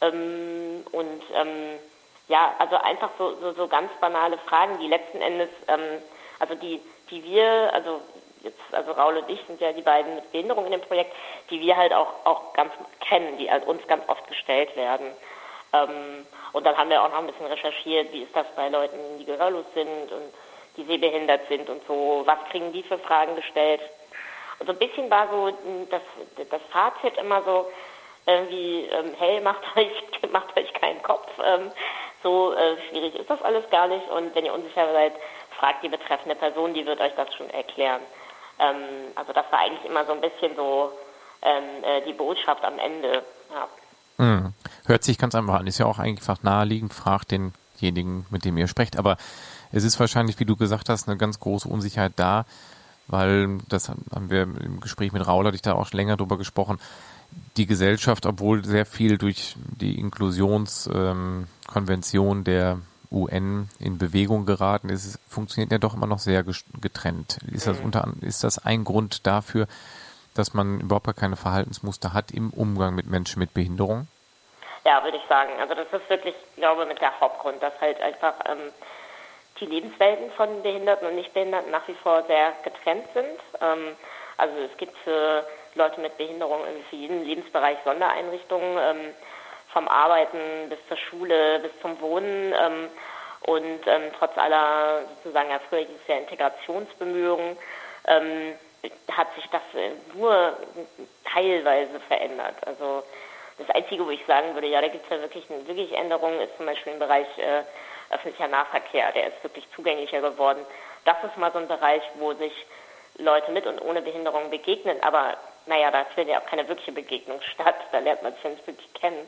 Ähm, 0.02 0.84
und 0.92 1.24
ähm, 1.34 1.80
ja, 2.28 2.54
also 2.60 2.76
einfach 2.78 3.12
so, 3.18 3.36
so, 3.42 3.54
so 3.54 3.68
ganz 3.68 3.92
banale 4.00 4.38
Fragen, 4.40 4.80
die 4.80 4.88
letzten 4.88 5.22
Endes, 5.22 5.50
ähm, 5.68 6.02
also 6.40 6.56
die, 6.56 6.82
die 7.10 7.24
wir, 7.24 7.72
also 7.74 8.02
jetzt, 8.42 8.60
also 8.72 8.92
Raul 8.92 9.18
und 9.18 9.30
ich 9.30 9.40
sind 9.48 9.62
ja 9.62 9.72
die 9.72 9.82
beiden 9.82 10.16
mit 10.16 10.32
Behinderung 10.32 10.66
in 10.66 10.72
dem 10.72 10.82
Projekt, 10.82 11.14
die 11.50 11.60
wir 11.60 11.78
halt 11.78 11.94
auch, 11.94 12.26
auch 12.26 12.54
ganz 12.54 12.72
kennen, 13.00 13.38
die 13.38 13.50
halt 13.50 13.66
uns 13.66 13.86
ganz 13.88 14.08
oft 14.08 14.28
gestellt 14.28 14.76
werden. 14.76 15.08
Ähm, 15.74 16.26
und 16.54 16.66
dann 16.66 16.78
haben 16.78 16.90
wir 16.90 17.04
auch 17.04 17.10
noch 17.10 17.20
ein 17.20 17.28
bisschen 17.28 17.48
recherchiert, 17.48 18.12
wie 18.14 18.24
ist 18.24 18.36
das 18.36 18.48
bei 18.56 18.70
Leuten, 18.70 18.98
die 19.20 19.26
gehörlos 19.26 19.66
sind 19.74 20.12
und 20.12 20.34
die 20.78 20.84
sehbehindert 20.86 21.48
sind 21.50 21.70
und 21.70 21.86
so, 21.88 22.24
was 22.26 22.38
kriegen 22.50 22.72
die 22.74 22.84
für 22.84 22.98
Fragen 22.98 23.36
gestellt. 23.36 23.82
So 24.66 24.72
ein 24.72 24.78
bisschen 24.78 25.10
war 25.10 25.28
so 25.30 25.52
das, 25.90 26.02
das 26.50 26.62
Fazit 26.72 27.18
immer 27.18 27.42
so, 27.44 27.68
irgendwie, 28.26 28.86
ähm, 28.86 29.12
hey, 29.18 29.42
macht 29.42 29.64
euch, 29.76 29.92
macht 30.32 30.56
euch 30.58 30.74
keinen 30.74 31.02
Kopf, 31.04 31.28
ähm, 31.44 31.72
so 32.22 32.54
äh, 32.54 32.78
schwierig 32.90 33.16
ist 33.16 33.30
das 33.30 33.42
alles 33.42 33.70
gar 33.70 33.88
nicht 33.88 34.10
und 34.10 34.34
wenn 34.34 34.46
ihr 34.46 34.54
unsicher 34.54 34.92
seid, 34.94 35.14
fragt 35.58 35.84
die 35.84 35.90
betreffende 35.90 36.36
Person, 36.36 36.74
die 36.74 36.86
wird 36.86 37.02
euch 37.02 37.14
das 37.16 37.34
schon 37.36 37.50
erklären. 37.50 38.02
Ähm, 38.60 39.12
also 39.16 39.34
das 39.34 39.46
war 39.52 39.60
eigentlich 39.60 39.86
immer 39.86 40.06
so 40.06 40.14
ein 40.14 40.22
bisschen 40.22 40.56
so 40.56 40.92
ähm, 41.42 41.84
äh, 41.84 42.02
die 42.06 42.14
Botschaft 42.14 42.64
am 42.64 42.80
Ende. 42.80 43.24
Ja. 43.52 43.68
Hm. 44.18 44.54
Hört 44.86 45.04
sich 45.04 45.18
ganz 45.18 45.36
einfach 45.36 45.56
an. 45.56 45.68
Ist 45.68 45.80
ja 45.80 45.86
auch 45.86 46.00
einfach 46.00 46.44
naheliegend, 46.44 46.94
fragt 46.94 47.32
denjenigen, 47.32 48.26
mit 48.30 48.46
dem 48.46 48.58
ihr 48.58 48.68
sprecht. 48.68 48.98
Aber 48.98 49.18
es 49.72 49.84
ist 49.84 50.00
wahrscheinlich, 50.00 50.40
wie 50.40 50.46
du 50.46 50.56
gesagt 50.56 50.90
hast, 50.90 51.08
eine 51.08 51.18
ganz 51.18 51.40
große 51.40 51.68
Unsicherheit 51.68 52.14
da, 52.16 52.46
weil 53.08 53.60
das 53.70 53.90
haben 53.90 54.30
wir 54.30 54.44
im 54.44 54.80
Gespräch 54.80 55.12
mit 55.12 55.28
Raul, 55.28 55.46
hatte 55.46 55.56
ich 55.56 55.62
da 55.62 55.74
auch 55.74 55.88
schon 55.88 55.98
länger 55.98 56.18
drüber 56.18 56.38
gesprochen. 56.38 56.80
Die 57.58 57.66
Gesellschaft, 57.66 58.26
obwohl 58.26 58.64
sehr 58.64 58.86
viel 58.86 59.18
durch 59.18 59.56
die 59.58 60.00
Inklusionskonvention 60.00 62.38
ähm, 62.38 62.44
der 62.44 62.80
UN 63.12 63.70
in 63.80 63.98
Bewegung 63.98 64.46
geraten 64.46 64.90
ist, 64.90 65.20
funktioniert 65.30 65.72
ja 65.72 65.78
doch 65.78 65.94
immer 65.94 66.08
noch 66.08 66.20
sehr 66.20 66.44
getrennt. 66.82 67.38
Ist 67.52 67.68
das, 67.68 67.80
mhm. 67.80 67.86
unter, 67.86 68.14
ist 68.22 68.44
das 68.44 68.66
ein 68.66 68.84
Grund 68.84 69.26
dafür, 69.26 69.68
dass 70.34 70.54
man 70.54 70.82
überhaupt 70.82 71.16
keine 71.16 71.36
Verhaltensmuster 71.36 72.14
hat 72.14 72.32
im 72.32 72.50
Umgang 72.50 72.96
mit 72.96 73.08
Menschen 73.08 73.40
mit 73.40 73.54
Behinderung? 73.54 74.08
Ja, 74.86 75.04
würde 75.04 75.18
ich 75.18 75.30
sagen. 75.30 75.52
Also 75.62 75.76
das 75.76 75.88
ist 75.94 76.10
wirklich, 76.10 76.36
glaube 76.58 76.84
ich, 76.84 76.90
mit 76.90 77.02
der 77.02 77.20
Hauptgrund, 77.20 77.62
dass 77.62 77.80
halt 77.80 78.02
einfach 78.02 78.34
ähm, 78.46 78.72
die 79.60 79.66
Lebenswelten 79.66 80.32
von 80.32 80.62
Behinderten 80.64 81.08
und 81.08 81.16
Nichtbehinderten 81.16 81.72
nach 81.72 81.88
wie 81.88 81.96
vor 81.96 82.24
sehr 82.24 82.54
getrennt 82.64 83.06
sind. 83.14 83.40
Ähm, 83.62 83.96
also 84.38 84.54
es 84.60 84.76
gibt 84.78 84.98
für 85.00 85.46
Leute 85.76 86.02
mit 86.02 86.18
Behinderung 86.18 86.62
für 86.90 86.96
jeden 86.96 87.24
Lebensbereich 87.24 87.78
Sondereinrichtungen. 87.84 88.78
Ähm, 88.78 89.14
vom 89.74 89.88
Arbeiten 89.88 90.70
bis 90.70 90.78
zur 90.88 90.98
Schule, 90.98 91.60
bis 91.60 91.72
zum 91.82 92.00
Wohnen. 92.00 92.54
Ähm, 92.54 92.90
und 93.42 93.88
ähm, 93.88 94.04
trotz 94.18 94.38
aller 94.38 95.02
sozusagen, 95.16 95.50
ja 95.50 96.16
Integrationsbemühungen, 96.16 97.58
ähm, 98.08 98.54
hat 99.12 99.34
sich 99.36 99.46
das 99.52 99.62
äh, 99.74 99.92
nur 100.16 100.56
teilweise 101.26 102.00
verändert. 102.08 102.56
Also 102.66 103.04
das 103.58 103.70
Einzige, 103.72 104.06
wo 104.06 104.12
ich 104.12 104.26
sagen 104.26 104.54
würde, 104.54 104.68
ja, 104.68 104.80
da 104.80 104.88
gibt 104.88 105.04
es 105.04 105.10
ja 105.10 105.22
wirklich, 105.22 105.46
wirklich 105.50 105.92
Änderungen, 105.92 106.40
ist 106.40 106.56
zum 106.56 106.66
Beispiel 106.66 106.94
im 106.94 107.00
Bereich 107.00 107.28
äh, 107.38 107.64
öffentlicher 108.10 108.48
Nahverkehr. 108.48 109.12
Der 109.12 109.28
ist 109.28 109.44
wirklich 109.44 109.68
zugänglicher 109.76 110.22
geworden. 110.22 110.66
Das 111.06 111.18
ist 111.24 111.38
mal 111.38 111.52
so 111.52 111.60
ein 111.60 111.68
Bereich, 111.68 112.02
wo 112.16 112.34
sich 112.34 112.54
Leute 113.18 113.52
mit 113.52 113.68
und 113.68 113.82
ohne 113.82 114.02
Behinderung 114.02 114.50
begegnen. 114.50 115.02
Aber 115.04 115.38
naja, 115.66 115.92
da 115.92 116.04
findet 116.06 116.34
ja 116.34 116.42
auch 116.42 116.46
keine 116.46 116.68
wirkliche 116.68 116.92
Begegnung 116.92 117.42
statt. 117.54 117.76
Da 117.92 118.00
lernt 118.00 118.24
man 118.24 118.34
sich 118.34 118.44
ja 118.44 118.50
nicht 118.50 118.68
wirklich 118.68 118.94
kennen. 118.94 119.28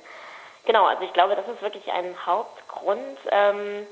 Genau, 0.66 0.86
also 0.86 1.04
ich 1.04 1.14
glaube, 1.14 1.36
das 1.36 1.48
ist 1.48 1.62
wirklich 1.62 1.92
ein 1.92 2.16
Hauptgrund. 2.26 3.20
Ähm, 3.30 3.86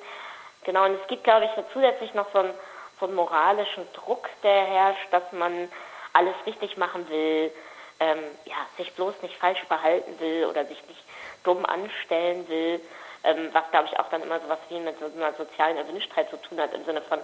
genau, 0.63 0.85
und 0.85 0.99
es 0.99 1.07
gibt, 1.07 1.23
glaube 1.23 1.45
ich, 1.45 1.51
zusätzlich 1.71 2.13
noch 2.13 2.31
so 2.33 2.39
einen, 2.39 2.53
so 2.99 3.05
einen 3.05 3.15
moralischen 3.15 3.85
Druck, 3.93 4.27
der 4.41 4.63
herrscht, 4.63 5.07
dass 5.11 5.31
man 5.31 5.69
alles 6.13 6.33
richtig 6.45 6.77
machen 6.77 7.07
will, 7.09 7.51
ähm, 7.99 8.19
ja, 8.45 8.55
sich 8.77 8.91
bloß 8.93 9.21
nicht 9.21 9.37
falsch 9.37 9.61
verhalten 9.67 10.19
will 10.19 10.45
oder 10.45 10.65
sich 10.65 10.81
nicht 10.87 11.03
dumm 11.43 11.65
anstellen 11.65 12.47
will, 12.47 12.81
ähm, 13.23 13.49
was, 13.53 13.69
glaube 13.71 13.87
ich, 13.91 13.99
auch 13.99 14.09
dann 14.09 14.23
immer 14.23 14.39
so 14.39 14.49
was 14.49 14.59
wie 14.69 14.79
mit 14.79 14.99
so 14.99 15.05
einer 15.05 15.33
sozialen 15.33 15.77
Erwünschtheit 15.77 16.29
zu 16.29 16.37
tun 16.37 16.59
hat, 16.59 16.73
im 16.73 16.85
Sinne 16.85 17.01
von, 17.01 17.19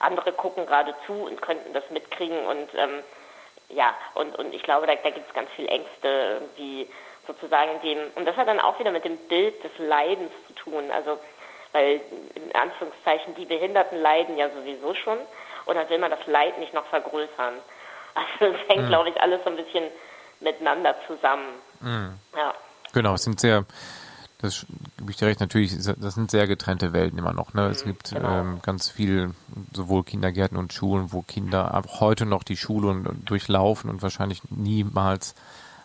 andere 0.00 0.32
gucken 0.32 0.66
gerade 0.66 0.94
zu 1.06 1.12
und 1.12 1.40
könnten 1.40 1.72
das 1.72 1.88
mitkriegen 1.90 2.46
und 2.46 2.74
ähm, 2.74 3.02
ja, 3.70 3.94
und, 4.14 4.36
und 4.36 4.54
ich 4.54 4.62
glaube, 4.62 4.86
da, 4.86 4.94
da 4.94 5.10
gibt 5.10 5.26
es 5.28 5.34
ganz 5.34 5.50
viel 5.52 5.68
Ängste, 5.68 6.42
wie 6.56 6.88
sozusagen 7.26 7.80
dem, 7.82 7.98
und 8.14 8.26
das 8.26 8.36
hat 8.36 8.46
dann 8.46 8.60
auch 8.60 8.78
wieder 8.78 8.90
mit 8.90 9.04
dem 9.04 9.16
Bild 9.16 9.62
des 9.64 9.72
Leidens 9.78 10.30
zu 10.46 10.52
tun, 10.54 10.90
also 10.90 11.18
weil 11.72 12.00
in 12.34 12.54
Anführungszeichen 12.54 13.34
die 13.34 13.46
Behinderten 13.46 14.00
leiden 14.00 14.36
ja 14.36 14.48
sowieso 14.50 14.94
schon 14.94 15.18
und 15.66 15.74
dann 15.74 15.88
will 15.88 15.98
man 15.98 16.10
das 16.10 16.24
Leid 16.26 16.58
nicht 16.58 16.74
noch 16.74 16.86
vergrößern. 16.86 17.54
Also 18.16 18.54
es 18.54 18.68
hängt, 18.68 18.84
mhm. 18.84 18.88
glaube 18.90 19.08
ich, 19.08 19.20
alles 19.20 19.42
so 19.42 19.50
ein 19.50 19.56
bisschen 19.56 19.82
miteinander 20.38 20.94
zusammen. 21.08 21.48
Mhm. 21.80 22.16
Ja. 22.36 22.54
Genau, 22.92 23.14
es 23.14 23.24
sind 23.24 23.40
sehr, 23.40 23.64
das 24.44 24.66
gebe 24.98 25.10
ich 25.10 25.16
dir 25.16 25.26
recht, 25.26 25.40
natürlich, 25.40 25.74
das 25.82 26.14
sind 26.14 26.30
sehr 26.30 26.46
getrennte 26.46 26.92
Welten 26.92 27.18
immer 27.18 27.32
noch. 27.32 27.54
Ne? 27.54 27.68
Es 27.68 27.84
mhm, 27.84 27.88
gibt 27.88 28.10
genau. 28.10 28.40
ähm, 28.40 28.58
ganz 28.62 28.90
viel, 28.90 29.30
sowohl 29.72 30.04
Kindergärten 30.04 30.58
und 30.58 30.72
Schulen, 30.72 31.12
wo 31.12 31.22
Kinder 31.22 31.74
auch 31.74 32.00
heute 32.00 32.26
noch 32.26 32.42
die 32.42 32.56
Schule 32.56 33.02
durchlaufen 33.24 33.88
und 33.88 34.02
wahrscheinlich 34.02 34.42
niemals 34.50 35.34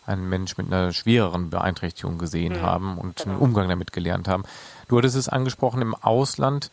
einen 0.06 0.28
Mensch 0.28 0.58
mit 0.58 0.68
einer 0.68 0.92
schwereren 0.92 1.50
Beeinträchtigung 1.50 2.18
gesehen 2.18 2.58
mhm. 2.58 2.62
haben 2.62 2.98
und 2.98 3.18
genau. 3.18 3.36
einen 3.36 3.42
Umgang 3.42 3.70
damit 3.70 3.94
gelernt 3.94 4.28
haben. 4.28 4.44
Du 4.88 4.98
hattest 4.98 5.16
es 5.16 5.30
angesprochen, 5.30 5.82
im 5.82 5.96
Ausland 5.96 6.72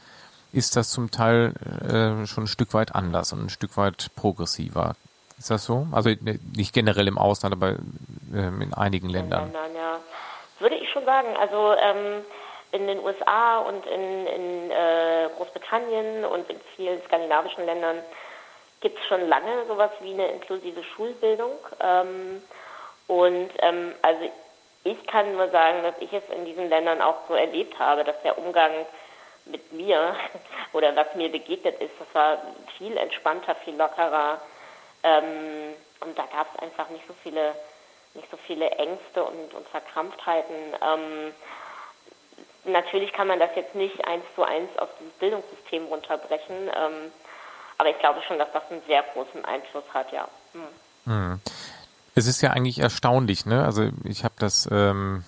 ist 0.53 0.75
das 0.75 0.91
zum 0.91 1.11
Teil 1.11 1.53
äh, 1.83 2.27
schon 2.27 2.45
ein 2.45 2.49
Stück 2.49 2.75
weit 2.75 2.95
anders 2.95 3.33
und 3.33 3.45
ein 3.45 3.51
Stück 3.51 3.77
weit 3.77 4.11
progressiver. 4.17 4.97
Ist 5.39 5.51
das 5.51 5.65
so? 5.65 5.87
Also 5.93 6.11
ne, 6.21 6.41
nicht 6.55 6.73
generell 6.73 7.07
im 7.09 7.19
Ausland, 7.19 7.55
aber 7.55 7.77
ähm, 8.35 8.63
in 8.63 8.73
einigen 8.73 9.09
Ländern. 9.09 9.53
Ländern, 9.53 9.75
ja. 9.77 9.99
Würde 10.59 10.77
ich 10.77 10.91
schon 10.91 11.05
sagen. 11.05 11.37
Also 11.37 11.75
ähm, 11.75 12.25
in 12.73 12.87
den 12.87 12.99
USA 12.99 13.59
und 13.59 13.87
in, 13.87 14.27
in 14.27 14.71
äh, 14.71 15.29
Großbritannien 15.37 16.25
und 16.25 16.49
in 16.51 16.61
vielen 16.75 17.03
skandinavischen 17.05 17.65
Ländern 17.65 18.03
gibt 18.81 18.99
es 18.99 19.07
schon 19.07 19.29
lange 19.29 19.67
sowas 19.67 19.91
wie 20.01 20.13
eine 20.13 20.29
inklusive 20.29 20.83
Schulbildung. 20.83 21.53
Ähm, 21.81 22.43
und 23.07 23.51
ähm, 23.61 23.95
also 24.03 24.31
ich 24.85 25.07
kann 25.07 25.33
nur 25.33 25.49
sagen, 25.51 25.83
dass 25.83 25.95
ich 26.01 26.13
es 26.13 26.23
in 26.31 26.45
diesen 26.45 26.69
Ländern 26.69 27.01
auch 27.01 27.27
so 27.29 27.35
erlebt 27.35 27.79
habe, 27.79 28.05
dass 28.05 28.21
der 28.23 28.39
Umgang 28.39 28.73
mit 29.47 29.73
mir 29.73 30.17
oder 30.73 30.95
was 30.95 31.15
mir 31.15 31.31
begegnet 31.31 31.81
ist, 31.81 31.93
das 31.99 32.15
war 32.15 32.39
viel 32.79 32.97
entspannter, 32.97 33.55
viel 33.57 33.77
lockerer. 33.77 34.41
Ähm, 35.03 35.75
und 36.01 36.19
da 36.19 36.25
gab 36.27 36.55
es 36.55 36.63
einfach 36.63 36.89
nicht 36.91 37.07
so 37.07 37.15
viele, 37.23 37.55
nicht 38.17 38.31
so 38.31 38.37
viele 38.37 38.71
Ängste 38.71 39.25
und, 39.25 39.55
und 39.55 39.69
Verkrampftheiten. 39.69 40.57
Ähm, 40.83 41.33
natürlich 42.65 43.13
kann 43.13 43.29
man 43.29 43.39
das 43.39 43.51
jetzt 43.55 43.75
nicht 43.75 44.07
eins 44.07 44.25
zu 44.35 44.43
eins 44.43 44.77
auf 44.79 44.89
dieses 44.99 45.13
Bildungssystem 45.15 45.85
runterbrechen, 45.85 46.57
ähm, 46.69 47.13
aber 47.79 47.91
ich 47.91 47.99
glaube 47.99 48.23
schon, 48.27 48.39
dass 48.39 48.53
das 48.53 48.63
einen 48.71 48.83
sehr 48.87 49.05
großen 49.13 49.45
Einfluss 49.45 49.85
hat, 49.93 50.13
ja. 50.13 50.29
Hm. 50.53 51.13
Hm. 51.13 51.41
Es 52.15 52.27
ist 52.27 52.41
ja 52.41 52.51
eigentlich 52.51 52.79
erstaunlich, 52.79 53.45
ne? 53.45 53.65
Also 53.65 53.91
ich 54.05 54.25
habe 54.25 54.35
das 54.39 54.67
ähm, 54.73 55.25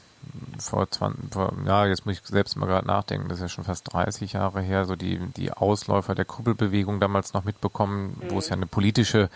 vor 0.59 0.91
20, 0.91 1.33
vor, 1.33 1.53
ja, 1.67 1.87
jetzt 1.87 2.07
muss 2.07 2.19
ich 2.19 2.27
selbst 2.27 2.57
mal 2.57 2.67
gerade 2.67 2.87
nachdenken, 2.87 3.29
das 3.29 3.39
ist 3.39 3.43
ja 3.43 3.49
schon 3.49 3.65
fast 3.65 3.93
30 3.93 4.33
Jahre 4.33 4.63
her, 4.63 4.87
so 4.87 4.97
die, 4.97 5.19
die 5.37 5.53
Ausläufer 5.53 6.15
der 6.15 6.25
Kuppelbewegung 6.25 6.99
damals 6.99 7.35
noch 7.35 7.45
mitbekommen, 7.45 8.19
mhm. 8.21 8.31
wo 8.31 8.39
es 8.39 8.49
ja 8.49 8.57
eine 8.57 8.67
politische 8.67 9.29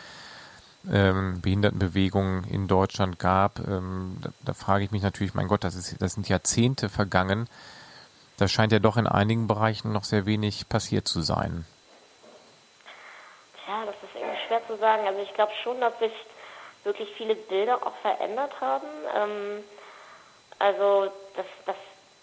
ähm, 0.91 1.41
Behindertenbewegung 1.41 2.45
in 2.45 2.69
Deutschland 2.69 3.19
gab. 3.19 3.59
Ähm, 3.61 4.17
da, 4.23 4.31
da 4.45 4.55
frage 4.55 4.85
ich 4.85 4.91
mich 4.91 5.03
natürlich, 5.03 5.35
mein 5.35 5.49
Gott, 5.49 5.65
das, 5.65 5.75
ist, 5.75 6.01
das 6.01 6.15
sind 6.15 6.29
Jahrzehnte 6.29 6.89
vergangen. 6.89 7.49
Da 8.39 8.49
scheint 8.49 8.73
ja 8.73 8.79
doch 8.79 8.97
in 8.97 9.07
einigen 9.07 9.47
Bereichen 9.47 9.93
noch 9.93 10.05
sehr 10.05 10.27
wenig 10.27 10.69
passiert 10.69 11.07
zu 11.07 11.21
sein. 11.21 11.65
Tja, 13.65 13.85
das 13.87 13.95
ist 13.97 14.15
irgendwie 14.15 14.47
schwer 14.47 14.67
zu 14.67 14.77
sagen. 14.79 15.07
Also 15.07 15.21
ich 15.21 15.33
glaube 15.35 15.53
schon, 15.63 15.81
dass 15.81 15.97
sich 15.99 16.13
wirklich 16.85 17.09
viele 17.17 17.37
Bilder 17.37 17.87
auch 17.87 17.97
verändert 18.03 18.61
haben. 18.61 18.87
Ähm, 19.15 19.65
also 20.59 21.13
dass, 21.37 21.47
dass 21.67 21.77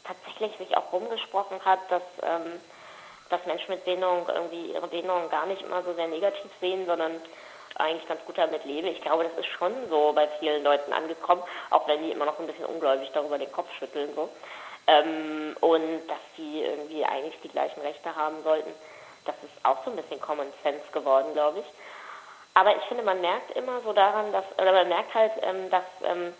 tatsächlich 0.03 0.57
sich 0.57 0.75
auch 0.75 0.91
rumgesprochen 0.91 1.63
hat, 1.63 1.79
dass, 1.89 2.03
ähm, 2.23 2.59
dass 3.29 3.45
Menschen 3.45 3.71
mit 3.71 3.85
Behinderung 3.85 4.27
irgendwie 4.27 4.73
ihre 4.73 4.87
Behinderung 4.87 5.29
gar 5.29 5.45
nicht 5.45 5.61
immer 5.61 5.83
so 5.83 5.93
sehr 5.93 6.07
negativ 6.07 6.49
sehen, 6.59 6.85
sondern 6.85 7.11
eigentlich 7.79 8.07
ganz 8.07 8.23
gut 8.25 8.37
damit 8.37 8.65
leben. 8.65 8.87
Ich 8.87 9.01
glaube, 9.01 9.23
das 9.23 9.33
ist 9.37 9.47
schon 9.47 9.73
so 9.89 10.13
bei 10.13 10.27
vielen 10.39 10.63
Leuten 10.63 10.93
angekommen, 10.93 11.43
auch 11.69 11.87
wenn 11.87 12.03
die 12.03 12.11
immer 12.11 12.25
noch 12.25 12.39
ein 12.39 12.47
bisschen 12.47 12.65
ungläubig 12.65 13.09
darüber 13.13 13.37
den 13.37 13.51
Kopf 13.51 13.71
schütteln. 13.77 14.13
So. 14.15 14.29
Ähm, 14.87 15.55
und 15.61 16.07
dass 16.07 16.17
sie 16.35 16.63
irgendwie 16.63 17.05
eigentlich 17.05 17.39
die 17.41 17.49
gleichen 17.49 17.81
Rechte 17.81 18.15
haben 18.15 18.43
sollten. 18.43 18.71
Das 19.25 19.35
ist 19.43 19.65
auch 19.65 19.83
so 19.83 19.91
ein 19.91 19.95
bisschen 19.95 20.19
Common 20.19 20.51
Sense 20.63 20.85
geworden, 20.91 21.33
glaube 21.33 21.59
ich. 21.59 21.65
Aber 22.53 22.75
ich 22.75 22.83
finde, 22.83 23.03
man 23.03 23.21
merkt 23.21 23.55
immer 23.55 23.79
so 23.81 23.93
daran, 23.93 24.31
dass, 24.31 24.45
oder 24.57 24.71
man 24.71 24.89
merkt 24.89 25.13
halt, 25.13 25.31
ähm, 25.41 25.69
dass 25.69 25.83
ähm, 26.03 26.33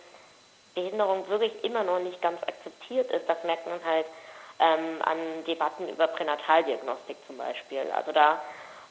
Behinderung 0.74 1.28
wirklich 1.30 1.64
immer 1.64 1.84
noch 1.84 2.00
nicht 2.00 2.22
ganz 2.22 2.42
akzeptiert 2.44 3.12
ist. 3.12 3.30
Das 3.30 3.44
merkt 3.44 3.68
man 3.68 3.80
halt 3.86 4.06
ähm, 4.60 5.02
an 5.04 5.18
Debatten 5.46 5.88
über 5.88 6.08
Pränataldiagnostik 6.08 7.18
zum 7.28 7.38
Beispiel. 7.38 7.90
Also 7.96 8.12
da 8.12 8.42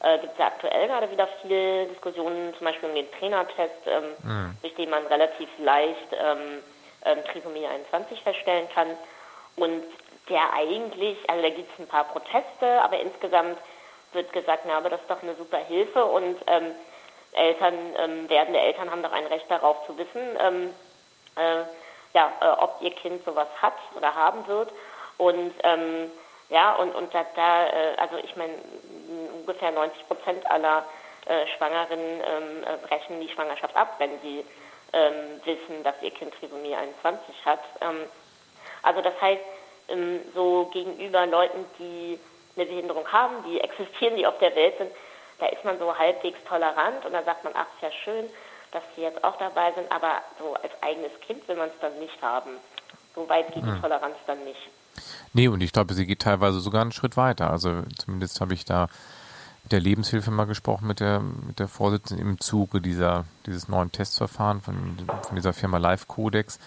äh, 0.01 0.19
gibt 0.19 0.33
es 0.35 0.39
ja 0.39 0.47
aktuell 0.47 0.87
gerade 0.87 1.11
wieder 1.11 1.29
viele 1.43 1.87
Diskussionen, 1.87 2.55
zum 2.57 2.65
Beispiel 2.65 2.89
um 2.89 2.95
den 2.95 3.11
Trainertest, 3.13 3.87
ähm, 3.87 4.05
mhm. 4.23 4.57
durch 4.63 4.75
den 4.75 4.91
man 4.91 5.07
relativ 5.07 5.49
leicht 5.59 6.13
ähm, 6.13 6.63
ähm, 7.05 7.19
Trisomie 7.33 7.67
21 7.67 8.23
feststellen 8.23 8.69
kann. 8.75 8.89
Und 9.57 9.83
der 10.29 10.53
eigentlich, 10.53 11.19
also 11.29 11.43
da 11.43 11.51
gibt 11.51 11.73
es 11.73 11.79
ein 11.79 11.89
paar 11.89 12.05
Proteste, 12.05 12.83
aber 12.83 13.01
insgesamt 13.01 13.59
wird 14.13 14.33
gesagt, 14.33 14.65
na, 14.67 14.79
aber 14.79 14.91
das 14.91 15.01
ist 15.01 15.11
doch 15.11 15.23
eine 15.23 15.35
super 15.35 15.59
Hilfe 15.59 16.05
und 16.05 16.37
ähm, 16.47 16.75
Eltern, 17.33 17.75
ähm, 17.99 18.29
werdende 18.29 18.61
Eltern 18.61 18.91
haben 18.91 19.03
doch 19.03 19.13
ein 19.13 19.27
Recht 19.27 19.51
darauf 19.51 19.85
zu 19.87 19.99
wissen, 19.99 20.23
ähm, 20.41 20.75
äh, 21.37 21.65
ja, 22.15 22.33
äh, 22.41 22.63
ob 22.63 22.77
ihr 22.81 22.91
Kind 22.93 23.25
sowas 23.25 23.49
hat 23.61 23.75
oder 23.97 24.15
haben 24.15 24.47
wird. 24.47 24.71
Und 25.19 25.53
ähm, 25.63 26.11
ja, 26.49 26.75
und, 26.77 26.95
und 26.95 27.13
da, 27.13 27.25
da 27.35 27.67
äh, 27.67 27.97
also 27.99 28.17
ich 28.17 28.35
meine, 28.37 28.55
ungefähr 29.49 29.73
90 29.73 30.07
Prozent 30.07 30.51
aller 30.51 30.85
äh, 31.27 31.47
Schwangeren 31.57 31.99
ähm, 31.99 32.65
äh, 32.65 32.87
brechen 32.87 33.21
die 33.21 33.29
Schwangerschaft 33.29 33.75
ab, 33.75 33.95
wenn 33.99 34.21
sie 34.21 34.45
ähm, 34.93 35.41
wissen, 35.45 35.83
dass 35.83 35.95
ihr 36.03 36.11
Kind 36.11 36.35
Trisomie 36.39 36.75
21 36.75 37.35
hat. 37.45 37.61
Ähm, 37.81 38.05
also 38.83 39.01
das 39.01 39.15
heißt, 39.21 39.43
ähm, 39.89 40.21
so 40.35 40.71
gegenüber 40.73 41.27
Leuten, 41.27 41.65
die 41.79 42.19
eine 42.57 42.67
Behinderung 42.67 43.11
haben, 43.11 43.45
die 43.47 43.61
existieren, 43.61 44.17
die 44.17 44.27
auf 44.27 44.39
der 44.39 44.55
Welt 44.55 44.77
sind, 44.79 44.91
da 45.39 45.47
ist 45.47 45.65
man 45.65 45.79
so 45.79 45.97
halbwegs 45.97 46.39
tolerant 46.49 47.05
und 47.07 47.13
dann 47.13 47.25
sagt 47.25 47.45
man, 47.45 47.53
ach, 47.57 47.67
ist 47.77 47.83
ja 47.83 47.93
schön, 48.05 48.27
dass 48.73 48.83
sie 48.97 49.03
jetzt 49.03 49.23
auch 49.25 49.37
dabei 49.37 49.73
sind, 49.73 49.91
aber 49.91 50.21
so 50.39 50.55
als 50.55 50.73
eigenes 50.83 51.13
Kind 51.21 51.47
will 51.49 51.57
man 51.57 51.69
es 51.69 51.79
dann 51.81 51.99
nicht 51.99 52.21
haben. 52.21 52.51
So 53.15 53.29
weit 53.29 53.53
geht 53.55 53.63
hm. 53.63 53.75
die 53.75 53.81
Toleranz 53.81 54.17
dann 54.27 54.45
nicht. 54.45 54.69
Nee, 55.33 55.49
und 55.49 55.61
ich 55.63 55.73
glaube, 55.73 55.95
sie 55.95 56.07
geht 56.07 56.23
teilweise 56.23 56.61
sogar 56.61 56.83
einen 56.83 56.93
Schritt 56.93 57.17
weiter. 57.17 57.51
Also 57.51 57.83
zumindest 57.99 58.41
habe 58.41 58.55
ich 58.55 58.65
da 58.65 58.89
der 59.73 59.81
Lebenshilfe 59.81 60.31
mal 60.31 60.47
gesprochen, 60.47 60.87
mit 60.87 61.01
der, 61.01 61.21
mit 61.21 61.59
der 61.59 61.69
Vorsitzenden 61.69 62.27
im 62.27 62.41
Zuge 62.41 62.81
dieser, 62.81 63.25
dieses 63.47 63.69
neuen 63.69 63.93
Testverfahren 63.93 64.61
von, 64.61 64.77
von 65.23 65.37
dieser 65.37 65.53
Firma 65.53 65.79
Live 65.79 66.09
Codex. 66.09 66.59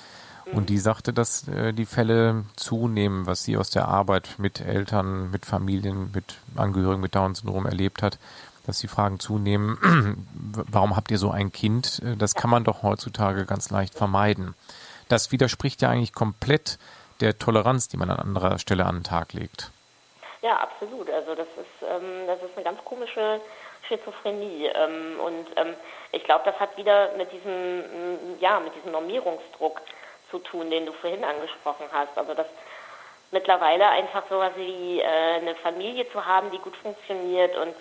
Und 0.54 0.70
die 0.70 0.80
sagte, 0.80 1.14
dass 1.14 1.48
äh, 1.48 1.74
die 1.74 1.86
Fälle 1.86 2.44
zunehmen, 2.56 3.26
was 3.26 3.44
sie 3.44 3.58
aus 3.58 3.70
der 3.70 3.88
Arbeit 3.88 4.36
mit 4.38 4.60
Eltern, 4.60 5.32
mit 5.32 5.46
Familien, 5.46 6.12
mit 6.14 6.36
Angehörigen 6.56 7.02
mit 7.02 7.16
Down-Syndrom 7.16 7.66
erlebt 7.66 8.02
hat, 8.02 8.18
dass 8.66 8.80
die 8.80 8.88
Fragen 8.88 9.20
zunehmen, 9.20 9.78
warum 10.44 10.96
habt 10.96 11.12
ihr 11.12 11.18
so 11.18 11.32
ein 11.32 11.52
Kind? 11.52 12.02
Äh, 12.04 12.18
das 12.18 12.36
kann 12.36 12.50
man 12.50 12.64
doch 12.64 12.84
heutzutage 12.84 13.46
ganz 13.46 13.70
leicht 13.70 13.94
vermeiden. 13.94 14.54
Das 15.08 15.32
widerspricht 15.32 15.82
ja 15.82 15.90
eigentlich 15.90 16.14
komplett 16.14 16.80
der 17.22 17.38
Toleranz, 17.38 17.88
die 17.88 17.98
man 17.98 18.10
an 18.10 18.20
anderer 18.20 18.60
Stelle 18.60 18.86
an 18.86 18.98
den 18.98 19.04
Tag 19.04 19.34
legt. 19.34 19.72
Ja, 20.42 20.58
absolut. 20.58 21.10
Also 21.10 21.36
das 21.36 21.48
ist, 21.50 21.88
ähm, 21.88 22.26
das 22.26 22.42
ist 22.42 22.56
eine 22.56 22.64
ganz 22.64 22.84
komische 22.84 23.40
Schizophrenie. 23.88 24.66
Ähm, 24.74 25.20
und 25.20 25.46
ähm, 25.56 25.76
ich 26.12 26.24
glaube, 26.24 26.46
das 26.46 26.60
hat 26.60 26.76
wieder 26.78 27.12
mit 27.16 27.32
diesem, 27.32 28.40
ja, 28.40 28.60
mit 28.60 28.76
diesem 28.76 28.92
Normierungsdruck 28.92 29.82
zu 30.32 30.40
tun, 30.40 30.72
den 30.72 30.88
du 30.88 30.94
vorhin 30.94 31.24
angesprochen 31.24 31.86
hast. 31.92 32.18
Also 32.18 32.34
das 32.34 32.48
mittlerweile 33.30 33.88
einfach 33.88 34.24
so 34.30 34.40
was 34.40 34.56
wie 34.56 35.00
äh, 35.00 35.06
eine 35.06 35.56
Familie 35.56 36.10
zu 36.12 36.26
haben, 36.26 36.50
die 36.50 36.58
gut 36.58 36.76
funktioniert 36.78 37.56
und 37.58 37.76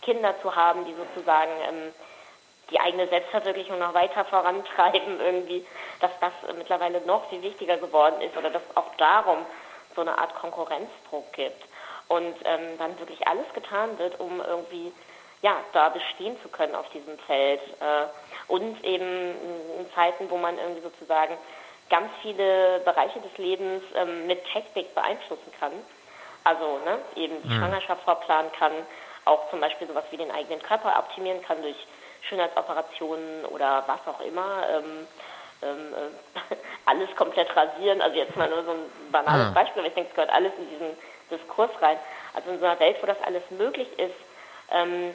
Kinder 0.00 0.34
zu 0.40 0.54
haben, 0.56 0.86
die 0.86 0.94
sozusagen 0.94 1.52
ähm, 1.68 1.92
die 2.70 2.80
eigene 2.80 3.06
Selbstverwirklichung 3.08 3.78
noch 3.78 3.92
weiter 3.92 4.24
vorantreiben, 4.24 5.20
irgendwie, 5.24 5.66
dass 6.00 6.12
das 6.20 6.32
mittlerweile 6.56 7.02
noch 7.02 7.28
viel 7.28 7.42
wichtiger 7.42 7.76
geworden 7.76 8.22
ist 8.22 8.36
oder 8.38 8.48
dass 8.48 8.62
auch 8.74 8.94
darum 8.96 9.44
so 9.94 10.00
eine 10.00 10.16
Art 10.18 10.34
Konkurrenzdruck 10.34 11.30
gibt 11.34 11.62
und 12.08 12.34
ähm, 12.44 12.78
dann 12.78 12.98
wirklich 12.98 13.26
alles 13.26 13.46
getan 13.54 13.98
wird, 13.98 14.20
um 14.20 14.40
irgendwie 14.40 14.92
ja 15.42 15.56
da 15.72 15.88
bestehen 15.90 16.36
zu 16.42 16.48
können 16.48 16.74
auf 16.74 16.88
diesem 16.90 17.18
Feld 17.20 17.60
äh, 17.80 18.06
und 18.48 18.82
eben 18.84 19.34
in 19.78 19.90
Zeiten, 19.94 20.30
wo 20.30 20.36
man 20.36 20.56
irgendwie 20.58 20.82
sozusagen 20.82 21.36
ganz 21.90 22.10
viele 22.22 22.80
Bereiche 22.80 23.20
des 23.20 23.36
Lebens 23.38 23.82
ähm, 23.94 24.26
mit 24.26 24.44
Technik 24.52 24.94
beeinflussen 24.94 25.52
kann. 25.58 25.72
Also 26.44 26.78
ne, 26.84 26.98
eben 27.16 27.42
die 27.42 27.48
mhm. 27.48 27.58
Schwangerschaft 27.58 28.02
vorplanen 28.04 28.50
kann, 28.52 28.72
auch 29.24 29.50
zum 29.50 29.60
Beispiel 29.60 29.88
sowas 29.88 30.04
wie 30.10 30.16
den 30.16 30.30
eigenen 30.30 30.62
Körper 30.62 30.96
optimieren 30.98 31.42
kann 31.42 31.60
durch 31.62 31.76
Schönheitsoperationen 32.28 33.44
oder 33.46 33.84
was 33.86 34.14
auch 34.14 34.20
immer. 34.20 34.68
Ähm, 34.70 35.06
ähm, 35.62 35.94
äh, 35.94 36.54
alles 36.86 37.14
komplett 37.16 37.54
rasieren. 37.56 38.00
Also 38.00 38.16
jetzt 38.16 38.36
mal 38.36 38.48
nur 38.48 38.64
so 38.64 38.72
ein 38.72 39.10
banales 39.10 39.48
mhm. 39.48 39.54
Beispiel, 39.54 39.80
aber 39.80 39.88
ich 39.88 39.94
denke, 39.94 40.10
es 40.10 40.14
gehört 40.14 40.32
alles 40.32 40.52
in 40.58 40.68
diesen 40.70 40.98
Diskurs 41.30 41.70
rein. 41.80 41.96
Also 42.34 42.50
in 42.50 42.58
so 42.58 42.66
einer 42.66 42.78
Welt, 42.80 42.96
wo 43.00 43.06
das 43.06 43.20
alles 43.22 43.42
möglich 43.50 43.88
ist, 43.98 44.14
ähm, 44.70 45.14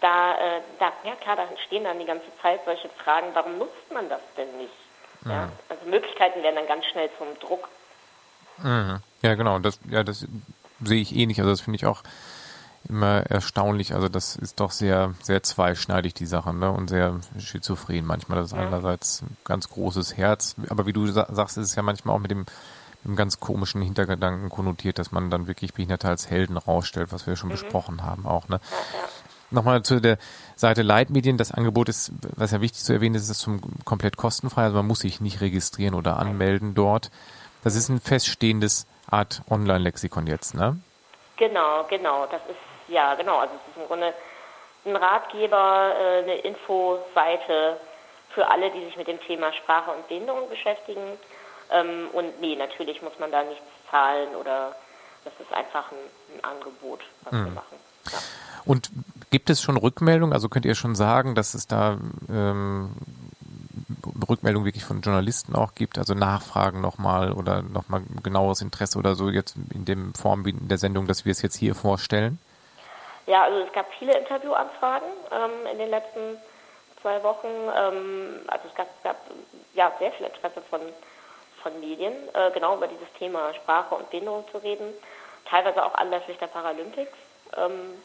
da, 0.00 0.34
äh, 0.34 0.60
da, 0.78 0.92
ja 1.04 1.14
klar, 1.16 1.36
da 1.36 1.44
entstehen 1.44 1.84
dann 1.84 1.98
die 1.98 2.06
ganze 2.06 2.26
Zeit 2.40 2.60
solche 2.64 2.88
Fragen, 2.88 3.28
warum 3.34 3.58
nutzt 3.58 3.92
man 3.92 4.08
das 4.08 4.20
denn 4.36 4.56
nicht? 4.56 4.72
Mhm. 5.22 5.30
Ja? 5.30 5.52
Also 5.68 5.86
Möglichkeiten 5.86 6.42
werden 6.42 6.56
dann 6.56 6.66
ganz 6.66 6.86
schnell 6.86 7.10
zum 7.18 7.38
Druck. 7.38 7.68
Mhm. 8.58 9.00
Ja, 9.22 9.34
genau. 9.34 9.58
Das, 9.58 9.78
ja, 9.88 10.02
das 10.02 10.26
sehe 10.82 11.00
ich 11.00 11.14
eh 11.14 11.26
nicht. 11.26 11.40
Also 11.40 11.50
das 11.50 11.60
finde 11.60 11.76
ich 11.76 11.86
auch 11.86 12.02
immer 12.88 13.22
erstaunlich. 13.28 13.94
Also 13.94 14.08
das 14.08 14.36
ist 14.36 14.60
doch 14.60 14.70
sehr, 14.70 15.14
sehr 15.22 15.42
zweischneidig, 15.42 16.14
die 16.14 16.26
Sache, 16.26 16.54
ne? 16.54 16.70
Und 16.70 16.88
sehr 16.88 17.20
schizophren 17.38 18.06
manchmal. 18.06 18.38
Das 18.38 18.52
ist 18.52 18.56
ja. 18.56 18.64
einerseits 18.64 19.22
ein 19.22 19.36
ganz 19.44 19.68
großes 19.68 20.16
Herz, 20.16 20.56
aber 20.68 20.86
wie 20.86 20.92
du 20.92 21.06
sagst, 21.06 21.58
ist 21.58 21.68
es 21.70 21.74
ja 21.74 21.82
manchmal 21.82 22.16
auch 22.16 22.20
mit 22.20 22.30
dem, 22.30 22.46
dem 23.04 23.16
ganz 23.16 23.40
komischen 23.40 23.82
Hintergedanken 23.82 24.50
konnotiert, 24.50 24.98
dass 24.98 25.12
man 25.12 25.30
dann 25.30 25.46
wirklich 25.46 25.74
Behinderte 25.74 26.08
als 26.08 26.28
Helden 26.28 26.56
rausstellt, 26.56 27.12
was 27.12 27.26
wir 27.26 27.36
schon 27.36 27.48
mhm. 27.48 27.54
besprochen 27.54 28.02
haben 28.02 28.26
auch, 28.26 28.48
ne? 28.48 28.60
Nochmal 29.52 29.82
zu 29.82 30.00
der 30.00 30.18
Seite 30.54 30.82
Leitmedien. 30.82 31.36
Das 31.36 31.50
Angebot 31.50 31.88
ist, 31.88 32.12
was 32.36 32.52
ja 32.52 32.60
wichtig 32.60 32.84
zu 32.84 32.92
erwähnen 32.92 33.16
ist, 33.16 33.28
ist 33.28 33.40
zum 33.40 33.60
komplett 33.84 34.16
kostenfrei. 34.16 34.62
Also 34.62 34.76
man 34.76 34.86
muss 34.86 35.00
sich 35.00 35.20
nicht 35.20 35.40
registrieren 35.40 35.94
oder 35.94 36.18
anmelden 36.18 36.74
dort. 36.74 37.10
Das 37.64 37.74
ist 37.74 37.88
ein 37.88 38.00
feststehendes 38.00 38.86
Art 39.10 39.42
Online-Lexikon 39.50 40.28
jetzt, 40.28 40.54
ne? 40.54 40.78
Genau, 41.36 41.84
genau. 41.88 42.26
Das 42.26 42.40
ist, 42.48 42.58
ja, 42.88 43.14
genau. 43.16 43.38
Also 43.38 43.54
es 43.54 43.72
ist 43.72 43.82
im 43.82 43.88
Grunde 43.88 44.14
ein 44.84 44.96
Ratgeber, 44.96 45.94
äh, 45.98 46.22
eine 46.22 46.34
Infoseite 46.36 47.76
für 48.32 48.48
alle, 48.48 48.70
die 48.70 48.84
sich 48.84 48.96
mit 48.96 49.08
dem 49.08 49.20
Thema 49.20 49.52
Sprache 49.52 49.90
und 49.90 50.06
Behinderung 50.08 50.48
beschäftigen. 50.48 51.18
Ähm, 51.72 52.08
und 52.12 52.40
nee, 52.40 52.56
natürlich 52.56 53.02
muss 53.02 53.18
man 53.18 53.30
da 53.30 53.42
nichts 53.42 53.64
zahlen 53.90 54.34
oder 54.36 54.74
das 55.24 55.32
ist 55.38 55.52
einfach 55.52 55.90
ein, 55.92 55.98
ein 56.36 56.44
Angebot, 56.44 57.00
was 57.22 57.32
hm. 57.32 57.44
wir 57.46 57.52
machen. 57.52 57.76
Ja. 58.12 58.18
Und 58.64 58.90
gibt 59.30 59.50
es 59.50 59.62
schon 59.62 59.76
Rückmeldungen? 59.76 60.32
Also 60.32 60.48
könnt 60.48 60.64
ihr 60.64 60.74
schon 60.74 60.94
sagen, 60.94 61.34
dass 61.34 61.54
es 61.54 61.66
da 61.66 61.98
ähm, 62.28 62.90
Rückmeldungen 64.28 64.66
wirklich 64.66 64.84
von 64.84 65.00
Journalisten 65.00 65.54
auch 65.54 65.74
gibt, 65.74 65.98
also 65.98 66.14
Nachfragen 66.14 66.80
nochmal 66.80 67.32
oder 67.32 67.62
nochmal 67.62 68.02
genaueres 68.22 68.60
Interesse 68.60 68.98
oder 68.98 69.14
so 69.14 69.28
jetzt 69.28 69.56
in 69.74 69.84
dem 69.84 70.14
Form 70.14 70.44
wie 70.44 70.50
in 70.50 70.68
der 70.68 70.78
Sendung, 70.78 71.06
dass 71.06 71.24
wir 71.24 71.32
es 71.32 71.42
jetzt 71.42 71.56
hier 71.56 71.74
vorstellen? 71.74 72.38
Ja, 73.26 73.44
also 73.44 73.60
es 73.60 73.72
gab 73.72 73.86
viele 73.98 74.18
Interviewanfragen 74.18 75.08
ähm, 75.30 75.66
in 75.72 75.78
den 75.78 75.90
letzten 75.90 76.38
zwei 77.00 77.22
Wochen. 77.22 77.48
Ähm, 77.48 78.40
also 78.46 78.68
es 78.68 78.74
gab, 78.74 79.02
gab, 79.02 79.16
ja 79.74 79.92
sehr 79.98 80.12
viel 80.12 80.26
Interesse 80.26 80.62
von, 80.68 80.80
von 81.62 81.78
Medien, 81.80 82.14
äh, 82.34 82.50
genau 82.52 82.76
über 82.76 82.86
dieses 82.86 83.12
Thema 83.18 83.54
Sprache 83.54 83.94
und 83.94 84.10
Behinderung 84.10 84.44
zu 84.50 84.58
reden. 84.58 84.92
Teilweise 85.48 85.84
auch 85.84 85.94
anlässlich 85.94 86.38
der 86.38 86.46
Paralympics. 86.46 87.16
Ähm, 87.56 88.02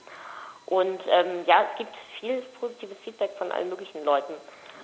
und 0.66 1.02
ähm, 1.10 1.44
ja, 1.46 1.66
es 1.72 1.78
gibt 1.78 1.96
viel 2.20 2.42
positives 2.60 2.98
Feedback 3.04 3.32
von 3.38 3.52
allen 3.52 3.70
möglichen 3.70 4.04
Leuten. 4.04 4.34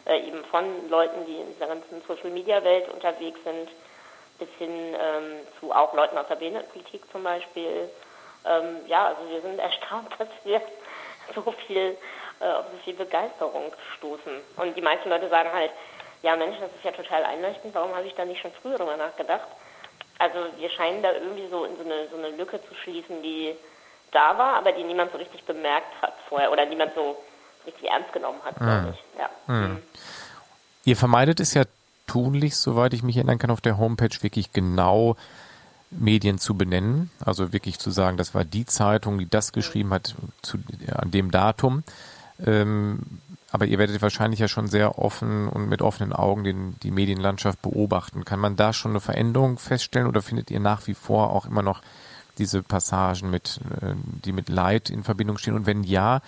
Äh, 0.05 0.27
eben 0.27 0.43
von 0.45 0.89
Leuten, 0.89 1.25
die 1.25 1.37
in 1.37 1.53
dieser 1.53 1.67
ganzen 1.67 2.01
Social-Media-Welt 2.07 2.89
unterwegs 2.89 3.39
sind, 3.43 3.69
bis 4.39 4.49
hin 4.57 4.71
ähm, 4.71 5.39
zu 5.59 5.71
auch 5.71 5.93
Leuten 5.93 6.17
aus 6.17 6.27
der 6.27 6.35
Behindertenpolitik 6.35 7.03
zum 7.11 7.23
Beispiel. 7.23 7.89
Ähm, 8.45 8.77
ja, 8.87 9.07
also 9.07 9.29
wir 9.29 9.41
sind 9.41 9.59
erstaunt, 9.59 10.09
dass 10.17 10.29
wir 10.43 10.61
so 11.35 11.51
viel 11.67 11.97
äh, 12.39 12.51
auf 12.51 12.65
so 12.71 12.77
viel 12.83 12.95
Begeisterung 12.95 13.71
stoßen. 13.97 14.33
Und 14.57 14.75
die 14.75 14.81
meisten 14.81 15.09
Leute 15.09 15.29
sagen 15.29 15.51
halt, 15.53 15.71
ja 16.23 16.35
Mensch, 16.35 16.57
das 16.59 16.71
ist 16.71 16.83
ja 16.83 16.91
total 16.91 17.23
einleuchtend, 17.23 17.73
warum 17.73 17.95
habe 17.95 18.07
ich 18.07 18.13
da 18.13 18.25
nicht 18.25 18.41
schon 18.41 18.51
früher 18.61 18.77
drüber 18.77 18.97
nachgedacht? 18.97 19.47
Also 20.19 20.37
wir 20.57 20.69
scheinen 20.69 21.01
da 21.01 21.11
irgendwie 21.13 21.47
so 21.49 21.65
in 21.65 21.75
so 21.77 21.83
eine, 21.83 22.07
so 22.09 22.17
eine 22.17 22.29
Lücke 22.35 22.59
zu 22.67 22.75
schließen, 22.75 23.23
die 23.23 23.55
da 24.11 24.37
war, 24.37 24.57
aber 24.57 24.71
die 24.71 24.83
niemand 24.83 25.11
so 25.11 25.17
richtig 25.17 25.43
bemerkt 25.45 26.01
hat 26.01 26.13
vorher 26.29 26.51
oder 26.51 26.65
niemand 26.65 26.93
so 26.93 27.17
richtig 27.65 27.89
ernst 27.89 28.13
genommen 28.13 28.39
hat, 28.43 28.59
hm. 28.59 28.65
glaube 28.65 28.93
ich. 28.93 29.19
Ja. 29.19 29.29
Hm. 29.47 29.63
hm. 29.63 29.83
Ihr 30.83 30.97
vermeidet 30.97 31.39
es 31.39 31.53
ja 31.53 31.63
tunlichst, 32.07 32.61
soweit 32.61 32.93
ich 32.93 33.03
mich 33.03 33.17
erinnern 33.17 33.39
kann, 33.39 33.51
auf 33.51 33.61
der 33.61 33.77
Homepage 33.77 34.21
wirklich 34.21 34.51
genau 34.51 35.15
Medien 35.91 36.39
zu 36.39 36.55
benennen. 36.55 37.11
Also 37.23 37.53
wirklich 37.53 37.79
zu 37.79 37.91
sagen, 37.91 38.17
das 38.17 38.33
war 38.33 38.45
die 38.45 38.65
Zeitung, 38.65 39.17
die 39.17 39.29
das 39.29 39.53
geschrieben 39.53 39.93
hat 39.93 40.15
zu, 40.41 40.57
an 40.93 41.11
dem 41.11 41.31
Datum. 41.31 41.83
Ähm, 42.45 42.99
aber 43.51 43.65
ihr 43.65 43.79
werdet 43.79 44.01
wahrscheinlich 44.01 44.39
ja 44.39 44.47
schon 44.47 44.67
sehr 44.67 44.97
offen 44.97 45.49
und 45.49 45.67
mit 45.67 45.81
offenen 45.81 46.13
Augen 46.13 46.43
den, 46.43 46.75
die 46.83 46.91
Medienlandschaft 46.91 47.61
beobachten. 47.61 48.23
Kann 48.23 48.39
man 48.39 48.55
da 48.55 48.71
schon 48.71 48.91
eine 48.91 49.01
Veränderung 49.01 49.59
feststellen 49.59 50.07
oder 50.07 50.21
findet 50.21 50.49
ihr 50.51 50.61
nach 50.61 50.87
wie 50.87 50.93
vor 50.93 51.31
auch 51.31 51.45
immer 51.45 51.61
noch 51.61 51.81
diese 52.37 52.63
Passagen 52.63 53.29
mit, 53.29 53.59
äh, 53.81 53.93
die 54.23 54.31
mit 54.31 54.47
Leid 54.47 54.89
in 54.89 55.03
Verbindung 55.03 55.37
stehen? 55.37 55.55
Und 55.55 55.65
wenn 55.65 55.83
ja, 55.83 56.21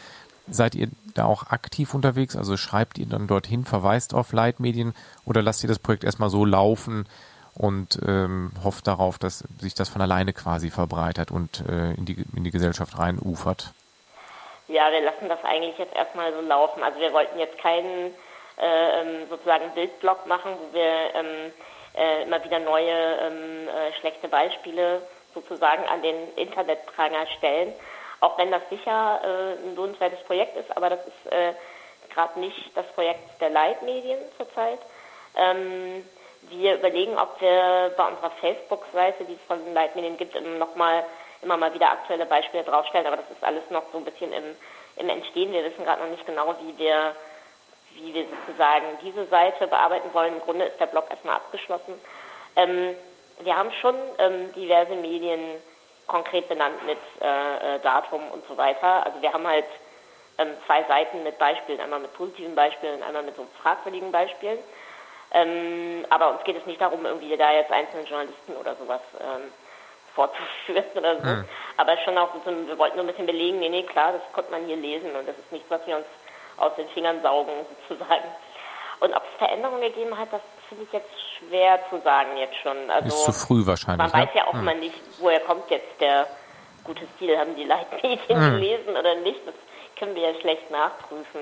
seid 0.50 0.76
ihr 0.76 0.90
da 1.14 1.24
auch 1.24 1.48
aktiv 1.48 1.94
unterwegs? 1.94 2.36
Also 2.36 2.58
schreibt 2.58 2.98
ihr 2.98 3.06
dann 3.06 3.28
dorthin, 3.28 3.64
verweist 3.64 4.14
auf 4.14 4.34
Leitmedien 4.34 4.94
oder 5.24 5.42
lasst 5.42 5.64
ihr 5.64 5.70
das 5.70 5.80
Projekt 5.80 6.04
erstmal 6.04 6.30
so 6.30 6.44
laufen 6.44 7.06
und 7.54 8.00
ähm, 8.06 8.52
hofft 8.64 8.88
darauf, 8.88 9.18
dass 9.18 9.46
sich 9.60 9.76
das 9.76 9.88
von 9.88 10.02
alleine 10.02 10.34
quasi 10.34 10.72
verbreitert 10.72 11.32
und 11.32 11.62
äh, 11.70 11.94
in, 11.94 12.06
die, 12.06 12.26
in 12.36 12.44
die 12.44 12.52
Gesellschaft 12.52 12.98
rein 12.98 13.18
ufert? 13.18 13.74
Ja, 14.68 14.92
wir 14.92 15.02
lassen 15.02 15.28
das 15.28 15.44
eigentlich 15.44 15.78
jetzt 15.78 15.96
erstmal 15.96 16.34
so 16.34 16.42
laufen. 16.42 16.84
Also 16.84 17.00
wir 17.00 17.12
wollten 17.14 17.38
jetzt 17.40 17.58
keinen 17.58 18.16
äh, 18.58 19.02
ähm, 19.02 19.28
sozusagen 19.30 19.74
Bildblock 19.74 20.26
machen, 20.26 20.58
wo 20.58 20.74
wir 20.74 21.16
ähm, 21.16 21.54
äh, 21.96 22.24
immer 22.24 22.44
wieder 22.44 22.60
neue 22.60 23.18
ähm, 23.22 23.68
äh, 23.68 23.94
schlechte 24.00 24.28
Beispiele 24.28 25.02
sozusagen 25.34 25.84
an 25.86 26.02
den 26.02 26.34
Internetpranger 26.36 27.28
stellen. 27.38 27.74
Auch 28.20 28.38
wenn 28.38 28.52
das 28.52 28.62
sicher 28.70 29.20
äh, 29.24 29.68
ein 29.68 29.76
lohnenswertes 29.76 30.24
Projekt 30.24 30.56
ist, 30.56 30.76
aber 30.78 30.90
das 30.90 31.00
ist 31.06 31.32
äh, 31.32 31.54
gerade 32.14 32.40
nicht 32.40 32.72
das 32.76 32.86
Projekt 32.94 33.42
der 33.42 33.50
Leitmedien 33.50 34.20
zurzeit. 34.38 34.80
Ähm, 35.36 36.08
wir 36.50 36.76
überlegen, 36.76 37.18
ob 37.18 37.40
wir 37.42 37.94
bei 37.98 38.08
unserer 38.08 38.32
Facebook-Seite, 38.32 39.26
die 39.26 39.34
es 39.34 39.42
von 39.48 39.64
den 39.64 39.74
Leitmedien 39.74 40.18
gibt, 40.18 40.40
nochmal 40.60 41.04
immer 41.44 41.58
mal 41.58 41.74
wieder 41.74 41.92
aktuelle 41.92 42.26
Beispiele 42.26 42.64
draufstellen, 42.64 43.08
aber 43.08 43.18
das 43.18 43.30
ist 43.32 43.44
alles 43.44 43.70
noch 43.70 43.84
so 43.92 43.98
ein 43.98 44.06
bisschen 44.06 44.32
im, 44.34 44.56
im 44.98 45.10
Entstehen. 45.10 45.52
Wir 45.52 45.64
wissen 45.64 45.84
gerade 45.84 46.02
noch 46.02 46.10
nicht 46.10 46.26
genau, 46.26 46.56
wie 46.62 46.78
wir, 46.78 47.16
wie 47.96 48.14
wir 48.14 48.26
sozusagen 48.26 48.86
diese 49.02 49.26
Seite 49.26 49.68
bearbeiten 49.68 50.14
wollen. 50.14 50.34
Im 50.34 50.42
Grunde 50.42 50.66
ist 50.66 50.80
der 50.80 50.88
Blog 50.88 51.06
erstmal 51.10 51.36
abgeschlossen. 51.36 52.00
Ähm, 52.56 52.96
wir 53.40 53.58
haben 53.58 53.72
schon 53.82 53.96
ähm, 54.20 54.54
diverse 54.54 54.96
Medien 54.96 55.40
konkret 56.08 56.48
benannt 56.50 56.86
mit 56.86 56.98
äh, 57.22 57.76
äh, 57.76 57.80
Datum 57.80 58.22
und 58.32 58.46
so 58.48 58.58
weiter. 58.58 59.06
Also 59.06 59.22
wir 59.22 59.34
haben 59.34 59.48
halt 59.48 59.66
ähm, 60.38 60.50
zwei 60.66 60.84
Seiten 60.84 61.24
mit 61.24 61.38
Beispielen, 61.38 61.80
einmal 61.80 62.00
mit 62.00 62.14
positiven 62.14 62.56
Beispielen, 62.56 63.02
einmal 63.04 63.24
mit 63.24 63.36
so 63.36 63.46
fragwürdigen 63.62 64.12
Beispielen. 64.12 64.60
Ähm, 65.32 66.06
aber 66.10 66.32
uns 66.32 66.44
geht 66.44 66.58
es 66.58 66.66
nicht 66.66 66.80
darum, 66.80 67.06
irgendwie 67.06 67.36
da 67.36 67.52
jetzt 67.52 67.72
einzelne 67.72 68.04
Journalisten 68.04 68.56
oder 68.56 68.76
sowas 68.76 69.02
ähm, 69.20 69.52
vorzuführen 70.16 70.86
oder 70.96 71.20
so. 71.20 71.28
Mhm. 71.28 71.46
Aber 71.78 71.98
schon 72.06 72.18
auch, 72.18 72.30
so, 72.46 72.52
wir 72.68 72.78
wollten 72.78 72.98
nur 72.98 73.06
ein 73.06 73.08
bisschen 73.08 73.26
belegen, 73.26 73.60
nee, 73.60 73.70
nee, 73.70 73.84
klar, 73.84 74.14
das 74.14 74.22
konnte 74.34 74.52
man 74.52 74.66
hier 74.66 74.78
lesen 74.78 75.16
und 75.16 75.28
das 75.28 75.38
ist 75.38 75.52
nichts, 75.52 75.70
was 75.70 75.86
wir 75.88 75.98
uns 75.98 76.06
aus 76.58 76.76
den 76.76 76.88
Fingern 76.90 77.22
saugen, 77.22 77.52
sozusagen. 77.90 78.24
Und 79.00 79.14
ob 79.14 79.24
es 79.24 79.38
Veränderungen 79.38 79.82
gegeben 79.82 80.18
hat, 80.18 80.32
das 80.32 80.42
finde 80.70 80.86
ich 80.86 80.94
jetzt 80.94 81.12
schwer 81.38 81.80
zu 81.90 82.00
sagen 82.02 82.38
jetzt 82.38 82.56
schon. 82.58 82.90
Also, 82.90 83.08
ist 83.10 83.26
zu 83.26 83.34
früh 83.34 83.66
wahrscheinlich. 83.66 84.12
Man 84.12 84.22
ne? 84.22 84.28
weiß 84.28 84.34
ja 84.36 84.48
auch 84.48 84.54
hm. 84.54 84.62
immer 84.62 84.74
nicht, 84.76 84.96
woher 85.20 85.42
kommt 85.42 85.70
jetzt 85.70 86.00
der 86.00 86.28
gute 86.84 87.06
Stil. 87.16 87.38
Haben 87.38 87.56
die 87.56 87.66
Leitmedien 87.66 88.40
hm. 88.40 88.54
gelesen 88.54 88.96
oder 88.96 89.16
nicht? 89.16 89.46
Das 89.46 89.56
können 89.98 90.16
wir 90.16 90.32
ja 90.32 90.40
schlecht 90.40 90.70
nachprüfen. 90.72 91.42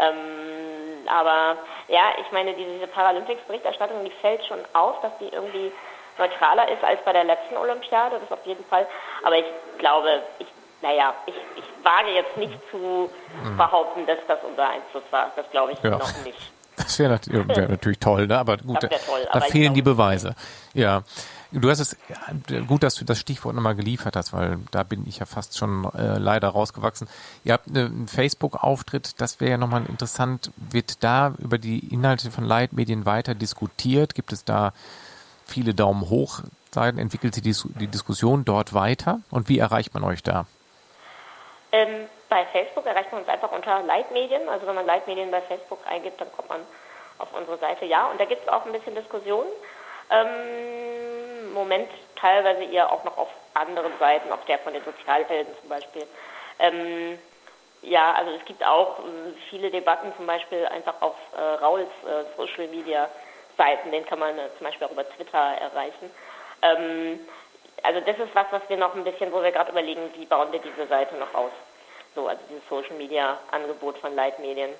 Ähm, 0.00 1.06
aber 1.06 1.56
ja, 1.88 2.12
ich 2.20 2.30
meine, 2.32 2.54
diese, 2.54 2.70
diese 2.70 2.86
Paralympics-Berichterstattung, 2.86 4.04
die 4.04 4.10
fällt 4.10 4.44
schon 4.44 4.60
auf, 4.72 5.00
dass 5.00 5.16
die 5.18 5.28
irgendwie 5.28 5.72
neutraler 6.18 6.70
ist 6.70 6.82
als 6.84 7.00
bei 7.04 7.12
der 7.12 7.24
letzten 7.24 7.56
Olympiade, 7.56 8.20
das 8.20 8.30
auf 8.38 8.44
jeden 8.46 8.64
Fall. 8.64 8.86
Aber 9.22 9.36
ich 9.36 9.46
glaube, 9.78 10.22
ich, 10.38 10.46
naja, 10.82 11.14
ich, 11.26 11.34
ich 11.56 11.84
wage 11.84 12.10
jetzt 12.10 12.36
nicht 12.36 12.58
zu 12.70 13.10
hm. 13.42 13.56
behaupten, 13.56 14.06
dass 14.06 14.18
das 14.26 14.38
unser 14.42 14.68
Einfluss 14.68 15.04
war. 15.10 15.30
Das 15.36 15.50
glaube 15.50 15.72
ich 15.72 15.82
ja. 15.82 15.90
noch 15.90 16.24
nicht. 16.24 16.52
Das 16.76 16.98
wäre 16.98 17.18
wär 17.26 17.68
natürlich 17.68 17.98
toll, 17.98 18.28
ne? 18.28 18.38
aber 18.38 18.56
gut, 18.56 18.80
toll, 18.80 18.90
da, 19.24 19.32
aber 19.32 19.46
fehlen 19.46 19.74
die 19.74 19.82
Beweise. 19.82 20.34
Ja. 20.74 21.02
Du 21.50 21.70
hast 21.70 21.80
es 21.80 21.96
gut, 22.66 22.82
dass 22.82 22.96
du 22.96 23.06
das 23.06 23.18
Stichwort 23.18 23.54
nochmal 23.54 23.74
geliefert 23.74 24.16
hast, 24.16 24.34
weil 24.34 24.58
da 24.70 24.82
bin 24.82 25.06
ich 25.08 25.18
ja 25.18 25.24
fast 25.26 25.56
schon 25.56 25.86
äh, 25.94 26.18
leider 26.18 26.48
rausgewachsen. 26.48 27.08
Ihr 27.42 27.54
habt 27.54 27.74
äh, 27.74 27.86
einen 27.86 28.06
Facebook-Auftritt, 28.06 29.18
das 29.18 29.40
wäre 29.40 29.52
ja 29.52 29.56
nochmal 29.56 29.86
interessant. 29.86 30.50
Wird 30.56 31.02
da 31.02 31.34
über 31.38 31.56
die 31.56 31.78
Inhalte 31.92 32.30
von 32.30 32.44
Leitmedien 32.44 33.06
weiter 33.06 33.34
diskutiert? 33.34 34.14
Gibt 34.14 34.32
es 34.32 34.44
da 34.44 34.74
viele 35.48 35.74
Daumen 35.74 36.08
hoch 36.10 36.40
Seiten? 36.72 36.98
Entwickelt 36.98 37.34
sich 37.34 37.42
die, 37.42 37.54
die 37.78 37.88
Diskussion 37.88 38.44
dort 38.44 38.74
weiter? 38.74 39.20
Und 39.30 39.48
wie 39.48 39.58
erreicht 39.58 39.94
man 39.94 40.04
euch 40.04 40.22
da? 40.22 40.46
Ähm, 41.72 42.06
bei 42.28 42.44
Facebook 42.46 42.86
erreicht 42.86 43.12
man 43.12 43.22
uns 43.22 43.30
einfach 43.30 43.52
unter 43.52 43.82
Leitmedien. 43.82 44.48
Also 44.48 44.66
wenn 44.66 44.74
man 44.74 44.86
Leitmedien 44.86 45.30
bei 45.30 45.40
Facebook 45.40 45.80
eingibt, 45.88 46.20
dann 46.20 46.30
kommt 46.32 46.48
man 46.48 46.60
auf 47.18 47.28
unsere 47.36 47.58
Seite. 47.58 47.84
Ja, 47.84 48.06
und 48.06 48.20
da 48.20 48.24
gibt 48.24 48.42
es 48.42 48.48
auch 48.48 48.64
ein 48.66 48.72
bisschen 48.72 48.94
Diskussion. 48.94 49.46
Ähm, 50.10 51.52
Moment 51.52 51.88
teilweise 52.16 52.64
eher 52.64 52.90
auch 52.92 53.04
noch 53.04 53.16
auf 53.18 53.28
anderen 53.54 53.92
Seiten, 53.98 54.32
auf 54.32 54.44
der 54.46 54.58
von 54.58 54.72
den 54.72 54.82
Sozialhelden 54.84 55.52
zum 55.60 55.68
Beispiel. 55.68 56.06
Ähm, 56.58 57.18
ja, 57.82 58.14
also 58.14 58.32
es 58.32 58.44
gibt 58.44 58.64
auch 58.64 58.98
äh, 58.98 59.02
viele 59.50 59.70
Debatten, 59.70 60.12
zum 60.16 60.26
Beispiel 60.26 60.66
einfach 60.66 61.00
auf 61.00 61.14
äh, 61.36 61.40
Rauls 61.40 61.88
äh, 62.04 62.24
Social 62.36 62.68
Media 62.68 63.08
Seiten, 63.58 63.90
den 63.90 64.06
kann 64.06 64.18
man 64.18 64.38
äh, 64.38 64.48
zum 64.56 64.66
Beispiel 64.66 64.86
auch 64.86 64.92
über 64.92 65.08
Twitter 65.10 65.38
erreichen. 65.38 66.10
Ähm, 66.62 67.20
also 67.82 68.00
das 68.00 68.18
ist 68.18 68.34
was, 68.34 68.46
was 68.50 68.62
wir 68.68 68.78
noch 68.78 68.94
ein 68.94 69.04
bisschen, 69.04 69.30
wo 69.32 69.42
wir 69.42 69.52
gerade 69.52 69.70
überlegen, 69.70 70.10
wie 70.16 70.24
bauen 70.24 70.50
wir 70.50 70.60
diese 70.60 70.86
Seite 70.86 71.14
noch 71.16 71.34
aus 71.34 71.52
so, 72.14 72.26
also 72.26 72.40
dieses 72.48 72.66
Social 72.68 72.96
Media 72.96 73.38
Angebot 73.50 73.98
von 73.98 74.14
Leitmedien. 74.14 74.70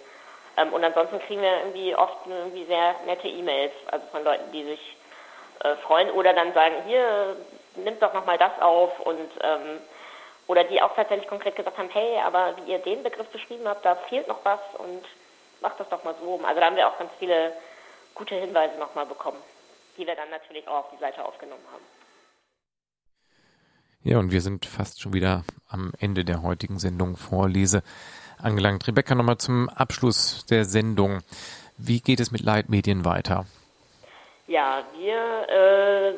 Ähm, 0.56 0.72
und 0.72 0.82
ansonsten 0.84 1.20
kriegen 1.20 1.42
wir 1.42 1.58
irgendwie 1.58 1.94
oft 1.94 2.26
irgendwie 2.26 2.64
sehr 2.64 2.94
nette 3.06 3.28
E-Mails, 3.28 3.72
also 3.90 4.06
von 4.10 4.24
Leuten, 4.24 4.50
die 4.52 4.64
sich 4.64 4.96
äh, 5.62 5.76
freuen 5.76 6.10
oder 6.10 6.32
dann 6.32 6.52
sagen, 6.52 6.74
hier, 6.86 7.36
nimmt 7.76 8.02
doch 8.02 8.12
nochmal 8.12 8.38
das 8.38 8.60
auf 8.60 8.98
und 9.00 9.30
ähm, 9.40 9.80
oder 10.48 10.64
die 10.64 10.80
auch 10.80 10.94
tatsächlich 10.96 11.28
konkret 11.28 11.54
gesagt 11.54 11.76
haben, 11.78 11.90
hey, 11.92 12.18
aber 12.24 12.54
wie 12.56 12.72
ihr 12.72 12.78
den 12.78 13.02
Begriff 13.02 13.28
beschrieben 13.28 13.68
habt, 13.68 13.84
da 13.84 13.94
fehlt 13.94 14.26
noch 14.26 14.44
was 14.44 14.60
und 14.78 15.04
macht 15.60 15.78
das 15.78 15.88
doch 15.90 16.02
mal 16.04 16.14
so. 16.20 16.40
Also 16.42 16.58
da 16.58 16.66
haben 16.66 16.76
wir 16.76 16.88
auch 16.88 16.98
ganz 16.98 17.10
viele 17.18 17.52
gute 18.18 18.34
Hinweise 18.34 18.78
nochmal 18.78 19.06
bekommen, 19.06 19.38
die 19.96 20.06
wir 20.06 20.14
dann 20.14 20.30
natürlich 20.30 20.66
auch 20.68 20.84
auf 20.84 20.90
die 20.92 20.98
Seite 20.98 21.24
aufgenommen 21.24 21.64
haben. 21.72 21.84
Ja, 24.02 24.18
und 24.18 24.30
wir 24.30 24.40
sind 24.40 24.66
fast 24.66 25.00
schon 25.00 25.12
wieder 25.12 25.44
am 25.68 25.92
Ende 25.98 26.24
der 26.24 26.42
heutigen 26.42 26.78
Sendung 26.78 27.16
Vorlese 27.16 27.82
angelangt. 28.40 28.86
Rebecca, 28.86 29.14
nochmal 29.14 29.38
zum 29.38 29.68
Abschluss 29.68 30.46
der 30.46 30.64
Sendung. 30.64 31.20
Wie 31.76 32.00
geht 32.00 32.20
es 32.20 32.30
mit 32.30 32.42
Leitmedien 32.42 33.04
weiter? 33.04 33.46
Ja, 34.46 34.82
wir 34.96 35.48
äh, 35.48 36.14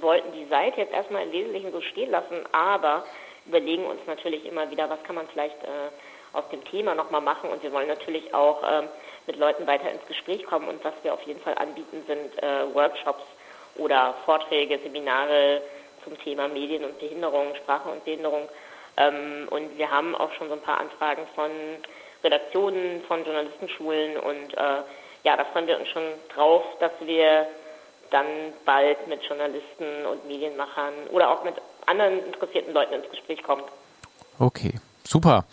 wollten 0.00 0.32
die 0.32 0.46
Seite 0.46 0.80
jetzt 0.80 0.92
erstmal 0.92 1.24
im 1.24 1.32
Wesentlichen 1.32 1.70
so 1.70 1.80
stehen 1.82 2.10
lassen, 2.10 2.36
aber 2.52 3.04
überlegen 3.46 3.84
uns 3.84 4.00
natürlich 4.06 4.46
immer 4.46 4.70
wieder, 4.70 4.88
was 4.88 5.02
kann 5.02 5.16
man 5.16 5.26
vielleicht 5.28 5.62
äh, 5.64 5.90
aus 6.32 6.48
dem 6.50 6.64
Thema 6.64 6.94
nochmal 6.94 7.20
machen 7.20 7.50
und 7.50 7.62
wir 7.62 7.72
wollen 7.72 7.88
natürlich 7.88 8.32
auch 8.32 8.62
äh, 8.62 8.88
mit 9.28 9.36
Leuten 9.36 9.66
weiter 9.66 9.92
ins 9.92 10.04
Gespräch 10.08 10.44
kommen 10.44 10.66
und 10.66 10.82
was 10.82 10.94
wir 11.02 11.14
auf 11.14 11.22
jeden 11.22 11.40
Fall 11.40 11.54
anbieten 11.56 12.02
sind 12.06 12.42
äh, 12.42 12.74
Workshops 12.74 13.22
oder 13.76 14.14
Vorträge, 14.24 14.80
Seminare 14.82 15.62
zum 16.02 16.18
Thema 16.18 16.48
Medien 16.48 16.84
und 16.84 16.98
Behinderung, 16.98 17.54
Sprache 17.62 17.90
und 17.90 18.04
Behinderung. 18.04 18.48
Ähm, 18.96 19.46
und 19.50 19.78
wir 19.78 19.90
haben 19.90 20.16
auch 20.16 20.32
schon 20.32 20.48
so 20.48 20.54
ein 20.54 20.62
paar 20.62 20.80
Anfragen 20.80 21.22
von 21.34 21.50
Redaktionen, 22.24 23.02
von 23.06 23.24
Journalistenschulen 23.24 24.16
und 24.16 24.54
äh, 24.54 24.82
ja, 25.24 25.36
da 25.36 25.44
freuen 25.44 25.66
wir 25.66 25.78
uns 25.78 25.88
schon 25.88 26.02
drauf, 26.34 26.64
dass 26.80 26.92
wir 27.00 27.46
dann 28.10 28.26
bald 28.64 29.06
mit 29.06 29.22
Journalisten 29.24 30.06
und 30.10 30.26
Medienmachern 30.26 30.94
oder 31.10 31.30
auch 31.30 31.44
mit 31.44 31.54
anderen 31.86 32.24
interessierten 32.24 32.72
Leuten 32.72 32.94
ins 32.94 33.10
Gespräch 33.10 33.42
kommen. 33.42 33.62
Okay, 34.38 34.72
super. 35.04 35.44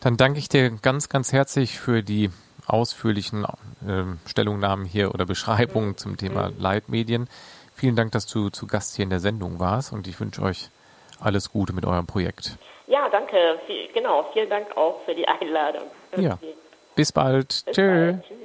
Dann 0.00 0.18
danke 0.18 0.38
ich 0.38 0.48
dir 0.48 0.70
ganz, 0.82 1.08
ganz 1.08 1.32
herzlich 1.32 1.78
für 1.78 2.02
die 2.02 2.30
ausführlichen 2.66 3.44
äh, 3.44 4.28
Stellungnahmen 4.28 4.84
hier 4.84 5.14
oder 5.14 5.26
Beschreibungen 5.26 5.96
zum 5.96 6.16
Thema 6.16 6.50
mhm. 6.50 6.60
Leitmedien. 6.60 7.28
Vielen 7.74 7.96
Dank, 7.96 8.12
dass 8.12 8.26
du 8.26 8.48
zu 8.48 8.66
Gast 8.66 8.96
hier 8.96 9.04
in 9.04 9.10
der 9.10 9.20
Sendung 9.20 9.58
warst 9.58 9.92
und 9.92 10.06
ich 10.08 10.18
wünsche 10.18 10.42
euch 10.42 10.70
alles 11.20 11.50
Gute 11.50 11.72
mit 11.72 11.84
eurem 11.84 12.06
Projekt. 12.06 12.56
Ja, 12.86 13.08
danke. 13.08 13.58
Genau, 13.92 14.28
vielen 14.32 14.48
Dank 14.48 14.76
auch 14.76 15.02
für 15.04 15.14
die 15.14 15.26
Einladung. 15.26 15.82
Ja. 16.16 16.38
Bis 16.94 17.12
bald. 17.12 17.62
Bis 17.66 17.74
Tschö. 17.74 18.12
Bald. 18.12 18.24
Tschüss. 18.24 18.36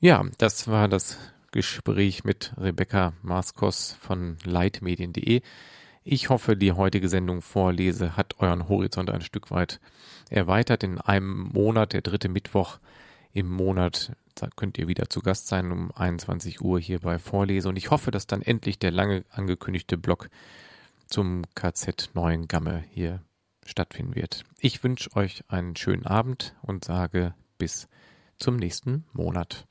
Ja, 0.00 0.24
das 0.38 0.68
war 0.68 0.88
das 0.88 1.18
Gespräch 1.52 2.24
mit 2.24 2.52
Rebecca 2.58 3.12
Maskos 3.22 3.96
von 4.00 4.38
leitmedien.de. 4.44 5.42
Ich 6.04 6.30
hoffe, 6.30 6.56
die 6.56 6.72
heutige 6.72 7.08
Sendung 7.08 7.42
Vorlese 7.42 8.16
hat 8.16 8.40
euren 8.40 8.68
Horizont 8.68 9.08
ein 9.10 9.20
Stück 9.20 9.52
weit 9.52 9.80
erweitert. 10.30 10.82
In 10.82 10.98
einem 10.98 11.50
Monat, 11.52 11.92
der 11.92 12.02
dritte 12.02 12.28
Mittwoch 12.28 12.78
im 13.32 13.48
Monat, 13.48 14.12
könnt 14.56 14.78
ihr 14.78 14.88
wieder 14.88 15.08
zu 15.08 15.20
Gast 15.20 15.46
sein 15.46 15.70
um 15.70 15.92
21 15.92 16.60
Uhr 16.60 16.80
hier 16.80 16.98
bei 16.98 17.20
Vorlese. 17.20 17.68
Und 17.68 17.76
ich 17.76 17.90
hoffe, 17.90 18.10
dass 18.10 18.26
dann 18.26 18.42
endlich 18.42 18.80
der 18.80 18.90
lange 18.90 19.24
angekündigte 19.30 19.96
Blog 19.96 20.28
zum 21.06 21.42
KZ 21.54 22.10
Neuen 22.14 22.48
Gamme 22.48 22.82
hier 22.90 23.22
stattfinden 23.64 24.16
wird. 24.16 24.42
Ich 24.58 24.82
wünsche 24.82 25.14
euch 25.14 25.44
einen 25.48 25.76
schönen 25.76 26.04
Abend 26.04 26.56
und 26.62 26.84
sage 26.84 27.34
bis 27.58 27.88
zum 28.38 28.56
nächsten 28.56 29.04
Monat. 29.12 29.68